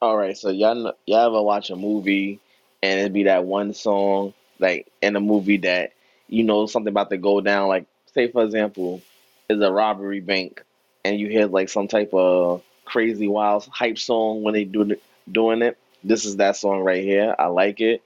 All 0.02 0.16
right, 0.16 0.36
so 0.36 0.50
y'all 0.50 0.74
know, 0.74 0.92
y'all 1.06 1.26
ever 1.26 1.42
watch 1.42 1.70
a 1.70 1.76
movie 1.76 2.40
and 2.82 3.00
it'd 3.00 3.12
be 3.12 3.24
that 3.24 3.44
one 3.44 3.74
song 3.74 4.34
like 4.58 4.90
in 5.02 5.16
a 5.16 5.20
movie 5.20 5.58
that 5.58 5.92
you 6.28 6.44
know 6.44 6.66
something 6.66 6.92
about 6.92 7.10
to 7.10 7.16
go 7.16 7.40
down. 7.40 7.68
Like 7.68 7.86
say 8.12 8.30
for 8.30 8.44
example, 8.44 9.02
is 9.50 9.60
a 9.60 9.72
robbery 9.72 10.20
bank, 10.20 10.62
and 11.04 11.18
you 11.18 11.28
hear 11.28 11.46
like 11.46 11.68
some 11.68 11.88
type 11.88 12.14
of 12.14 12.62
crazy 12.84 13.28
wild 13.28 13.66
hype 13.66 13.98
song 13.98 14.42
when 14.42 14.54
they 14.54 14.64
do 14.64 14.96
doing 15.30 15.62
it. 15.62 15.76
This 16.02 16.24
is 16.24 16.36
that 16.36 16.56
song 16.56 16.80
right 16.80 17.02
here. 17.02 17.34
I 17.38 17.46
like 17.46 17.80
it. 17.80 18.02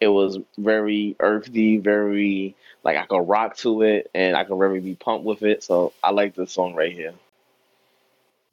It 0.00 0.08
was 0.08 0.38
very 0.58 1.16
earthy, 1.20 1.78
very 1.78 2.54
like 2.84 2.96
I 2.96 3.06
could 3.06 3.28
rock 3.28 3.56
to 3.58 3.82
it, 3.82 4.10
and 4.14 4.36
I 4.36 4.44
could 4.44 4.58
really 4.58 4.80
be 4.80 4.94
pumped 4.94 5.24
with 5.24 5.42
it. 5.42 5.62
So 5.62 5.92
I 6.02 6.10
like 6.10 6.34
this 6.34 6.52
song 6.52 6.74
right 6.74 6.92
here. 6.92 7.14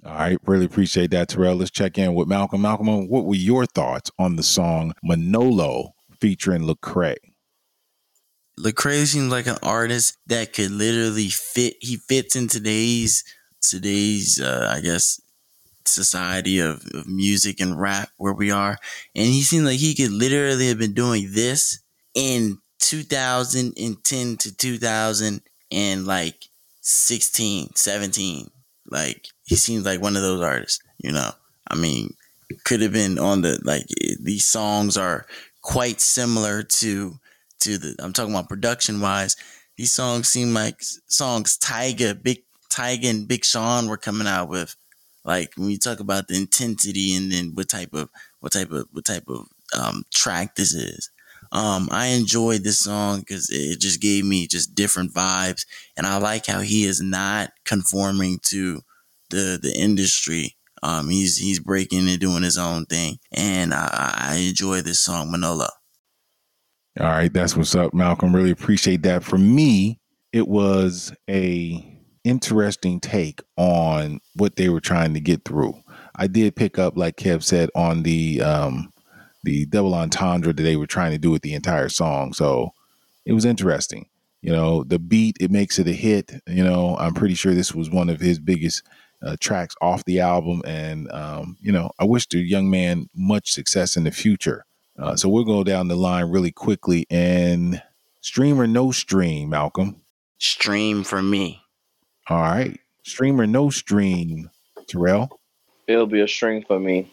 All 0.06 0.14
right, 0.14 0.38
really 0.46 0.66
appreciate 0.66 1.12
that, 1.12 1.28
Terrell. 1.28 1.56
Let's 1.58 1.72
check 1.72 1.98
in 1.98 2.14
with 2.14 2.30
Malcolm. 2.30 2.62
Malcolm, 2.62 3.10
what 3.10 3.26
were 3.26 3.36
your 3.36 3.66
thoughts 3.66 4.10
on 4.18 4.38
the 4.38 4.44
song 4.44 4.94
Manolo 5.04 5.94
featuring 6.22 6.62
Lecrae? 6.62 7.18
Lecrae 8.60 9.06
seems 9.06 9.32
like 9.32 9.48
an 9.48 9.58
artist 9.64 10.18
that 10.28 10.54
could 10.54 10.72
literally 10.72 11.30
fit. 11.30 11.76
He 11.80 11.98
fits 11.98 12.36
in 12.36 12.48
today's 12.48 13.24
today's, 13.62 14.40
uh, 14.40 14.72
I 14.76 14.82
guess, 14.82 15.22
society 15.86 16.60
of, 16.60 16.84
of 16.94 17.08
music 17.08 17.60
and 17.60 17.80
rap 17.80 18.10
where 18.18 18.34
we 18.34 18.52
are, 18.52 18.78
and 19.16 19.26
he 19.28 19.42
seems 19.42 19.66
like 19.66 19.80
he 19.80 19.96
could 19.96 20.12
literally 20.12 20.68
have 20.68 20.78
been 20.78 20.94
doing 20.94 21.30
this 21.32 21.80
in 22.14 22.60
2010 22.80 24.38
to 24.38 24.56
2000 24.56 25.42
and 25.72 26.06
like 26.06 26.46
16, 26.82 27.76
17. 27.76 28.50
Like 28.90 29.28
he 29.46 29.56
seems 29.56 29.86
like 29.86 30.02
one 30.02 30.16
of 30.16 30.22
those 30.22 30.42
artists, 30.42 30.80
you 30.98 31.12
know. 31.12 31.32
I 31.68 31.76
mean, 31.76 32.16
could 32.66 32.82
have 32.82 32.94
been 32.94 33.20
on 33.20 33.42
the 33.42 33.60
like 33.64 33.86
these 34.20 34.46
songs 34.46 34.98
are 34.98 35.26
quite 35.62 36.02
similar 36.02 36.64
to 36.64 37.19
to 37.62 37.78
the 37.78 37.96
I'm 38.00 38.14
talking 38.14 38.34
about 38.34 38.50
production 38.50 39.02
wise. 39.02 39.36
These 39.78 39.94
songs 39.94 40.28
seem 40.28 40.54
like 40.54 40.78
songs 41.08 41.58
Tyga, 41.58 42.22
Big 42.22 42.44
Tyga 42.72 43.10
and 43.10 43.28
Big 43.28 43.46
Sean 43.46 43.88
were 43.88 43.98
coming 43.98 44.28
out 44.28 44.50
with. 44.50 44.76
Like 45.26 45.54
when 45.56 45.70
you 45.70 45.78
talk 45.78 46.00
about 46.00 46.28
the 46.28 46.36
intensity 46.36 47.16
and 47.16 47.32
then 47.32 47.52
what 47.54 47.70
type 47.70 47.94
of 47.94 48.10
what 48.40 48.54
type 48.54 48.72
of 48.72 48.88
what 48.92 49.06
type 49.06 49.26
of 49.28 49.48
um, 49.78 50.04
track 50.14 50.56
this 50.56 50.74
is. 50.74 51.10
Um, 51.52 51.90
I 51.92 52.08
enjoyed 52.08 52.64
this 52.64 52.80
song 52.80 53.20
because 53.20 53.50
it 53.50 53.80
just 53.80 54.02
gave 54.02 54.24
me 54.24 54.48
just 54.48 54.76
different 54.76 55.14
vibes, 55.14 55.66
and 55.98 56.06
I 56.06 56.18
like 56.18 56.46
how 56.46 56.60
he 56.60 56.84
is 56.84 57.02
not 57.02 57.52
conforming 57.66 58.40
to 58.46 58.82
the 59.30 59.60
the 59.62 59.74
industry. 59.76 60.56
Um, 60.84 61.10
he's 61.10 61.38
he's 61.38 61.60
breaking 61.60 62.08
and 62.08 62.20
doing 62.20 62.44
his 62.44 62.58
own 62.58 62.86
thing, 62.86 63.18
and 63.32 63.74
I, 63.74 64.14
I 64.16 64.36
enjoy 64.36 64.82
this 64.82 65.00
song, 65.00 65.32
Manolo. 65.32 65.68
All 67.00 67.06
right, 67.06 67.32
that's 67.32 67.56
what's 67.56 67.76
up, 67.76 67.94
Malcolm. 67.94 68.36
Really 68.36 68.52
appreciate 68.52 69.04
that. 69.04 69.24
For 69.24 69.38
me, 69.38 70.02
it 70.34 70.50
was 70.50 71.14
a 71.30 71.98
interesting 72.26 73.00
take 73.00 73.42
on 73.56 74.20
what 74.36 74.58
they 74.58 74.68
were 74.68 74.82
trying 74.82 75.14
to 75.14 75.22
get 75.22 75.46
through. 75.46 75.82
I 76.18 76.28
did 76.28 76.58
pick 76.58 76.78
up, 76.78 76.98
like 76.98 77.16
Kev 77.16 77.42
said, 77.42 77.70
on 77.74 78.04
the 78.04 78.42
um, 78.42 78.92
the 79.46 79.66
double 79.68 79.96
entendre 79.96 80.52
that 80.52 80.62
they 80.62 80.76
were 80.76 80.88
trying 80.88 81.12
to 81.12 81.18
do 81.18 81.32
with 81.32 81.42
the 81.42 81.54
entire 81.54 81.88
song. 81.88 82.34
So 82.34 82.72
it 83.26 83.32
was 83.32 83.46
interesting. 83.46 84.10
You 84.42 84.52
know, 84.52 84.84
the 84.84 85.00
beat 85.00 85.38
it 85.40 85.52
makes 85.52 85.80
it 85.80 85.88
a 85.88 85.94
hit. 85.94 86.34
You 86.48 86.66
know, 86.66 86.98
I'm 86.98 87.14
pretty 87.14 87.36
sure 87.36 87.54
this 87.54 87.74
was 87.74 87.90
one 87.90 88.10
of 88.10 88.20
his 88.20 88.40
biggest 88.40 88.84
uh, 89.26 89.38
tracks 89.40 89.74
off 89.82 90.04
the 90.04 90.20
album, 90.20 90.64
and 90.66 91.10
um, 91.14 91.56
you 91.62 91.72
know, 91.72 91.92
I 91.98 92.04
wish 92.04 92.28
the 92.28 92.40
young 92.40 92.70
man 92.70 93.10
much 93.16 93.54
success 93.54 93.96
in 93.96 94.04
the 94.04 94.12
future. 94.12 94.66
Uh, 95.00 95.16
so 95.16 95.30
we'll 95.30 95.46
go 95.46 95.64
down 95.64 95.88
the 95.88 95.96
line 95.96 96.30
really 96.30 96.52
quickly 96.52 97.06
and 97.10 97.82
stream 98.22 98.60
or 98.60 98.68
no 98.68 98.92
stream, 98.92 99.50
Malcolm. 99.50 100.02
Stream 100.40 101.04
for 101.04 101.22
me. 101.22 101.62
All 102.28 102.42
right. 102.42 102.80
Stream 103.04 103.40
or 103.40 103.48
no 103.48 103.70
stream, 103.70 104.50
Terrell? 104.88 105.40
It'll 105.88 106.06
be 106.06 106.22
a 106.22 106.28
stream 106.28 106.64
for 106.64 106.80
me. 106.80 107.12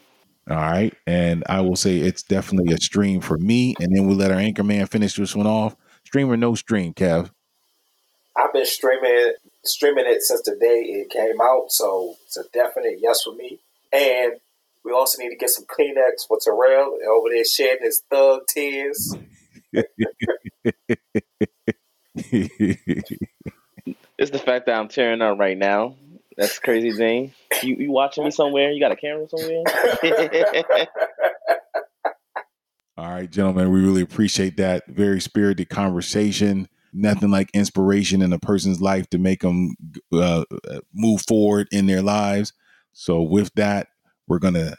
All 0.50 0.56
right. 0.56 0.94
And 1.06 1.44
I 1.48 1.60
will 1.60 1.76
say 1.76 1.98
it's 1.98 2.22
definitely 2.22 2.74
a 2.74 2.78
stream 2.78 3.20
for 3.20 3.38
me. 3.38 3.74
And 3.80 3.94
then 3.94 4.06
we'll 4.06 4.16
let 4.16 4.30
our 4.30 4.38
anchor 4.38 4.64
man 4.64 4.86
finish 4.86 5.14
this 5.14 5.34
one 5.34 5.46
off. 5.46 5.76
Stream 6.04 6.30
or 6.30 6.36
no 6.36 6.54
stream, 6.54 6.92
Kev? 6.92 7.30
I've 8.36 8.52
been 8.52 8.66
streaming 8.66 9.32
streaming 9.64 10.04
it 10.06 10.22
since 10.22 10.42
the 10.42 10.52
day 10.52 10.82
it 10.84 11.10
came 11.10 11.40
out, 11.40 11.72
so 11.72 12.16
it's 12.24 12.36
a 12.36 12.44
definite 12.52 12.98
yes 13.00 13.22
for 13.22 13.34
me. 13.34 13.58
And 13.92 14.34
we 14.86 14.92
also 14.92 15.20
need 15.20 15.30
to 15.30 15.36
get 15.36 15.50
some 15.50 15.64
Kleenex 15.64 16.28
for 16.28 16.38
Terrell 16.40 16.96
over 17.10 17.28
there 17.28 17.44
shedding 17.44 17.84
his 17.84 18.02
thug 18.08 18.42
tears. 18.48 19.16
It's 24.18 24.30
the 24.30 24.38
fact 24.38 24.66
that 24.66 24.78
I'm 24.78 24.88
tearing 24.88 25.20
up 25.20 25.38
right 25.38 25.58
now. 25.58 25.96
That's 26.36 26.58
crazy, 26.58 26.92
Jane. 26.96 27.34
You 27.62 27.76
you 27.76 27.90
watching 27.90 28.24
me 28.24 28.30
somewhere? 28.30 28.70
You 28.70 28.80
got 28.80 28.92
a 28.92 28.96
camera 28.96 29.26
somewhere? 29.28 29.64
All 32.96 33.10
right, 33.10 33.30
gentlemen, 33.30 33.70
we 33.70 33.80
really 33.80 34.00
appreciate 34.00 34.56
that 34.56 34.84
very 34.86 35.20
spirited 35.20 35.68
conversation. 35.68 36.68
Nothing 36.94 37.30
like 37.30 37.50
inspiration 37.52 38.22
in 38.22 38.32
a 38.32 38.38
person's 38.38 38.80
life 38.80 39.10
to 39.10 39.18
make 39.18 39.40
them 39.40 39.74
uh, 40.14 40.44
move 40.94 41.22
forward 41.28 41.68
in 41.72 41.86
their 41.86 42.00
lives. 42.00 42.54
So, 42.92 43.20
with 43.20 43.52
that, 43.56 43.88
we're 44.28 44.38
gonna 44.38 44.76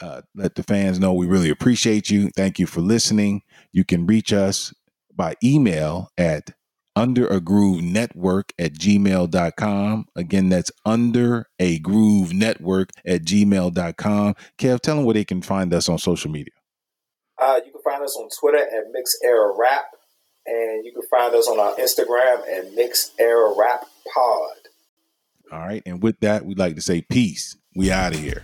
uh, 0.00 0.22
let 0.34 0.54
the 0.54 0.62
fans 0.62 0.98
know 0.98 1.12
we 1.12 1.26
really 1.26 1.50
appreciate 1.50 2.10
you. 2.10 2.30
Thank 2.36 2.58
you 2.58 2.66
for 2.66 2.80
listening. 2.80 3.42
You 3.72 3.84
can 3.84 4.06
reach 4.06 4.32
us 4.32 4.72
by 5.14 5.34
email 5.42 6.08
at 6.16 6.52
under 6.98 7.28
a 7.28 7.40
groove 7.40 7.82
network 7.82 8.52
at 8.58 8.74
gmail.com. 8.74 10.06
Again, 10.16 10.48
that's 10.48 10.72
under 10.84 11.46
a 11.58 11.78
groove 11.78 12.32
network 12.32 12.90
at 13.06 13.22
gmail.com. 13.22 14.34
Kev, 14.58 14.80
tell 14.80 14.96
them 14.96 15.04
where 15.04 15.14
they 15.14 15.24
can 15.24 15.42
find 15.42 15.72
us 15.72 15.88
on 15.88 15.98
social 15.98 16.30
media. 16.30 16.54
Uh, 17.40 17.60
you 17.64 17.70
can 17.70 17.80
find 17.82 18.02
us 18.02 18.16
on 18.16 18.28
Twitter 18.40 18.58
at 18.58 18.84
Mix 18.92 19.16
Era 19.22 19.54
Rap, 19.56 19.84
and 20.46 20.84
you 20.84 20.92
can 20.92 21.02
find 21.08 21.32
us 21.34 21.46
on 21.46 21.60
our 21.60 21.74
Instagram 21.76 22.40
at 22.52 22.74
Mix 22.74 23.12
Era 23.18 23.54
Rap 23.56 23.86
Pod. 24.12 24.56
All 25.52 25.60
right. 25.60 25.82
And 25.86 26.02
with 26.02 26.18
that, 26.20 26.44
we'd 26.44 26.58
like 26.58 26.74
to 26.74 26.82
say 26.82 27.00
peace. 27.00 27.56
We 27.76 27.92
out 27.92 28.12
of 28.12 28.18
here. 28.18 28.42